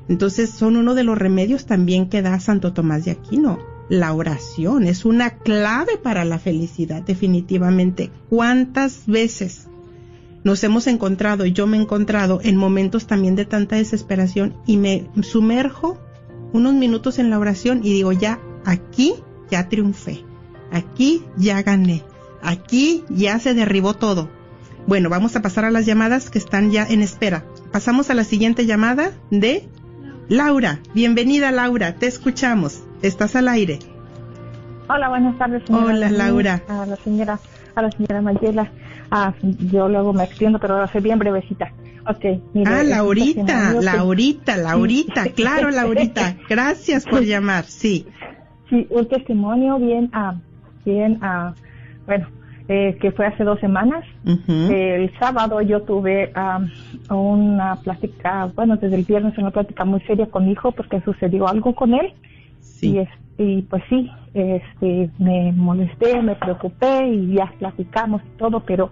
Entonces 0.07 0.51
son 0.51 0.78
uno 0.78 0.95
de 0.95 1.03
los 1.03 1.18
remedios 1.18 1.66
también 1.66 2.07
que 2.07 2.22
da 2.22 2.39
Santo 2.39 2.72
Tomás 2.72 3.03
de 3.03 3.11
Aquino 3.11 3.59
la 3.89 4.14
oración 4.14 4.86
es 4.86 5.03
una 5.03 5.32
clave 5.32 5.97
para 6.01 6.24
la 6.24 6.39
felicidad, 6.39 7.01
definitivamente. 7.01 8.11
¿Cuántas 8.30 9.07
veces 9.07 9.68
nos 10.45 10.64
hemos 10.64 10.88
encontrado, 10.88 11.45
y 11.45 11.51
yo 11.51 11.68
me 11.68 11.76
he 11.76 11.82
encontrado 11.82 12.39
en 12.43 12.55
momentos 12.55 13.07
también 13.07 13.36
de 13.36 13.43
tanta 13.43 13.76
desesperación 13.76 14.55
y 14.66 14.78
me 14.78 15.09
sumerjo 15.22 15.97
unos 16.53 16.74
minutos 16.76 17.20
en 17.20 17.30
la 17.30 17.39
oración 17.39 17.82
y 17.84 17.91
digo, 17.91 18.14
ya, 18.14 18.39
aquí 18.64 19.16
ya 19.51 19.68
triunfé, 19.68 20.24
aquí 20.72 21.24
ya 21.36 21.61
gané, 21.61 22.03
aquí 22.44 23.04
ya 23.10 23.39
se 23.39 23.54
derribó 23.54 23.94
todo. 23.94 24.30
Bueno, 24.86 25.10
vamos 25.10 25.36
a 25.36 25.41
pasar 25.41 25.66
a 25.66 25.72
las 25.72 25.86
llamadas 25.86 26.30
que 26.30 26.38
están 26.38 26.72
ya 26.72 26.86
en 26.86 27.02
espera. 27.02 27.46
Pasamos 27.72 28.10
a 28.10 28.14
la 28.14 28.24
siguiente 28.24 28.66
llamada 28.66 29.12
de 29.32 29.68
Laura. 30.28 30.80
Bienvenida 30.94 31.52
Laura, 31.52 31.96
te 31.96 32.08
escuchamos. 32.08 32.84
Estás 33.02 33.36
al 33.36 33.48
aire. 33.48 33.80
Hola, 34.89 35.10
buenas 35.10 35.38
tardes. 35.38 35.64
Señora. 35.66 35.86
Hola, 35.86 36.10
Laura. 36.12 36.62
A 36.68 36.86
la 36.86 36.96
señora, 36.98 37.39
a 37.76 37.82
la 37.82 37.91
señora 37.91 38.22
Mayela. 38.22 38.72
Ah, 39.10 39.34
yo 39.41 39.88
luego 39.88 40.12
me 40.12 40.24
extiendo, 40.24 40.60
pero 40.60 40.76
va 40.76 40.84
a 40.84 40.88
ser 40.88 41.02
bien 41.02 41.20
brevecita. 41.20 41.72
Okay, 42.06 42.44
ah, 42.66 42.84
Laurita, 42.84 43.74
Laurita, 43.80 44.58
Laurita, 44.58 45.24
claro, 45.30 45.70
Laurita. 45.72 46.36
Gracias 46.50 47.06
por 47.06 47.24
llamar, 47.24 47.64
sí. 47.64 48.06
Sí, 48.70 48.88
un 48.89 49.08
testimonio 49.08 49.80
bien, 49.80 50.10
ah, 50.12 50.36
bien, 50.84 51.20
ah, 51.22 51.54
bueno, 52.06 52.28
eh, 52.68 52.97
que 53.01 53.12
fue 53.12 53.26
hace 53.26 53.43
dos 53.43 53.60
semanas. 53.60 54.06
el 54.26 55.12
sábado 55.20 55.62
yo 55.62 55.82
tuve 55.82 56.32
una 57.10 57.76
plática, 57.84 58.51
bueno, 58.56 58.78
desde 58.78 58.95
el 58.95 59.04
viernes 59.04 59.38
una 59.38 59.51
plática 59.51 59.86
muy 59.86 60.01
seria 60.01 60.28
con 60.28 60.45
mi 60.45 60.54
hijo 60.54 60.72
porque 60.72 61.01
sucedió 61.01 61.47
algo 61.47 61.76
con 61.76 61.93
él 61.93 62.14
y, 63.38 63.62
pues 63.64 63.84
sí, 63.89 64.10
este, 64.34 65.10
me 65.18 65.51
molesté, 65.54 66.22
me 66.22 66.36
preocupé 66.36 67.08
y 67.08 67.34
ya 67.34 67.51
platicamos 67.58 68.22
todo, 68.38 68.60
pero 68.62 68.91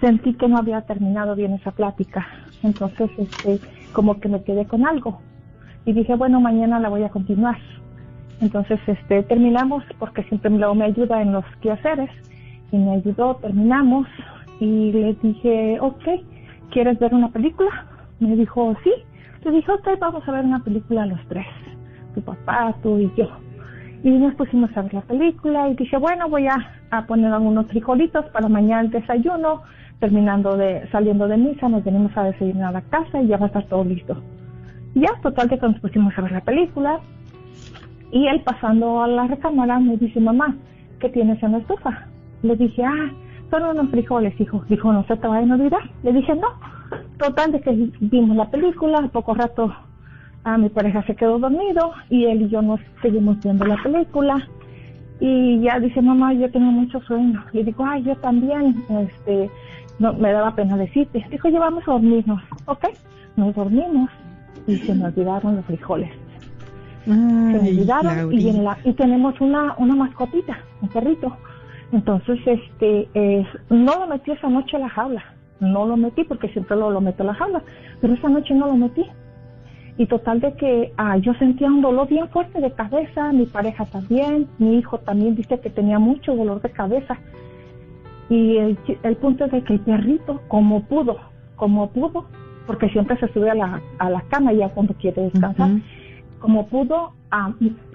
sentí 0.00 0.34
que 0.34 0.48
no 0.48 0.58
había 0.58 0.82
terminado 0.82 1.34
bien 1.34 1.52
esa 1.52 1.70
plática. 1.70 2.26
Entonces, 2.62 3.10
este, 3.16 3.60
como 3.92 4.18
que 4.20 4.28
me 4.28 4.42
quedé 4.42 4.66
con 4.66 4.86
algo. 4.86 5.20
Y 5.84 5.92
dije, 5.92 6.14
bueno, 6.16 6.40
mañana 6.40 6.80
la 6.80 6.88
voy 6.88 7.04
a 7.04 7.10
continuar. 7.10 7.58
Entonces, 8.40 8.80
este, 8.86 9.22
terminamos 9.22 9.84
porque 9.98 10.24
siempre 10.24 10.50
me 10.50 10.84
ayuda 10.84 11.22
en 11.22 11.32
los 11.32 11.44
quehaceres. 11.60 12.10
Me 12.78 12.92
ayudó, 12.92 13.36
terminamos. 13.36 14.06
Y 14.60 14.92
le 14.92 15.14
dije, 15.22 15.78
ok, 15.80 16.04
¿quieres 16.70 16.98
ver 16.98 17.14
una 17.14 17.30
película? 17.30 17.86
Me 18.20 18.34
dijo, 18.36 18.74
sí. 18.82 18.92
Le 19.44 19.50
dije, 19.50 19.70
ok, 19.70 19.88
vamos 20.00 20.26
a 20.28 20.32
ver 20.32 20.44
una 20.44 20.62
película 20.62 21.06
los 21.06 21.20
tres 21.28 21.46
tu 22.16 22.22
papá, 22.22 22.74
tú 22.82 22.98
y 22.98 23.12
yo. 23.16 23.28
Y 24.02 24.10
nos 24.10 24.34
pusimos 24.34 24.74
a 24.76 24.82
ver 24.82 24.94
la 24.94 25.00
película 25.02 25.68
y 25.68 25.76
dije, 25.76 25.96
bueno, 25.98 26.28
voy 26.28 26.48
a, 26.48 27.06
poner 27.06 27.32
algunos 27.32 27.66
frijolitos 27.66 28.24
para 28.30 28.48
mañana 28.48 28.82
el 28.82 28.90
desayuno. 28.90 29.62
Terminando 30.00 30.56
de, 30.56 30.86
saliendo 30.90 31.26
de 31.26 31.38
misa, 31.38 31.68
nos 31.68 31.82
venimos 31.82 32.14
a 32.16 32.24
desayunar 32.24 32.68
a 32.68 32.72
la 32.72 32.82
casa 32.82 33.22
y 33.22 33.28
ya 33.28 33.38
va 33.38 33.44
a 33.44 33.46
estar 33.46 33.64
todo 33.64 33.84
listo. 33.84 34.20
Ya, 34.94 35.08
total, 35.22 35.48
que 35.48 35.56
nos 35.56 35.80
pusimos 35.80 36.16
a 36.18 36.22
ver 36.22 36.32
la 36.32 36.40
película. 36.42 37.00
Y 38.12 38.26
él 38.26 38.42
pasando 38.44 39.02
a 39.02 39.08
la 39.08 39.26
recámara 39.26 39.78
me 39.78 39.96
dice, 39.96 40.20
mamá, 40.20 40.54
¿qué 41.00 41.08
tienes 41.08 41.42
en 41.42 41.52
la 41.52 41.58
estufa? 41.58 42.08
Le 42.42 42.56
dije, 42.56 42.84
ah, 42.84 43.10
son 43.50 43.62
unos 43.64 43.90
frijoles, 43.90 44.38
hijo. 44.40 44.64
Dijo, 44.68 44.92
no 44.92 45.04
se 45.06 45.16
te 45.16 45.26
vayan 45.26 45.52
a 45.52 45.54
olvidar. 45.54 45.90
Le 46.02 46.12
dije, 46.12 46.34
no. 46.34 46.48
Total, 47.18 47.52
de 47.52 47.60
que 47.60 47.90
vimos 48.00 48.36
la 48.36 48.50
película, 48.50 48.98
a 48.98 49.08
poco 49.08 49.34
rato 49.34 49.72
a 50.46 50.56
mi 50.58 50.68
pareja 50.68 51.02
se 51.02 51.16
quedó 51.16 51.40
dormido 51.40 51.92
y 52.08 52.26
él 52.26 52.42
y 52.42 52.48
yo 52.48 52.62
nos 52.62 52.78
seguimos 53.02 53.40
viendo 53.40 53.64
la 53.64 53.82
película. 53.82 54.48
Y 55.18 55.60
ya 55.60 55.80
dice 55.80 56.00
mamá 56.00 56.34
yo 56.34 56.48
tengo 56.52 56.70
mucho 56.70 57.00
sueño 57.00 57.42
y 57.52 57.64
digo 57.64 57.84
ay 57.84 58.04
yo 58.04 58.14
también 58.16 58.84
este 58.90 59.50
no 59.98 60.12
me 60.12 60.30
daba 60.30 60.54
pena 60.54 60.76
decirte 60.76 61.26
dijo 61.30 61.48
llevamos 61.48 61.82
a 61.88 61.92
dormirnos 61.92 62.42
ok 62.66 62.84
nos 63.36 63.54
dormimos 63.54 64.10
y 64.66 64.76
se 64.76 64.94
me 64.94 65.06
olvidaron 65.06 65.56
los 65.56 65.64
frijoles. 65.64 66.10
Se 67.06 67.10
me 67.10 67.58
olvidaron 67.58 68.32
y, 68.32 68.48
en 68.48 68.62
la, 68.62 68.78
y 68.84 68.92
tenemos 68.92 69.40
una 69.40 69.74
una 69.78 69.96
mascotita 69.96 70.58
un 70.80 70.88
perrito 70.90 71.36
entonces 71.92 72.38
este 72.46 73.08
no 73.70 74.00
lo 74.00 74.06
metí 74.06 74.32
esa 74.32 74.48
noche 74.48 74.76
a 74.76 74.80
la 74.80 74.88
jaula. 74.88 75.24
No 75.58 75.86
lo 75.86 75.96
metí 75.96 76.24
porque 76.24 76.48
siempre 76.50 76.76
lo, 76.76 76.90
lo 76.90 77.00
meto 77.00 77.22
a 77.22 77.26
la 77.26 77.34
jaula 77.34 77.62
pero 78.00 78.14
esa 78.14 78.28
noche 78.28 78.54
no 78.54 78.66
lo 78.66 78.76
metí. 78.76 79.04
Y 79.98 80.06
total 80.06 80.40
de 80.40 80.52
que 80.54 80.92
ah, 80.98 81.16
yo 81.16 81.32
sentía 81.34 81.68
un 81.68 81.80
dolor 81.80 82.08
bien 82.08 82.28
fuerte 82.28 82.60
de 82.60 82.70
cabeza, 82.72 83.32
mi 83.32 83.46
pareja 83.46 83.86
también, 83.86 84.46
mi 84.58 84.78
hijo 84.78 84.98
también 84.98 85.34
dice 85.34 85.58
que 85.60 85.70
tenía 85.70 85.98
mucho 85.98 86.36
dolor 86.36 86.60
de 86.60 86.70
cabeza. 86.70 87.16
Y 88.28 88.58
el, 88.58 88.78
el 89.02 89.16
punto 89.16 89.46
es 89.46 89.52
de 89.52 89.62
que 89.62 89.72
el 89.72 89.80
perrito, 89.80 90.42
como 90.48 90.82
pudo, 90.82 91.16
como 91.54 91.88
pudo, 91.90 92.26
porque 92.66 92.90
siempre 92.90 93.18
se 93.18 93.32
sube 93.32 93.50
a 93.50 93.54
la, 93.54 93.80
a 93.98 94.10
la 94.10 94.20
cama 94.22 94.52
ya 94.52 94.68
cuando 94.68 94.94
quiere 94.94 95.22
descansar, 95.22 95.70
como 96.40 96.66
pudo, 96.66 97.12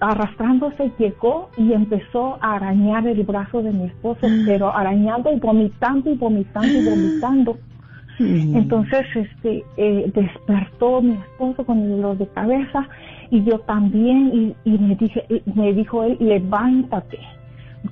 arrastrándose, 0.01 0.91
llegó 0.97 1.49
y 1.57 1.73
empezó 1.73 2.37
a 2.41 2.55
arañar 2.55 3.07
el 3.07 3.23
brazo 3.23 3.61
de 3.61 3.71
mi 3.71 3.85
esposo, 3.85 4.27
pero 4.45 4.75
arañando 4.75 5.31
y 5.31 5.39
vomitando 5.39 6.11
y 6.11 6.15
vomitando 6.15 6.67
y 6.67 6.85
vomitando. 6.85 7.57
Entonces, 8.19 9.05
este, 9.15 9.63
eh, 9.77 10.11
despertó 10.13 11.01
mi 11.01 11.13
esposo 11.13 11.65
con 11.65 11.79
el 11.79 11.89
dolor 11.91 12.17
de 12.17 12.27
cabeza 12.27 12.87
y 13.31 13.43
yo 13.43 13.59
también 13.59 14.55
y, 14.65 14.77
me 14.77 14.95
dije, 14.95 15.25
me 15.55 15.73
dijo 15.73 16.03
él, 16.03 16.17
levántate, 16.19 17.17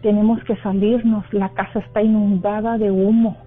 tenemos 0.01 0.43
que 0.43 0.55
salirnos, 0.57 1.23
la 1.33 1.49
casa 1.49 1.79
está 1.79 2.01
inundada 2.01 2.77
de 2.77 2.91
humo. 2.91 3.37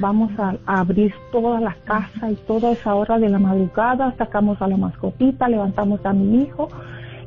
Vamos 0.00 0.30
a, 0.38 0.56
abrir 0.66 1.12
toda 1.30 1.60
la 1.60 1.74
casa 1.84 2.30
y 2.30 2.34
toda 2.46 2.72
esa 2.72 2.94
hora 2.94 3.18
de 3.18 3.28
la 3.28 3.38
madrugada, 3.38 4.14
sacamos 4.18 4.60
a 4.62 4.68
la 4.68 4.76
mascotita, 4.76 5.48
levantamos 5.48 6.04
a 6.04 6.12
mi 6.12 6.42
hijo 6.42 6.68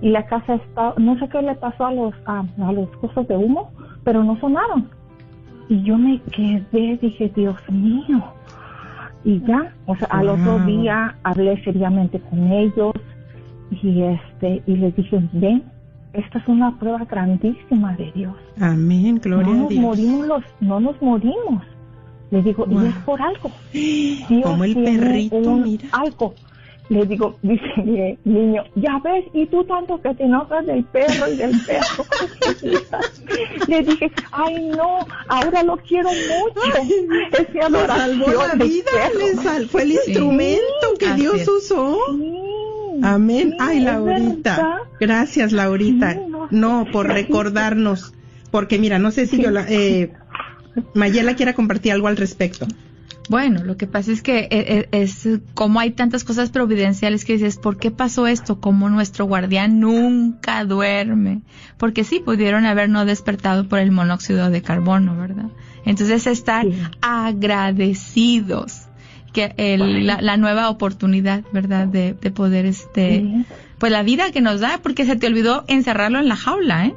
y 0.02 0.10
la 0.10 0.26
casa 0.26 0.56
está, 0.56 0.94
no 0.98 1.18
sé 1.20 1.30
qué 1.30 1.42
le 1.42 1.56
pasó 1.56 1.86
a 1.86 1.94
los, 1.94 2.14
a, 2.26 2.44
a 2.62 2.72
los 2.72 2.90
cosas 2.98 3.28
de 3.28 3.38
humo, 3.38 3.72
pero 4.04 4.24
no 4.24 4.40
sonaron. 4.40 4.90
Y 5.70 5.82
yo 5.84 5.98
me 5.98 6.22
quedé, 6.32 6.98
dije, 6.98 7.32
Dios 7.36 7.58
mío, 7.70 8.24
y 9.26 9.42
ya, 9.42 9.74
o 9.88 9.96
sea, 9.96 10.08
al 10.12 10.30
otro 10.30 10.60
día 10.60 11.16
hablé 11.24 11.62
seriamente 11.64 12.20
con 12.20 12.52
ellos 12.52 12.94
y 13.72 14.04
este 14.04 14.62
y 14.68 14.76
les 14.76 14.96
dije, 14.96 15.20
ven, 15.34 15.64
esta 16.14 16.38
es 16.38 16.48
una 16.48 16.78
prueba 16.78 17.04
grandísima 17.06 17.96
de 17.96 18.12
Dios. 18.14 18.36
Amén, 18.62 19.20
gloria 19.22 19.54
no 19.54 19.66
a 19.66 19.70
Dios. 19.70 19.82
Morimos 19.82 20.28
los, 20.28 20.44
no 20.62 20.80
nos 20.80 21.02
morimos. 21.02 21.64
Les 22.36 22.44
digo, 22.44 22.68
y 22.70 22.88
es 22.88 22.96
por 23.06 23.22
algo. 23.22 23.52
Dios 23.74 24.44
Como 24.44 24.64
el 24.64 24.74
perrito, 24.76 25.56
mira. 25.56 25.88
Algo 25.92 26.36
le 26.90 27.06
digo, 27.06 27.38
dice 27.42 28.18
niño, 28.26 28.64
ya 28.76 29.00
ves, 29.04 29.26
y 29.34 29.46
tú 29.48 29.64
tanto 29.64 30.00
que 30.02 30.14
te 30.14 30.24
enojas 30.24 30.66
del 30.66 30.84
perro 30.86 31.32
y 31.32 31.38
del 31.38 31.56
perro. 31.66 32.06
le 33.68 33.82
dije, 33.84 34.12
ay 34.32 34.70
no, 34.70 35.00
ahora 35.28 35.64
lo 35.64 35.78
quiero 35.78 36.10
mucho. 36.10 36.62
Es 37.38 37.48
que 37.48 37.62
salvó 37.62 37.88
la 37.88 38.56
vida, 38.64 38.92
le 39.18 39.68
fue 39.68 39.84
el 39.84 39.92
instrumento 39.94 40.94
que 41.00 41.14
Dios 41.14 41.48
usó. 41.48 41.98
Amén. 43.04 43.56
ay, 43.60 43.80
Laurita. 43.80 44.82
Gracias, 45.00 45.52
Laurita. 45.52 46.18
no, 46.52 46.86
por 46.92 47.08
recordarnos. 47.08 48.14
Porque 48.52 48.80
mira, 48.80 49.00
no 49.00 49.12
sé 49.12 49.26
si 49.26 49.42
yo 49.42 49.52
la... 49.52 49.66
Eh, 49.68 50.14
Mayela 50.94 51.36
quiera 51.36 51.54
compartir 51.54 51.92
algo 51.92 52.08
al 52.08 52.18
respecto. 52.18 52.68
Bueno, 53.30 53.64
lo 53.64 53.76
que 53.76 53.88
pasa 53.88 54.12
es 54.12 54.22
que 54.22 54.40
eh, 54.40 54.48
eh, 54.52 54.88
es, 54.92 55.28
como 55.54 55.80
hay 55.80 55.92
tantas 55.92 56.24
cosas 56.24 56.52
providenciales 56.52 57.26
que 57.26 57.34
dices, 57.34 57.58
¿por 57.58 57.78
qué 57.78 57.90
pasó 57.90 58.28
esto? 58.28 58.60
Como 58.60 58.90
nuestro 58.90 59.26
guardián 59.26 59.80
nunca 59.80 60.64
duerme. 60.64 61.42
Porque 61.78 62.04
sí, 62.04 62.22
pudieron 62.24 62.66
haber 62.66 62.90
no 62.90 63.06
despertado 63.06 63.68
por 63.68 63.80
el 63.80 63.92
monóxido 63.92 64.50
de 64.50 64.62
carbono, 64.62 65.18
¿verdad? 65.18 65.50
Entonces 65.86 66.28
estar 66.28 66.66
agradecidos 67.02 68.84
que 69.34 69.78
la, 69.78 70.38
nueva 70.38 70.70
oportunidad, 70.70 71.44
¿verdad? 71.52 71.88
De, 71.88 72.14
poder, 72.32 72.66
este, 72.66 73.46
pues 73.78 73.92
la 73.92 74.04
vida 74.04 74.32
que 74.32 74.42
nos 74.42 74.62
da, 74.62 74.80
porque 74.82 75.06
se 75.06 75.16
te 75.16 75.28
olvidó 75.28 75.66
encerrarlo 75.68 76.20
en 76.20 76.30
la 76.30 76.36
jaula, 76.36 76.86
¿eh? 76.86 76.96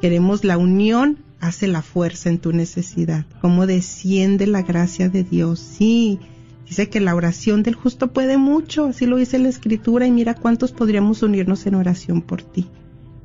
Queremos 0.00 0.44
la 0.44 0.56
unión, 0.56 1.18
hace 1.40 1.68
la 1.68 1.82
fuerza 1.82 2.30
en 2.30 2.38
tu 2.38 2.52
necesidad. 2.52 3.26
Cómo 3.42 3.66
desciende 3.66 4.46
la 4.46 4.62
gracia 4.62 5.10
de 5.10 5.24
Dios. 5.24 5.60
Sí, 5.60 6.20
dice 6.66 6.88
que 6.88 7.00
la 7.00 7.14
oración 7.14 7.62
del 7.62 7.74
justo 7.74 8.10
puede 8.14 8.38
mucho, 8.38 8.86
así 8.86 9.04
lo 9.04 9.18
dice 9.18 9.38
la 9.38 9.50
escritura 9.50 10.06
y 10.06 10.10
mira 10.10 10.34
cuántos 10.34 10.72
podríamos 10.72 11.22
unirnos 11.22 11.66
en 11.66 11.74
oración 11.74 12.22
por 12.22 12.42
ti. 12.42 12.66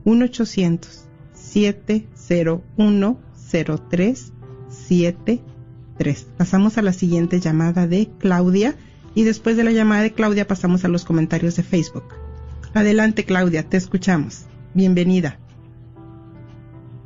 1 0.04 0.26
800 0.26 1.06
701 1.34 3.20
0373 5.98 6.28
Pasamos 6.38 6.78
a 6.78 6.82
la 6.82 6.94
siguiente 6.94 7.40
llamada 7.40 7.88
de 7.88 8.10
Claudia 8.20 8.76
y 9.16 9.24
después 9.24 9.58
de 9.58 9.64
la 9.64 9.72
llamada 9.72 10.04
de 10.04 10.14
Claudia 10.14 10.48
pasamos 10.48 10.86
a 10.86 10.88
los 10.88 11.04
comentarios 11.04 11.56
de 11.56 11.64
Facebook. 11.64 12.06
Adelante 12.74 13.26
Claudia, 13.26 13.64
te 13.64 13.78
escuchamos. 13.78 14.46
Bienvenida. 14.76 15.38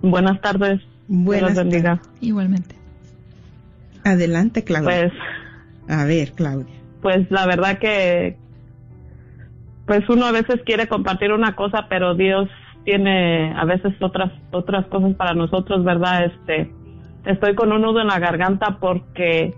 Buenas 0.01 0.41
tardes. 0.41 0.81
Buenas 1.07 1.55
tardes. 1.55 1.99
Igualmente. 2.19 2.75
Adelante 4.03 4.63
Claudia. 4.63 5.09
Pues, 5.09 5.13
a 5.87 6.03
ver 6.05 6.33
Claudia. 6.33 6.75
Pues 7.01 7.31
la 7.31 7.45
verdad 7.45 7.79
que 7.79 8.37
pues 9.85 10.07
uno 10.09 10.25
a 10.25 10.31
veces 10.31 10.61
quiere 10.65 10.87
compartir 10.87 11.31
una 11.31 11.55
cosa, 11.55 11.87
pero 11.89 12.15
Dios 12.15 12.49
tiene 12.83 13.53
a 13.53 13.65
veces 13.65 13.93
otras 14.01 14.31
otras 14.51 14.85
cosas 14.87 15.15
para 15.15 15.33
nosotros, 15.33 15.83
¿verdad? 15.83 16.25
Este 16.25 16.71
estoy 17.25 17.55
con 17.55 17.71
un 17.71 17.81
nudo 17.81 18.01
en 18.01 18.07
la 18.07 18.19
garganta 18.19 18.77
porque 18.79 19.53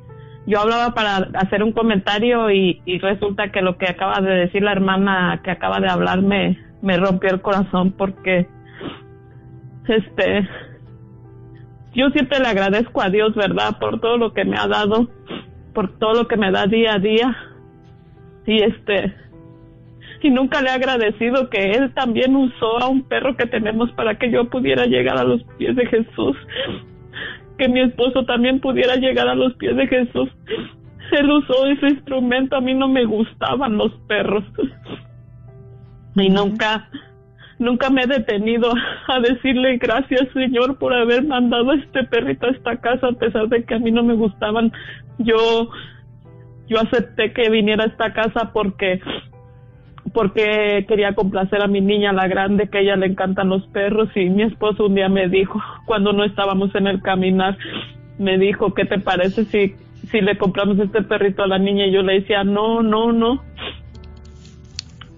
yo 0.46 0.60
hablaba 0.60 0.94
para 0.94 1.30
hacer 1.40 1.64
un 1.64 1.72
comentario 1.72 2.52
y, 2.52 2.82
resulta 3.02 3.52
que 3.52 3.62
lo 3.62 3.78
que 3.78 3.88
acaba 3.90 4.20
de 4.22 4.34
decir 4.36 4.64
la 4.64 4.74
hermana 4.74 5.42
que 5.44 5.52
acaba 5.52 5.80
de 5.80 5.90
hablar 5.90 6.22
me, 6.22 6.58
me 6.82 6.98
rompió 6.98 7.30
el 7.30 7.42
corazón 7.42 7.92
porque 7.92 8.48
este 9.88 10.48
yo 11.94 12.10
siempre 12.10 12.40
le 12.40 12.48
agradezco 12.48 13.02
a 13.02 13.10
Dios, 13.10 13.36
¿verdad? 13.36 13.78
Por 13.80 14.02
todo 14.02 14.18
lo 14.18 14.34
que 14.34 14.46
me 14.46 14.58
ha 14.58 14.68
dado, 14.68 15.10
por 15.76 15.98
todo 16.00 16.14
lo 16.14 16.28
que 16.28 16.38
me 16.38 16.52
da 16.52 16.66
día 16.66 16.96
a 16.96 17.00
día. 17.00 17.38
Y 18.48 18.64
este 18.64 19.14
y 20.24 20.30
nunca 20.30 20.62
le 20.62 20.70
he 20.70 20.72
agradecido 20.72 21.50
que 21.50 21.72
él 21.72 21.94
también 21.94 22.34
usó 22.36 22.80
a 22.80 22.88
un 22.88 23.04
perro 23.04 23.36
que 23.36 23.46
tenemos 23.46 23.92
para 23.92 24.18
que 24.18 24.32
yo 24.32 24.50
pudiera 24.50 24.86
llegar 24.86 25.18
a 25.18 25.26
los 25.26 25.44
pies 25.58 25.76
de 25.76 25.86
Jesús 25.86 26.38
que 27.58 27.68
mi 27.68 27.82
esposo 27.82 28.26
también 28.26 28.60
pudiera 28.60 28.96
llegar 28.96 29.28
a 29.28 29.36
los 29.36 29.54
pies 29.56 29.76
de 29.76 29.88
Jesús. 29.88 30.30
Él 31.12 31.30
usó 31.30 31.68
ese 31.68 31.88
instrumento, 31.88 32.56
a 32.56 32.62
mí 32.62 32.74
no 32.74 32.88
me 32.88 33.06
gustaban 33.06 33.78
los 33.78 33.92
perros. 34.08 34.44
Y 36.16 36.30
nunca, 36.30 36.90
nunca 37.60 37.90
me 37.90 38.04
he 38.04 38.08
detenido 38.08 38.72
a 39.08 39.20
decirle 39.20 39.78
gracias 39.78 40.28
Señor 40.34 40.78
por 40.78 40.94
haber 40.94 41.24
mandado 41.26 41.74
este 41.74 42.04
perrito 42.04 42.48
a 42.48 42.52
esta 42.52 42.78
casa 42.78 43.08
a 43.08 43.14
pesar 43.14 43.48
de 43.50 43.64
que 43.64 43.76
a 43.76 43.80
mí 43.80 43.92
no 43.92 44.04
me 44.04 44.14
gustaban. 44.14 44.72
Yo, 45.20 45.70
yo 46.68 46.80
acepté 46.80 47.34
que 47.34 47.50
viniera 47.50 47.84
a 47.84 47.88
esta 47.88 48.14
casa 48.14 48.52
porque 48.54 49.02
porque 50.14 50.86
quería 50.88 51.14
complacer 51.14 51.62
a 51.62 51.68
mi 51.68 51.82
niña, 51.82 52.14
la 52.14 52.28
grande, 52.28 52.70
que 52.70 52.78
a 52.78 52.82
ella 52.82 52.96
le 52.96 53.08
encantan 53.08 53.50
los 53.50 53.66
perros 53.68 54.10
y 54.16 54.30
mi 54.30 54.44
esposo 54.44 54.86
un 54.86 54.96
día 54.96 55.10
me 55.10 55.28
dijo, 55.28 55.60
cuando 55.86 56.14
no 56.14 56.24
estábamos 56.24 56.74
en 56.76 56.88
el 56.88 57.02
caminar, 57.02 57.58
me 58.20 58.38
dijo, 58.38 58.74
¿qué 58.74 58.86
te 58.86 59.00
parece 59.00 59.46
si, 59.46 59.76
si 60.10 60.22
le 60.22 60.38
compramos 60.38 60.78
este 60.80 61.02
perrito 61.02 61.44
a 61.44 61.48
la 61.48 61.58
niña? 61.58 61.88
Y 61.88 61.92
yo 61.92 62.04
le 62.04 62.20
decía, 62.20 62.44
no, 62.44 62.84
no, 62.84 63.12
no. 63.12 63.44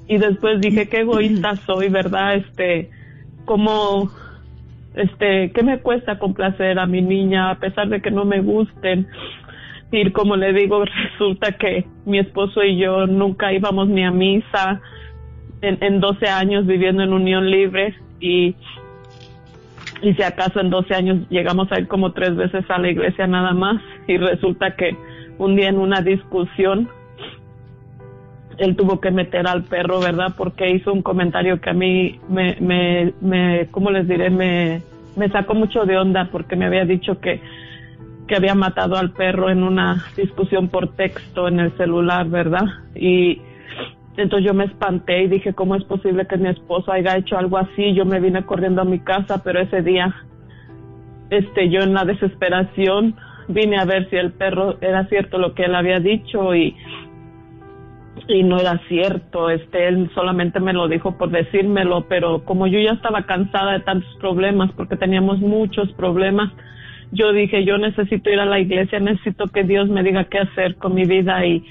Y 0.08 0.18
después 0.18 0.62
dije, 0.62 0.88
qué 0.88 1.02
egoísta 1.02 1.56
soy, 1.66 1.89
¿verdad? 1.89 2.36
Este, 2.36 2.89
como, 3.43 4.10
este, 4.96 5.52
¿qué 5.52 5.62
me 5.62 5.80
cuesta 5.80 6.20
complacer 6.20 6.80
a 6.80 6.86
mi 6.86 7.02
niña 7.02 7.50
a 7.50 7.60
pesar 7.60 7.89
de 7.89 8.02
que 8.02 8.12
no 8.12 8.24
me 8.24 8.39
gusten? 8.39 9.08
Y 9.91 10.11
como 10.11 10.36
le 10.36 10.53
digo, 10.53 10.83
resulta 10.86 11.53
que 11.53 11.86
mi 12.05 12.19
esposo 12.19 12.63
y 12.63 12.77
yo 12.77 13.07
nunca 13.07 13.53
íbamos 13.53 13.88
ni 13.88 14.03
a 14.03 14.11
misa 14.11 14.81
en, 15.61 15.77
en 15.81 15.99
12 15.99 16.27
años 16.27 16.65
viviendo 16.65 17.03
en 17.03 17.13
unión 17.13 17.49
libre 17.49 17.95
y 18.19 18.55
y 20.01 20.13
si 20.13 20.23
acaso 20.23 20.59
en 20.59 20.69
12 20.69 20.93
años 20.93 21.29
llegamos 21.29 21.71
a 21.71 21.79
ir 21.79 21.88
como 21.88 22.11
tres 22.11 22.36
veces 22.36 22.65
a 22.69 22.77
la 22.77 22.89
iglesia 22.89 23.27
nada 23.27 23.53
más 23.53 23.81
y 24.07 24.17
resulta 24.17 24.75
que 24.75 24.95
un 25.38 25.55
día 25.55 25.69
en 25.69 25.79
una 25.79 26.01
discusión 26.01 26.89
él 28.57 28.75
tuvo 28.75 29.01
que 29.01 29.11
meter 29.11 29.47
al 29.47 29.63
perro, 29.63 29.99
¿verdad? 29.99 30.33
Porque 30.38 30.69
hizo 30.69 30.93
un 30.93 31.01
comentario 31.01 31.59
que 31.59 31.69
a 31.69 31.73
mí 31.73 32.19
me, 32.29 32.55
me, 32.61 33.13
me 33.19 33.67
¿cómo 33.71 33.91
les 33.91 34.07
diré? 34.07 34.29
Me, 34.29 34.81
me 35.17 35.29
sacó 35.29 35.55
mucho 35.55 35.86
de 35.86 35.97
onda 35.97 36.29
porque 36.31 36.55
me 36.55 36.65
había 36.65 36.86
dicho 36.86 37.19
que, 37.19 37.41
que 38.28 38.36
había 38.36 38.55
matado 38.55 38.97
al 38.97 39.11
perro 39.11 39.49
en 39.49 39.63
una 39.63 40.05
discusión 40.17 40.69
por 40.69 40.93
texto 40.95 41.47
en 41.47 41.59
el 41.59 41.76
celular, 41.78 42.28
¿verdad? 42.28 42.65
Y 42.95 43.41
entonces 44.17 44.47
yo 44.47 44.53
me 44.53 44.65
espanté 44.65 45.23
y 45.23 45.28
dije, 45.28 45.53
¿cómo 45.53 45.76
es 45.76 45.84
posible 45.84 46.26
que 46.26 46.38
mi 46.38 46.49
esposo 46.49 46.91
haya 46.91 47.17
hecho 47.17 47.38
algo 47.38 47.57
así? 47.57 47.93
Yo 47.93 48.05
me 48.05 48.19
vine 48.19 48.43
corriendo 48.43 48.82
a 48.82 48.86
mi 48.86 48.99
casa, 48.99 49.43
pero 49.43 49.59
ese 49.59 49.82
día, 49.82 50.15
este, 51.30 51.69
yo 51.69 51.82
en 51.82 51.93
la 51.93 52.05
desesperación 52.05 53.15
vine 53.47 53.78
a 53.78 53.86
ver 53.86 54.09
si 54.09 54.15
el 54.15 54.32
perro 54.32 54.78
era 54.82 55.05
cierto 55.07 55.38
lo 55.38 55.53
que 55.53 55.65
él 55.65 55.76
había 55.76 55.99
dicho 55.99 56.55
y, 56.55 56.76
y 58.28 58.43
no 58.43 58.57
era 58.57 58.80
cierto, 58.88 59.49
este, 59.49 59.88
él 59.88 60.09
solamente 60.15 60.59
me 60.59 60.73
lo 60.73 60.88
dijo 60.88 61.17
por 61.17 61.30
decírmelo, 61.30 62.05
pero 62.07 62.43
como 62.45 62.67
yo 62.67 62.80
ya 62.80 62.91
estaba 62.91 63.23
cansada 63.23 63.73
de 63.73 63.82
tantos 63.82 64.15
problemas, 64.19 64.71
porque 64.71 64.95
teníamos 64.95 65.39
muchos 65.39 65.91
problemas, 65.93 66.51
yo 67.16 67.34
dije, 67.34 67.66
yo 67.66 67.78
necesito 67.78 68.30
ir 68.30 68.39
a 68.39 68.45
la 68.45 68.59
iglesia, 68.59 68.99
necesito 68.99 69.47
que 69.47 69.63
Dios 69.63 69.89
me 69.89 70.03
diga 70.03 70.26
qué 70.26 70.39
hacer 70.39 70.76
con 70.76 70.93
mi 70.93 71.05
vida 71.05 71.45
y 71.45 71.63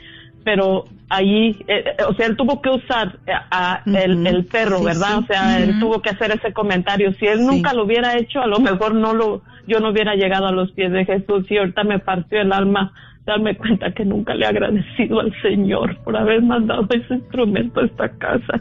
pero 0.44 0.84
allí, 1.08 1.56
eh, 1.66 1.84
eh, 1.98 2.04
o 2.06 2.14
sea, 2.14 2.26
él 2.26 2.36
tuvo 2.36 2.60
que 2.60 2.68
usar 2.68 3.16
eh, 3.26 3.32
a, 3.50 3.82
el, 3.86 4.44
perro, 4.44 4.82
¿verdad? 4.82 5.18
O 5.18 5.22
sea, 5.22 5.58
él 5.58 5.78
tuvo 5.80 6.02
que 6.02 6.10
hacer 6.10 6.32
ese 6.32 6.52
comentario. 6.52 7.12
Si 7.14 7.26
él 7.26 7.44
nunca 7.46 7.72
lo 7.72 7.84
hubiera 7.84 8.16
hecho, 8.16 8.42
a 8.42 8.46
lo 8.46 8.60
mejor 8.60 8.94
no 8.94 9.14
lo, 9.14 9.42
yo 9.66 9.80
no 9.80 9.88
hubiera 9.90 10.14
llegado 10.14 10.46
a 10.46 10.52
los 10.52 10.70
pies 10.72 10.92
de 10.92 11.06
Jesús 11.06 11.50
y 11.50 11.56
ahorita 11.56 11.84
me 11.84 11.98
partió 11.98 12.42
el 12.42 12.52
alma 12.52 12.92
darme 13.24 13.56
cuenta 13.56 13.92
que 13.92 14.04
nunca 14.04 14.34
le 14.34 14.44
he 14.44 14.48
agradecido 14.48 15.20
al 15.20 15.32
Señor 15.40 15.96
por 16.04 16.14
haber 16.14 16.42
mandado 16.42 16.86
ese 16.90 17.14
instrumento 17.14 17.80
a 17.80 17.86
esta 17.86 18.08
casa. 18.10 18.60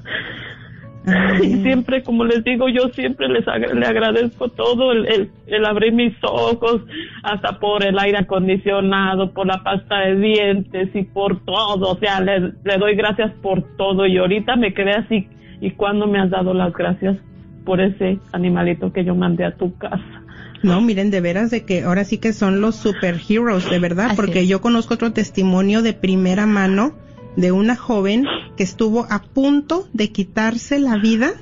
Y 1.43 1.61
siempre, 1.63 2.03
como 2.03 2.23
les 2.25 2.43
digo, 2.43 2.69
yo 2.69 2.89
siempre 2.89 3.27
les 3.27 3.45
le 3.45 3.85
agradezco 3.85 4.49
todo, 4.49 4.91
el, 4.91 5.29
el, 5.47 5.65
abrir 5.65 5.93
mis 5.93 6.13
ojos, 6.23 6.81
hasta 7.23 7.59
por 7.59 7.83
el 7.83 7.97
aire 7.99 8.19
acondicionado, 8.19 9.31
por 9.31 9.47
la 9.47 9.63
pasta 9.63 9.99
de 9.99 10.15
dientes 10.15 10.89
y 10.93 11.03
por 11.03 11.43
todo. 11.45 11.91
O 11.91 11.97
sea, 11.97 12.21
le, 12.21 12.53
le 12.63 12.77
doy 12.77 12.95
gracias 12.95 13.31
por 13.41 13.63
todo. 13.75 14.05
Y 14.05 14.17
ahorita 14.17 14.55
me 14.55 14.73
quedé 14.73 14.93
así. 14.93 15.27
¿Y 15.61 15.71
cuándo 15.71 16.07
me 16.07 16.19
has 16.19 16.29
dado 16.29 16.53
las 16.53 16.73
gracias 16.73 17.17
por 17.65 17.79
ese 17.81 18.19
animalito 18.31 18.91
que 18.91 19.05
yo 19.05 19.15
mandé 19.15 19.45
a 19.45 19.55
tu 19.55 19.77
casa? 19.77 20.23
No, 20.61 20.79
miren, 20.81 21.11
de 21.11 21.19
veras 21.19 21.51
de 21.51 21.65
que 21.65 21.83
ahora 21.83 22.05
sí 22.05 22.17
que 22.17 22.31
son 22.31 22.61
los 22.61 22.75
superheroes, 22.75 23.69
de 23.69 23.79
verdad, 23.79 24.11
porque 24.15 24.47
yo 24.47 24.61
conozco 24.61 24.93
otro 24.93 25.11
testimonio 25.11 25.81
de 25.81 25.93
primera 25.93 26.45
mano 26.45 26.93
de 27.35 27.51
una 27.51 27.75
joven 27.75 28.25
que 28.57 28.63
estuvo 28.63 29.07
a 29.09 29.21
punto 29.21 29.87
de 29.93 30.11
quitarse 30.11 30.79
la 30.79 30.97
vida 30.97 31.33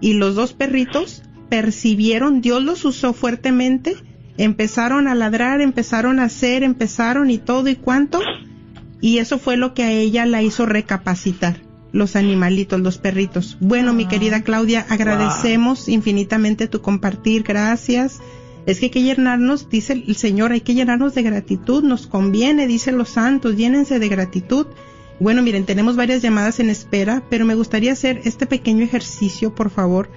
y 0.00 0.14
los 0.14 0.34
dos 0.34 0.52
perritos 0.52 1.22
percibieron, 1.48 2.40
Dios 2.40 2.62
los 2.62 2.84
usó 2.84 3.12
fuertemente, 3.12 3.96
empezaron 4.38 5.08
a 5.08 5.14
ladrar, 5.14 5.60
empezaron 5.60 6.20
a 6.20 6.24
hacer, 6.24 6.62
empezaron 6.62 7.30
y 7.30 7.38
todo 7.38 7.68
y 7.68 7.76
cuánto, 7.76 8.20
y 9.00 9.18
eso 9.18 9.38
fue 9.38 9.56
lo 9.56 9.74
que 9.74 9.82
a 9.82 9.92
ella 9.92 10.26
la 10.26 10.42
hizo 10.42 10.66
recapacitar, 10.66 11.62
los 11.92 12.16
animalitos, 12.16 12.80
los 12.80 12.98
perritos. 12.98 13.56
Bueno, 13.60 13.92
mi 13.92 14.06
querida 14.06 14.42
Claudia, 14.42 14.86
agradecemos 14.88 15.88
infinitamente 15.88 16.68
tu 16.68 16.80
compartir, 16.80 17.42
gracias. 17.42 18.20
Es 18.66 18.78
que 18.78 18.86
hay 18.86 18.90
que 18.90 19.02
llenarnos, 19.02 19.70
dice 19.70 19.94
el 20.06 20.16
Señor, 20.16 20.52
hay 20.52 20.60
que 20.60 20.74
llenarnos 20.74 21.14
de 21.14 21.22
gratitud, 21.22 21.82
nos 21.82 22.06
conviene, 22.06 22.66
dice 22.66 22.92
los 22.92 23.08
santos, 23.08 23.56
llénense 23.56 23.98
de 23.98 24.08
gratitud. 24.08 24.66
Bueno, 25.20 25.42
miren, 25.42 25.66
tenemos 25.66 25.96
varias 25.96 26.22
llamadas 26.22 26.60
en 26.60 26.70
espera, 26.70 27.22
pero 27.28 27.44
me 27.44 27.54
gustaría 27.54 27.92
hacer 27.92 28.22
este 28.24 28.46
pequeño 28.46 28.82
ejercicio, 28.82 29.54
por 29.54 29.68
favor, 29.68 30.10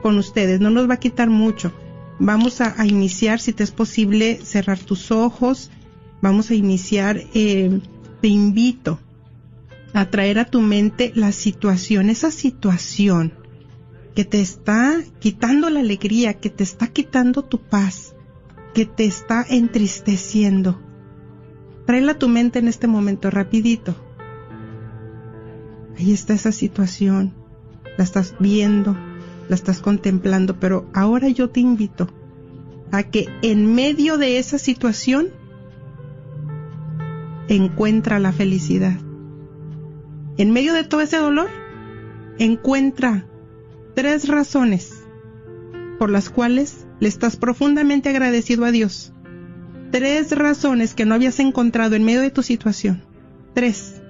con 0.00 0.16
ustedes. 0.16 0.60
No 0.60 0.70
nos 0.70 0.88
va 0.88 0.94
a 0.94 1.00
quitar 1.00 1.28
mucho. 1.28 1.72
Vamos 2.18 2.62
a, 2.62 2.86
iniciar, 2.86 3.38
si 3.38 3.52
te 3.52 3.62
es 3.62 3.70
posible, 3.70 4.40
cerrar 4.42 4.78
tus 4.78 5.10
ojos. 5.10 5.70
Vamos 6.22 6.50
a 6.50 6.54
iniciar, 6.54 7.20
eh, 7.34 7.80
te 8.22 8.28
invito 8.28 8.98
a 9.92 10.08
traer 10.08 10.38
a 10.38 10.46
tu 10.46 10.62
mente 10.62 11.12
la 11.14 11.32
situación, 11.32 12.08
esa 12.08 12.30
situación 12.30 13.34
que 14.14 14.24
te 14.24 14.40
está 14.40 15.02
quitando 15.18 15.68
la 15.68 15.80
alegría, 15.80 16.32
que 16.32 16.48
te 16.48 16.64
está 16.64 16.86
quitando 16.86 17.42
tu 17.42 17.60
paz, 17.60 18.14
que 18.72 18.86
te 18.86 19.04
está 19.04 19.44
entristeciendo. 19.46 20.80
Tráela 21.84 22.12
a 22.12 22.18
tu 22.18 22.28
mente 22.30 22.58
en 22.58 22.68
este 22.68 22.86
momento, 22.86 23.30
rapidito. 23.30 24.05
Ahí 25.98 26.12
está 26.12 26.34
esa 26.34 26.52
situación, 26.52 27.32
la 27.96 28.04
estás 28.04 28.34
viendo, 28.38 28.96
la 29.48 29.54
estás 29.54 29.80
contemplando, 29.80 30.60
pero 30.60 30.88
ahora 30.92 31.28
yo 31.28 31.48
te 31.48 31.60
invito 31.60 32.08
a 32.92 33.02
que 33.02 33.28
en 33.42 33.74
medio 33.74 34.18
de 34.18 34.38
esa 34.38 34.58
situación 34.58 35.28
encuentra 37.48 38.18
la 38.18 38.32
felicidad. 38.32 38.98
En 40.36 40.50
medio 40.50 40.74
de 40.74 40.84
todo 40.84 41.00
ese 41.00 41.16
dolor, 41.16 41.48
encuentra 42.38 43.26
tres 43.94 44.28
razones 44.28 45.02
por 45.98 46.10
las 46.10 46.28
cuales 46.28 46.86
le 47.00 47.08
estás 47.08 47.36
profundamente 47.36 48.10
agradecido 48.10 48.66
a 48.66 48.70
Dios. 48.70 49.14
Tres 49.90 50.32
razones 50.32 50.94
que 50.94 51.06
no 51.06 51.14
habías 51.14 51.40
encontrado 51.40 51.94
en 51.94 52.04
medio 52.04 52.20
de 52.20 52.30
tu 52.30 52.42
situación. 52.42 53.02
Tres 53.54 54.02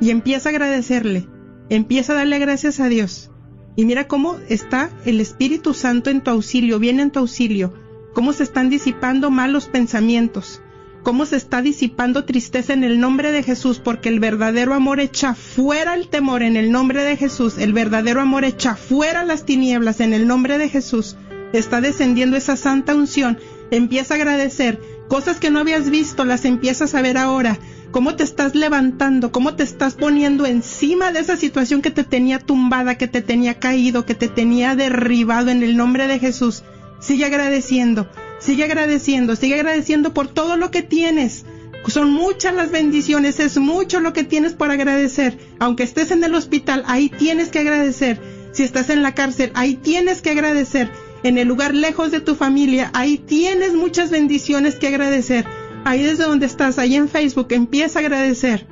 y 0.00 0.10
empieza 0.10 0.48
a 0.48 0.52
agradecerle, 0.52 1.26
empieza 1.70 2.12
a 2.12 2.16
darle 2.16 2.38
gracias 2.38 2.80
a 2.80 2.88
Dios. 2.88 3.30
Y 3.76 3.86
mira 3.86 4.06
cómo 4.06 4.36
está 4.48 4.90
el 5.06 5.20
Espíritu 5.20 5.72
Santo 5.72 6.10
en 6.10 6.20
tu 6.20 6.30
auxilio, 6.30 6.78
viene 6.78 7.02
en 7.02 7.10
tu 7.10 7.20
auxilio, 7.20 7.72
cómo 8.12 8.32
se 8.32 8.42
están 8.42 8.68
disipando 8.68 9.30
malos 9.30 9.66
pensamientos, 9.66 10.60
cómo 11.02 11.24
se 11.24 11.36
está 11.36 11.62
disipando 11.62 12.24
tristeza 12.24 12.72
en 12.72 12.84
el 12.84 13.00
nombre 13.00 13.32
de 13.32 13.42
Jesús, 13.42 13.78
porque 13.78 14.08
el 14.08 14.20
verdadero 14.20 14.74
amor 14.74 15.00
echa 15.00 15.34
fuera 15.34 15.94
el 15.94 16.08
temor 16.08 16.42
en 16.42 16.56
el 16.56 16.72
nombre 16.72 17.04
de 17.04 17.16
Jesús, 17.16 17.56
el 17.56 17.72
verdadero 17.72 18.20
amor 18.20 18.44
echa 18.44 18.74
fuera 18.74 19.24
las 19.24 19.46
tinieblas 19.46 20.00
en 20.00 20.12
el 20.12 20.26
nombre 20.26 20.58
de 20.58 20.68
Jesús. 20.68 21.16
Está 21.52 21.80
descendiendo 21.80 22.36
esa 22.36 22.56
santa 22.56 22.94
unción, 22.94 23.38
empieza 23.70 24.14
a 24.14 24.16
agradecer, 24.16 24.80
cosas 25.08 25.38
que 25.38 25.50
no 25.50 25.60
habías 25.60 25.88
visto, 25.90 26.24
las 26.24 26.44
empiezas 26.44 26.94
a 26.94 27.02
ver 27.02 27.16
ahora 27.16 27.58
cómo 27.90 28.14
te 28.14 28.24
estás 28.24 28.54
levantando, 28.54 29.32
cómo 29.32 29.54
te 29.54 29.62
estás 29.62 29.94
poniendo 29.94 30.46
encima 30.46 31.12
de 31.12 31.20
esa 31.20 31.36
situación 31.36 31.82
que 31.82 31.90
te 31.90 32.04
tenía 32.04 32.38
tumbada, 32.38 32.96
que 32.96 33.08
te 33.08 33.22
tenía 33.22 33.58
caído, 33.58 34.06
que 34.06 34.14
te 34.14 34.28
tenía 34.28 34.76
derribado 34.76 35.50
en 35.50 35.62
el 35.62 35.76
nombre 35.76 36.06
de 36.06 36.18
Jesús. 36.18 36.62
Sigue 37.00 37.24
agradeciendo, 37.24 38.08
sigue 38.38 38.64
agradeciendo, 38.64 39.36
sigue 39.36 39.54
agradeciendo 39.54 40.14
por 40.14 40.28
todo 40.28 40.56
lo 40.56 40.70
que 40.70 40.82
tienes. 40.82 41.44
Son 41.86 42.12
muchas 42.12 42.54
las 42.54 42.70
bendiciones, 42.70 43.40
es 43.40 43.56
mucho 43.58 44.00
lo 44.00 44.12
que 44.12 44.22
tienes 44.22 44.52
por 44.52 44.70
agradecer. 44.70 45.38
Aunque 45.58 45.82
estés 45.82 46.10
en 46.10 46.22
el 46.22 46.34
hospital, 46.34 46.84
ahí 46.86 47.08
tienes 47.08 47.48
que 47.48 47.60
agradecer. 47.60 48.20
Si 48.52 48.62
estás 48.62 48.90
en 48.90 49.02
la 49.02 49.14
cárcel, 49.14 49.50
ahí 49.54 49.74
tienes 49.74 50.22
que 50.22 50.30
agradecer. 50.30 50.90
En 51.22 51.36
el 51.38 51.48
lugar 51.48 51.74
lejos 51.74 52.10
de 52.10 52.20
tu 52.20 52.34
familia, 52.34 52.90
ahí 52.94 53.18
tienes 53.18 53.74
muchas 53.74 54.10
bendiciones 54.10 54.76
que 54.76 54.88
agradecer 54.88 55.44
ahí 55.84 56.02
desde 56.02 56.24
donde 56.24 56.46
estás, 56.46 56.78
ahí 56.78 56.96
en 56.96 57.08
Facebook, 57.08 57.48
empieza 57.50 57.98
a 57.98 58.02
agradecer. 58.02 58.66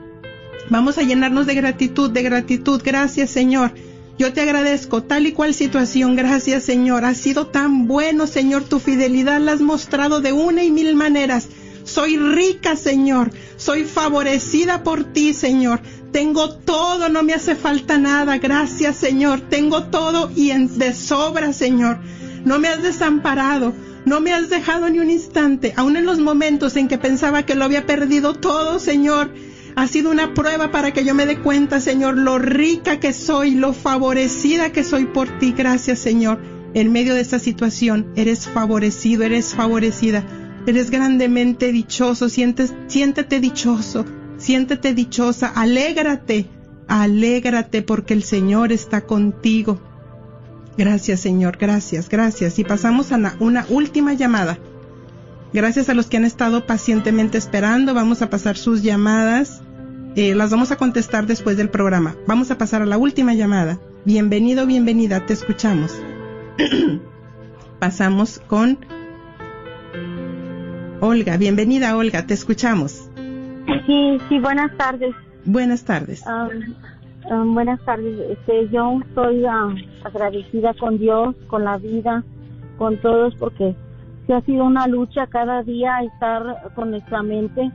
Vamos 0.71 0.99
a 0.99 1.03
llenarnos 1.03 1.47
de 1.47 1.55
gratitud, 1.55 2.11
de 2.11 2.23
gratitud. 2.23 2.81
Gracias, 2.85 3.31
Señor. 3.31 3.73
Yo 4.19 4.33
te 4.33 4.41
agradezco 4.41 5.03
tal 5.03 5.27
y 5.27 5.33
cual 5.33 5.55
situación. 5.55 6.17
Gracias, 6.17 6.65
Señor. 6.65 7.05
Has 7.05 7.19
sido 7.19 7.47
tan 7.47 7.87
bueno, 7.87 8.27
Señor. 8.27 8.65
Tu 8.65 8.81
fidelidad 8.81 9.41
la 9.41 9.53
has 9.53 9.61
mostrado 9.61 10.21
de 10.21 10.33
una 10.33 10.65
y 10.65 10.71
mil 10.71 10.95
maneras. 10.95 11.49
Soy 11.85 12.19
rica, 12.19 12.77
Señor. 12.77 13.31
Soy 13.57 13.85
favorecida 13.85 14.83
por 14.83 15.05
ti, 15.05 15.33
Señor. 15.33 15.81
Tengo 16.13 16.51
todo, 16.51 17.09
no 17.09 17.23
me 17.23 17.33
hace 17.33 17.55
falta 17.55 17.97
nada. 17.97 18.39
Gracias, 18.39 18.97
Señor. 18.97 19.41
Tengo 19.49 19.85
todo 19.85 20.31
y 20.35 20.51
en 20.51 20.79
de 20.79 20.95
sobra, 20.95 21.53
Señor. 21.53 21.99
No 22.45 22.59
me 22.59 22.69
has 22.69 22.83
desamparado. 22.83 23.73
No 24.09 24.23
me 24.23 24.33
has 24.33 24.49
dejado 24.49 24.89
ni 24.89 25.01
un 25.01 25.11
instante, 25.11 25.75
aun 25.77 25.95
en 25.99 26.07
los 26.07 26.19
momentos 26.19 26.77
en 26.77 26.89
que 26.89 26.97
pensaba 26.97 27.43
que 27.43 27.55
lo 27.55 27.67
había 27.67 27.85
perdido 27.85 28.33
todo, 28.33 28.79
Señor. 28.79 29.35
Ha 29.77 29.87
sido 29.87 30.11
una 30.11 30.33
prueba 30.33 30.71
para 30.71 30.95
que 30.95 31.05
yo 31.05 31.15
me 31.15 31.27
dé 31.27 31.39
cuenta, 31.41 31.79
Señor, 31.79 32.17
lo 32.17 32.39
rica 32.39 33.01
que 33.01 33.13
soy, 33.13 33.51
lo 33.51 33.75
favorecida 33.75 34.73
que 34.73 34.83
soy 34.83 35.05
por 35.05 35.39
ti. 35.39 35.53
Gracias, 35.55 35.99
Señor. 35.99 36.41
En 36.73 36.91
medio 36.91 37.15
de 37.15 37.21
esta 37.21 37.39
situación, 37.39 38.11
eres 38.17 38.49
favorecido, 38.49 39.25
eres 39.25 39.55
favorecida. 39.55 40.25
Eres 40.67 40.91
grandemente 40.91 41.71
dichoso, 41.71 42.31
siéntete 42.31 43.41
dichoso, 43.41 44.07
siéntete 44.39 44.95
dichosa, 44.95 45.49
alégrate, 45.49 46.47
alégrate 46.87 47.83
porque 47.83 48.15
el 48.15 48.23
Señor 48.23 48.73
está 48.73 49.03
contigo. 49.03 49.83
Gracias, 50.79 51.19
Señor, 51.19 51.59
gracias, 51.59 52.09
gracias. 52.09 52.61
Y 52.61 52.65
pasamos 52.65 53.11
a 53.11 53.19
una 53.41 53.67
última 53.69 54.15
llamada. 54.15 54.59
Gracias 55.53 55.89
a 55.89 55.95
los 55.95 56.07
que 56.07 56.19
han 56.19 56.25
estado 56.25 56.67
pacientemente 56.67 57.37
esperando. 57.37 57.95
Vamos 57.95 58.23
a 58.23 58.31
pasar 58.31 58.57
sus 58.57 58.85
llamadas. 58.85 59.61
Eh, 60.15 60.37
las 60.37 60.53
vamos 60.53 60.71
a 60.71 60.77
contestar 60.77 61.27
después 61.27 61.57
del 61.57 61.69
programa. 61.69 62.15
Vamos 62.29 62.53
a 62.53 62.59
pasar 62.59 62.81
a 62.83 62.87
la 62.87 62.97
última 62.97 63.35
llamada. 63.35 63.81
Bienvenido, 64.05 64.67
bienvenida, 64.67 65.27
te 65.27 65.33
escuchamos. 65.33 66.01
Pasamos 67.81 68.41
con 68.47 68.79
Olga. 71.01 71.37
Bienvenida, 71.39 71.97
Olga, 71.97 72.25
te 72.25 72.35
escuchamos. 72.35 73.11
Sí, 73.85 74.19
sí, 74.29 74.39
buenas 74.39 74.77
tardes. 74.77 75.13
Buenas 75.45 75.83
tardes. 75.83 76.23
Um, 76.25 76.75
um, 77.31 77.55
buenas 77.55 77.81
tardes. 77.85 78.19
Este, 78.31 78.69
yo 78.69 79.01
estoy 79.07 79.45
um, 79.45 79.77
agradecida 80.05 80.75
con 80.75 80.99
Dios, 80.99 81.35
con 81.47 81.65
la 81.65 81.79
vida, 81.79 82.25
con 82.77 82.97
todos, 82.99 83.35
porque 83.37 83.75
se 84.27 84.35
ha 84.35 84.41
sido 84.43 84.65
una 84.65 84.87
lucha 84.87 85.27
cada 85.27 85.63
día 85.63 86.01
estar 86.03 86.73
con 86.75 86.91
nuestra 86.91 87.23
mente, 87.23 87.71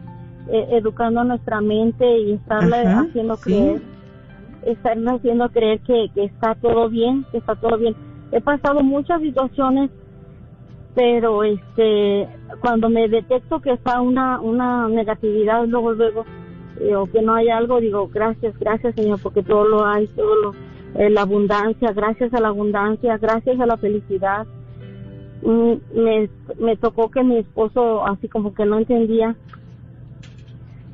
eh, 0.49 0.67
educando 0.71 1.23
nuestra 1.23 1.61
mente 1.61 2.05
y 2.19 2.33
estarle 2.33 2.85
haciendo 2.85 3.37
creer, 3.37 3.81
estarle 4.65 5.11
haciendo 5.11 5.49
creer 5.49 5.79
que, 5.81 6.09
que 6.13 6.25
está 6.25 6.55
todo 6.55 6.89
bien, 6.89 7.25
que 7.31 7.37
está 7.39 7.55
todo 7.55 7.77
bien. 7.77 7.95
He 8.31 8.41
pasado 8.41 8.83
muchas 8.83 9.21
situaciones, 9.21 9.89
pero 10.95 11.43
este, 11.43 12.27
cuando 12.61 12.89
me 12.89 13.07
detecto 13.07 13.59
que 13.61 13.71
está 13.71 14.01
una, 14.01 14.39
una 14.39 14.87
negatividad, 14.89 15.65
luego, 15.65 15.93
luego, 15.93 16.25
o 16.95 17.05
que 17.05 17.21
no 17.21 17.35
hay 17.35 17.49
algo, 17.49 17.79
digo, 17.79 18.09
gracias, 18.13 18.57
gracias 18.59 18.95
Señor, 18.95 19.19
porque 19.21 19.43
todo 19.43 19.65
lo 19.65 19.85
hay, 19.85 20.07
todo 20.07 20.35
lo, 20.35 20.55
eh, 20.95 21.09
la 21.09 21.21
abundancia, 21.21 21.91
gracias 21.93 22.33
a 22.33 22.39
la 22.39 22.49
abundancia, 22.49 23.17
gracias 23.17 23.59
a 23.59 23.65
la 23.65 23.77
felicidad, 23.77 24.47
Mm, 25.43 25.73
me, 25.93 26.29
me 26.57 26.77
tocó 26.77 27.11
que 27.11 27.21
mi 27.21 27.37
esposo 27.37 28.07
así 28.07 28.29
como 28.29 28.53
que 28.53 28.65
no 28.65 28.77
entendía 28.77 29.35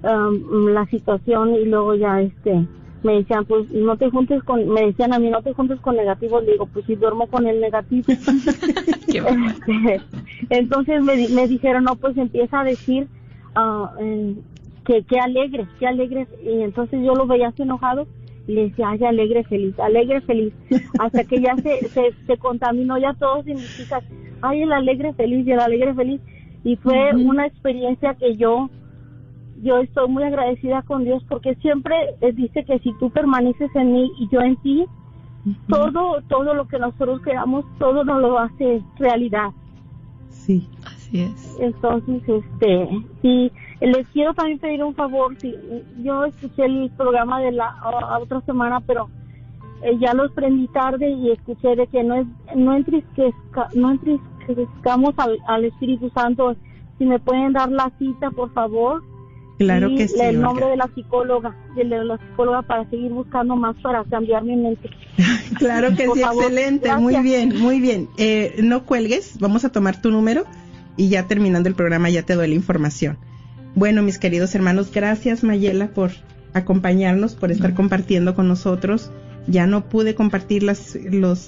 um, 0.02 0.70
la 0.70 0.88
situación 0.88 1.54
y 1.54 1.66
luego 1.66 1.94
ya 1.94 2.22
este 2.22 2.66
me 3.04 3.18
decían 3.18 3.46
pues 3.46 3.70
no 3.70 3.96
te 3.98 4.10
juntes 4.10 4.42
con 4.44 4.68
me 4.68 4.88
decían 4.88 5.14
a 5.14 5.20
mí 5.20 5.30
no 5.30 5.44
te 5.44 5.54
juntes 5.54 5.80
con 5.82 5.98
negativos 5.98 6.44
le 6.44 6.54
digo 6.54 6.66
pues 6.66 6.84
si 6.86 6.96
duermo 6.96 7.28
con 7.28 7.46
el 7.46 7.62
negativo 7.62 8.06
este, 9.08 10.02
entonces 10.50 11.04
me, 11.04 11.30
me 11.30 11.48
dijeron 11.48 11.84
no 11.84 11.96
pues 11.96 12.18
empieza 12.18 12.62
a 12.62 12.64
decir 12.64 13.08
uh, 13.56 14.34
que 14.90 15.04
qué 15.04 15.20
alegre 15.20 15.68
qué 15.80 15.86
alegre 15.86 16.28
y 16.44 16.64
entonces 16.64 17.00
yo 17.06 17.14
lo 17.14 17.28
veía 17.28 17.50
así 17.50 17.62
enojado 17.62 18.08
y 18.48 18.54
le 18.54 18.70
decía 18.70 18.90
ay 18.90 19.04
alegre 19.04 19.44
feliz 19.44 19.78
alegre 19.80 20.22
feliz 20.22 20.54
hasta 21.00 21.24
que 21.24 21.40
ya 21.40 21.56
se, 21.58 21.88
se, 21.90 22.14
se 22.26 22.38
contaminó 22.38 22.98
ya 22.98 23.14
todo 23.14 23.44
significa 23.44 24.02
ay, 24.42 24.62
el 24.62 24.72
alegre 24.72 25.14
feliz 25.14 25.46
y 25.46 25.52
el 25.52 25.60
alegre 25.60 25.94
feliz. 25.94 26.22
Y 26.64 26.76
fue 26.78 27.16
una 27.16 27.48
experiencia 27.48 28.16
que 28.16 28.36
yo, 28.36 28.70
yo 29.62 29.80
estoy 29.80 30.10
muy 30.10 30.24
agradecida 30.24 30.82
con 30.82 31.04
Dios 31.04 31.24
porque 31.30 31.56
siempre 31.56 31.96
dice 32.34 32.66
que 32.66 32.80
si 32.80 32.94
tú 33.00 33.10
permaneces 33.12 33.74
en 33.76 33.94
mí 33.94 34.12
y 34.20 34.28
yo 34.30 34.42
en 34.42 34.58
ti, 34.58 34.86
todo, 35.68 36.22
todo 36.28 36.54
lo 36.54 36.68
que 36.68 36.80
nosotros 36.80 37.22
queramos, 37.22 37.66
todo 37.80 38.04
nos 38.04 38.22
lo 38.22 38.40
hace 38.40 38.84
realidad. 38.98 39.52
Sí, 40.30 40.68
así 41.10 41.24
es. 41.24 41.58
Entonces, 41.60 42.22
este, 42.28 42.90
sí, 43.22 43.52
les 43.82 44.08
quiero 44.10 44.34
también 44.34 44.60
pedir 44.60 44.84
un 44.84 44.96
favor, 44.96 45.36
si 45.40 45.56
yo 46.04 46.26
escuché 46.26 46.66
el 46.66 46.92
programa 46.98 47.42
de 47.42 47.52
la 47.52 47.76
otra 48.22 48.42
semana, 48.42 48.80
pero 48.82 49.10
eh, 49.84 49.98
ya 50.00 50.14
los 50.14 50.32
prendí 50.32 50.68
tarde 50.68 51.10
y 51.10 51.32
escuché 51.32 51.76
de 51.76 51.88
que 51.88 52.04
no 52.04 52.16
es 52.16 52.28
no 52.56 52.76
entristezca, 52.76 53.70
no 53.76 53.92
entristezcamos 53.92 55.14
al, 55.18 55.38
al 55.48 55.66
Espíritu 55.66 56.10
Santo. 56.14 56.56
Si 56.98 57.06
me 57.06 57.20
pueden 57.20 57.54
dar 57.54 57.72
la 57.72 57.92
cita, 57.98 58.30
por 58.32 58.52
favor. 58.54 59.02
Claro 59.58 59.90
que 59.90 60.08
sí. 60.08 60.20
El 60.22 60.42
nombre 60.42 60.68
de 60.68 60.78
la 60.78 60.90
psicóloga, 60.96 61.56
de 61.76 61.84
la 61.84 62.18
psicóloga 62.18 62.62
para 62.62 62.90
seguir 62.90 63.12
buscando 63.12 63.58
más 63.58 63.76
para 63.82 64.04
cambiar 64.06 64.44
mi 64.44 64.56
mente. 64.56 64.90
claro 65.58 65.90
que 65.96 66.08
sí, 66.08 66.22
excelente, 66.22 66.96
muy 66.96 67.18
bien, 67.22 67.60
muy 67.60 67.80
bien. 67.82 68.08
Eh, 68.18 68.56
no 68.64 68.86
cuelgues, 68.86 69.38
vamos 69.40 69.66
a 69.66 69.70
tomar 69.70 70.02
tu 70.02 70.12
número 70.12 70.46
y 71.00 71.08
ya 71.08 71.28
terminando 71.28 71.70
el 71.70 71.76
programa 71.76 72.10
ya 72.10 72.24
te 72.24 72.36
doy 72.36 72.50
la 72.50 72.56
información. 72.56 73.18
Bueno, 73.74 74.04
mis 74.04 74.20
queridos 74.20 74.54
hermanos, 74.54 74.92
gracias 74.94 75.46
Mayela 75.46 75.88
por 75.94 76.12
acompañarnos, 76.54 77.36
por 77.36 77.54
estar 77.54 77.74
compartiendo 77.74 78.36
con 78.36 78.50
nosotros. 78.50 79.10
Ya 79.48 79.66
no 79.66 79.88
pude 79.88 80.14
compartir 80.14 80.62
las, 80.62 81.00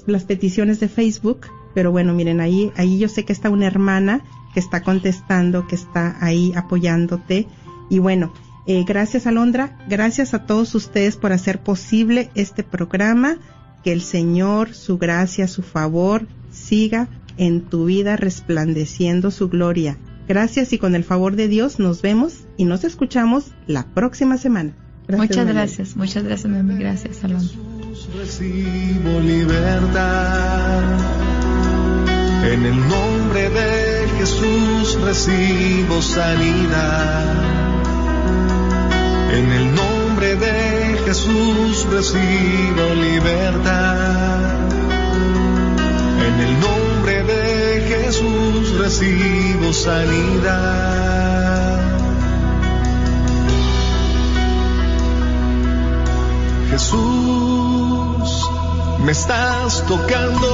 las 0.06 0.24
peticiones 0.24 0.80
de 0.80 0.88
Facebook, 0.88 1.48
pero 1.74 1.92
bueno, 1.92 2.14
miren, 2.14 2.40
ahí, 2.40 2.72
ahí 2.76 2.98
yo 2.98 3.08
sé 3.08 3.26
que 3.26 3.34
está 3.34 3.50
una 3.50 3.66
hermana 3.66 4.22
que 4.54 4.60
está 4.60 4.82
contestando, 4.82 5.66
que 5.66 5.74
está 5.74 6.16
ahí 6.24 6.54
apoyándote. 6.56 7.46
Y 7.90 7.98
bueno, 7.98 8.32
eh, 8.66 8.84
gracias 8.88 9.26
Alondra, 9.26 9.76
gracias 9.86 10.32
a 10.32 10.46
todos 10.46 10.74
ustedes 10.74 11.18
por 11.18 11.32
hacer 11.32 11.62
posible 11.62 12.30
este 12.34 12.62
programa. 12.62 13.36
Que 13.84 13.92
el 13.92 14.00
Señor, 14.00 14.72
su 14.72 14.96
gracia, 14.96 15.46
su 15.46 15.62
favor, 15.62 16.26
siga 16.50 17.08
en 17.36 17.62
tu 17.62 17.86
vida 17.86 18.16
resplandeciendo 18.16 19.30
su 19.30 19.48
gloria. 19.48 19.98
Gracias 20.28 20.72
y 20.72 20.78
con 20.78 20.94
el 20.94 21.04
favor 21.04 21.36
de 21.36 21.48
Dios 21.48 21.78
nos 21.78 22.02
vemos 22.02 22.44
y 22.56 22.64
nos 22.64 22.84
escuchamos 22.84 23.52
la 23.66 23.86
próxima 23.94 24.38
semana. 24.38 24.74
muchas 25.08 25.46
gracias, 25.46 25.96
muchas 25.96 26.24
gracias, 26.24 26.50
mami. 26.50 26.76
Gracias, 26.76 27.24
Alondra 27.24 27.50
recibo 28.16 29.20
libertad. 29.20 30.82
En 32.44 32.66
el 32.66 32.88
nombre 32.88 33.48
de 33.50 34.08
Jesús 34.18 34.98
recibo 35.04 36.02
sanidad. 36.02 37.24
En 39.32 39.50
el 39.50 39.74
nombre 39.74 40.36
de 40.36 40.98
Jesús 41.06 41.86
recibo 41.90 42.94
libertad. 42.94 44.70
En 46.26 46.40
el 46.40 46.52
nombre 46.60 46.91
de 48.22 48.28
Jesús 48.28 48.78
recibo 48.78 49.72
sanidad. 49.72 51.12
Jesús 56.70 58.50
me 59.04 59.12
estás 59.12 59.84
tocando. 59.86 60.48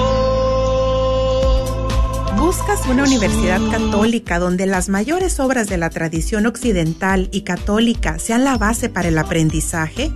¿Buscas 2.37 2.87
una 2.87 3.05
universidad 3.05 3.61
católica 3.71 4.39
donde 4.39 4.67
las 4.67 4.89
mayores 4.89 5.39
obras 5.39 5.69
de 5.69 5.77
la 5.77 5.91
tradición 5.91 6.47
occidental 6.47 7.29
y 7.31 7.43
católica 7.43 8.19
sean 8.19 8.45
la 8.45 8.57
base 8.57 8.89
para 8.89 9.09
el 9.09 9.19
aprendizaje? 9.19 10.11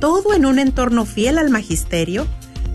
¿Todo 0.00 0.34
en 0.34 0.46
un 0.46 0.58
entorno 0.58 1.06
fiel 1.06 1.38
al 1.38 1.50
magisterio? 1.50 2.26